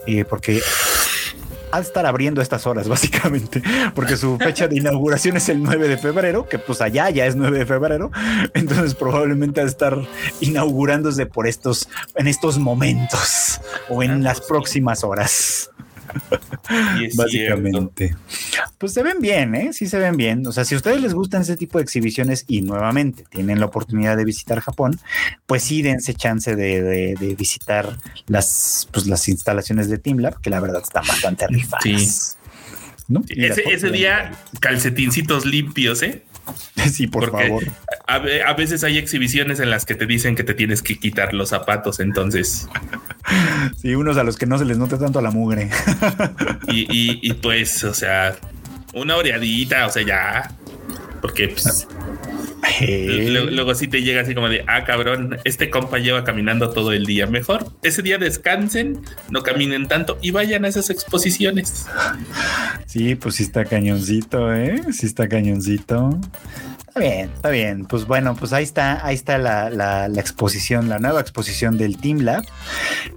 [0.06, 0.60] eh, porque
[1.76, 3.62] a estar abriendo estas horas, básicamente,
[3.94, 7.36] porque su fecha de inauguración es el 9 de febrero, que pues allá ya es
[7.36, 8.10] 9 de febrero,
[8.55, 9.98] entonces probablemente a estar
[10.40, 15.70] inaugurándose por estos, en estos momentos o en las próximas horas.
[17.16, 18.14] Básicamente.
[18.78, 19.72] Pues se ven bien, ¿eh?
[19.72, 20.46] Sí se ven bien.
[20.46, 23.66] O sea, si a ustedes les gustan ese tipo de exhibiciones y nuevamente tienen la
[23.66, 24.98] oportunidad de visitar Japón,
[25.46, 27.96] pues sí dense chance de, visitar
[28.26, 32.38] las, pues, las instalaciones de Team Lab, que la verdad están bastante rifadas.
[33.28, 36.24] Ese, día, calcetincitos limpios, ¿eh?
[36.90, 37.64] Sí, por favor.
[38.06, 41.50] A, veces hay exhibiciones en las que te dicen que te tienes que quitar los
[41.50, 42.68] zapatos, entonces.
[43.80, 45.70] Sí, unos a los que no se les nota tanto la mugre.
[46.68, 48.36] Y, pues, o sea,
[48.92, 50.50] una oreadita, o sea, ya.
[51.24, 51.88] Porque pues,
[53.51, 57.06] luego, sí te llega así como de, ah, cabrón, este compa lleva caminando todo el
[57.06, 57.26] día.
[57.26, 61.86] Mejor ese día descansen, no caminen tanto y vayan a esas exposiciones.
[62.84, 64.82] Sí, pues sí está cañoncito, ¿eh?
[64.92, 66.20] Sí está cañoncito.
[66.88, 67.86] Está bien, está bien.
[67.86, 72.18] Pues bueno, pues ahí está, ahí está la, la, exposición, la nueva exposición del Team
[72.18, 72.44] Lab,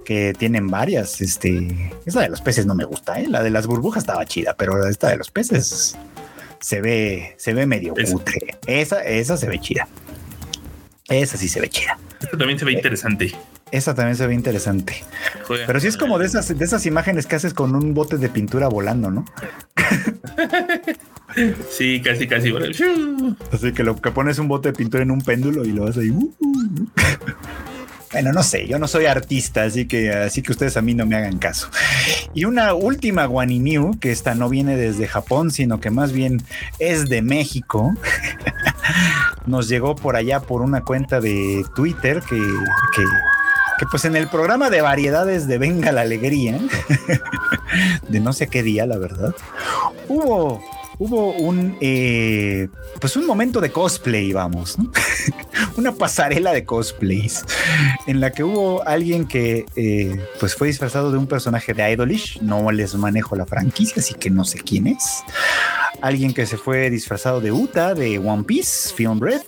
[0.06, 1.20] que tienen varias.
[1.20, 3.28] Este, esa de los peces no me gusta, ¿eh?
[3.28, 5.98] La de las burbujas estaba chida, pero esta de los peces
[6.60, 8.58] se ve, se ve medio cutre.
[8.66, 9.88] Esa, esa se ve chida.
[11.08, 11.98] Esa sí se ve chida.
[12.20, 13.32] Esta también se ve interesante.
[13.70, 15.04] Esa también se ve interesante.
[15.48, 18.28] Pero sí es como de esas, de esas imágenes que haces con un bote de
[18.28, 19.24] pintura volando, ¿no?
[21.70, 22.52] sí, casi, casi.
[23.52, 25.98] Así que lo que pones un bote de pintura en un péndulo y lo vas
[25.98, 26.10] ahí.
[26.10, 26.86] Uh, uh.
[28.12, 31.04] Bueno, no sé, yo no soy artista, así que, así que ustedes a mí no
[31.04, 31.68] me hagan caso.
[32.32, 36.42] Y una última Guanimiu, que esta no viene desde Japón, sino que más bien
[36.78, 37.94] es de México,
[39.46, 43.04] nos llegó por allá por una cuenta de Twitter que, que,
[43.78, 46.58] que pues en el programa de variedades de Venga la Alegría,
[48.08, 49.34] de no sé qué día, la verdad,
[50.08, 50.62] hubo
[50.98, 52.68] hubo un eh,
[53.00, 54.76] pues un momento de cosplay, vamos,
[55.76, 57.44] una pasarela de cosplays
[58.06, 62.40] en la que hubo alguien que eh, pues fue disfrazado de un personaje de Idolish,
[62.42, 65.22] no les manejo la franquicia, así que no sé quién es.
[66.00, 69.46] Alguien que se fue disfrazado de Uta de One Piece, Film Breath,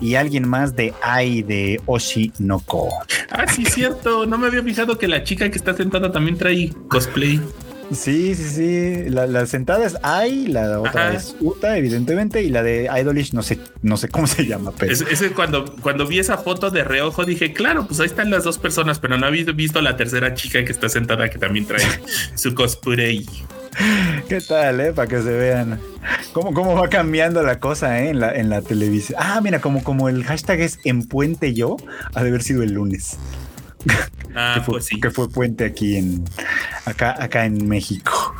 [0.00, 2.88] y alguien más de Ai de Oshi no Ko.
[3.30, 4.26] Ah, sí, cierto.
[4.26, 7.40] No me había fijado que la chica que está sentada también trae cosplay.
[7.92, 9.10] Sí, sí, sí.
[9.10, 13.58] La, sentada es Ai, la otra es Uta, evidentemente, y la de Idolish no sé,
[13.82, 14.72] no sé cómo se llama.
[14.78, 14.92] Pero...
[14.92, 18.58] Es, cuando, cuando vi esa foto de reojo dije, claro, pues ahí están las dos
[18.58, 21.84] personas, pero no había visto la tercera chica que está sentada que también trae
[22.34, 23.26] su cosplay.
[24.28, 24.92] ¿Qué tal, eh?
[24.92, 25.80] Para que se vean
[26.32, 28.10] cómo, cómo va cambiando la cosa eh?
[28.10, 29.18] en, la, en la televisión.
[29.20, 31.76] Ah, mira, como, como el hashtag es en puente yo,
[32.14, 33.18] ha de haber sido el lunes.
[34.32, 35.00] Ah, que, fue, pues sí.
[35.00, 36.24] que fue puente aquí en
[36.84, 38.32] acá, acá en México.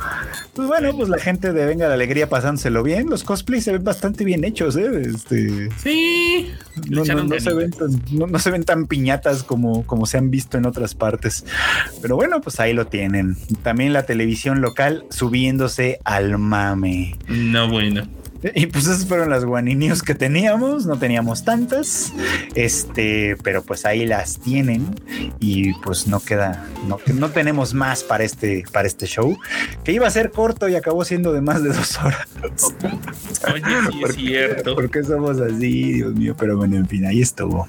[0.53, 3.09] Pues bueno, pues la gente de Venga la Alegría pasándoselo bien.
[3.09, 4.89] Los cosplays se ven bastante bien hechos, ¿eh?
[5.01, 6.53] Este, sí.
[6.89, 7.13] No, se
[7.53, 11.45] ven tan, no, se ven tan piñatas como, como se han visto en otras partes.
[12.01, 13.35] Pero bueno, pues ahí lo tienen.
[13.61, 17.17] También la televisión local subiéndose al mame.
[17.27, 18.07] No, bueno.
[18.55, 22.11] Y pues esas fueron las guaninios que teníamos, no teníamos tantas,
[22.55, 24.95] este, pero pues ahí las tienen
[25.39, 29.37] y pues no queda, no, no tenemos más para este, para este show,
[29.83, 32.27] que iba a ser corto y acabó siendo de más de dos horas.
[33.53, 34.75] Oye, sí es cierto.
[34.75, 35.93] ¿Por qué somos así?
[35.93, 37.67] Dios mío, pero bueno, en fin, ahí estuvo.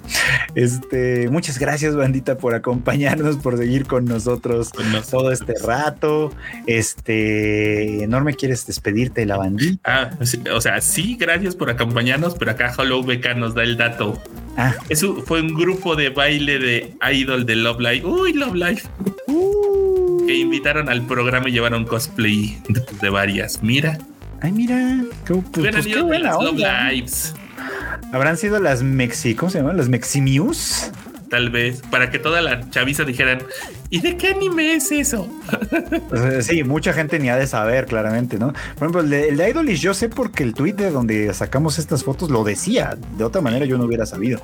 [0.54, 5.10] Este, muchas gracias, bandita, por acompañarnos, por seguir con nosotros, con nosotros.
[5.10, 6.32] todo este rato.
[6.66, 9.80] Este, enorme, ¿quieres despedirte de la bandita?
[9.84, 10.10] Ah,
[10.54, 14.22] o sea, sí, gracias por acompañarnos, pero acá Hollow BK nos da el dato.
[14.56, 14.74] Ah.
[14.88, 18.06] Eso fue un grupo de baile de idol de Love Live.
[18.06, 18.82] Uy, Love Live.
[19.26, 20.26] Uh.
[20.26, 22.58] Que invitaron al programa y llevaron cosplay
[23.00, 23.62] de, varias.
[23.62, 23.98] Mira.
[24.40, 25.02] Ay, mira.
[25.26, 27.34] Qué, pues, pues, qué buena Love Lives.
[28.12, 29.76] Habrán sido las Mexi, ¿cómo se llaman?
[29.76, 30.90] Las Meximius
[31.32, 33.42] tal vez, para que toda la chaviza dijeran,
[33.88, 35.26] ¿y de qué anime es eso?
[36.42, 38.52] sí, mucha gente ni ha de saber, claramente, ¿no?
[38.52, 42.04] Por ejemplo, el de, el Idolish, yo sé porque el tweet de donde sacamos estas
[42.04, 44.42] fotos lo decía, de otra manera yo no hubiera sabido.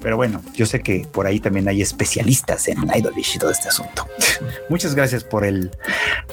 [0.00, 3.66] Pero bueno, yo sé que por ahí también hay especialistas en Idolish y todo este
[3.66, 4.06] asunto.
[4.68, 5.72] Muchas gracias por el,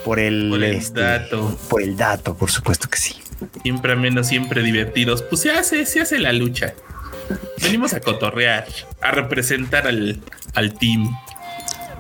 [0.06, 1.58] por el, este, dato.
[1.72, 3.16] Por el dato, por supuesto que sí.
[3.64, 5.24] Siempre menos, siempre divertidos.
[5.24, 6.76] Pues se hace, se hace la lucha.
[7.62, 8.68] Venimos a cotorrear,
[9.02, 10.20] a representar al,
[10.54, 11.16] al team.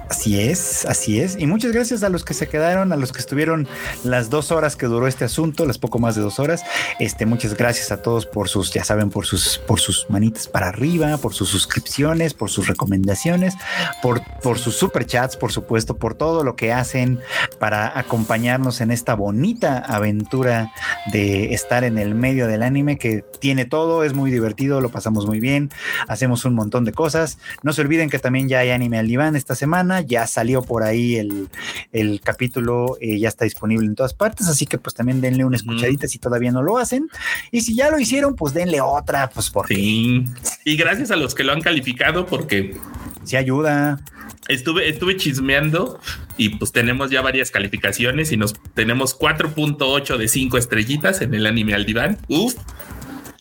[0.09, 1.38] Así es, así es.
[1.38, 3.67] Y muchas gracias a los que se quedaron, a los que estuvieron
[4.05, 6.63] las dos horas que duró este asunto, las poco más de dos horas.
[6.99, 10.69] Este, muchas gracias a todos por sus, ya saben, por sus, por sus manitas para
[10.69, 13.55] arriba, por sus suscripciones, por sus recomendaciones,
[14.01, 17.19] por, por sus superchats, por supuesto, por todo lo que hacen
[17.59, 20.71] para acompañarnos en esta bonita aventura
[21.11, 25.27] de estar en el medio del anime que tiene todo, es muy divertido, lo pasamos
[25.27, 25.69] muy bien,
[26.07, 27.39] hacemos un montón de cosas.
[27.61, 30.84] No se olviden que también ya hay anime al diván esta semana ya salió por
[30.84, 35.45] ahí el, capítulo, eh, ya está disponible en todas partes, así que pues también denle
[35.45, 37.10] una escuchadita si todavía no lo hacen.
[37.52, 39.76] Y si ya lo hicieron, pues denle otra, pues porque...
[39.76, 40.26] Sí.
[40.65, 42.78] Y gracias a los que lo han calificado porque...
[43.24, 43.99] Sí ayuda.
[44.48, 45.99] Estuve, estuve chismeando
[46.38, 51.45] y pues tenemos ya varias calificaciones y nos tenemos 4.8 de 5 estrellitas en el
[51.45, 52.18] anime al diván.
[52.30, 52.56] Uf.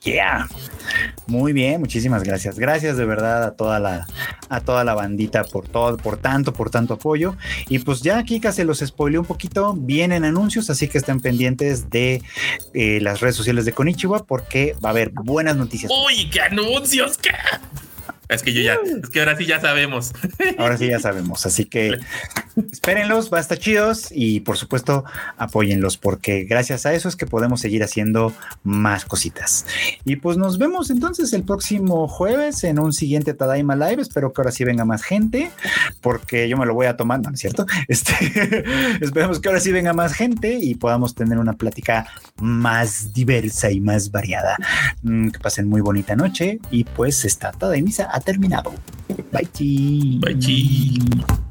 [0.06, 0.46] Yeah.
[1.26, 2.58] Muy bien, muchísimas gracias.
[2.60, 4.06] Gracias de verdad a toda la,
[4.48, 7.36] a toda la bandita por todo, por tanto, por tanto apoyo.
[7.68, 9.74] Y pues ya Kika se los spoileó un poquito.
[9.76, 12.22] Vienen anuncios, así que estén pendientes de
[12.72, 15.90] eh, las redes sociales de Konichiwa porque va a haber buenas noticias.
[16.06, 17.30] Uy, qué anuncios, qué.
[18.28, 20.12] Es que yo ya, es que ahora sí ya sabemos.
[20.58, 21.92] Ahora sí ya sabemos, así que
[22.72, 25.04] espérenlos, va a estar chidos y por supuesto
[25.36, 28.32] apóyenlos porque gracias a eso es que podemos seguir haciendo
[28.64, 29.66] más cositas.
[30.04, 34.02] Y pues nos vemos entonces el próximo jueves en un siguiente Tadaima Live.
[34.02, 35.50] Espero que ahora sí venga más gente
[36.00, 37.66] porque yo me lo voy a tomar, ¿no es cierto?
[37.88, 38.64] Este,
[39.00, 42.06] esperemos que ahora sí venga más gente y podamos tener una plática
[42.40, 44.56] más diversa y más variada.
[45.02, 48.72] Mm, que pasen muy bonita noche y pues esta Tadaimisa ha terminado.
[49.32, 50.18] Bye chi.
[50.20, 51.45] Bye chi.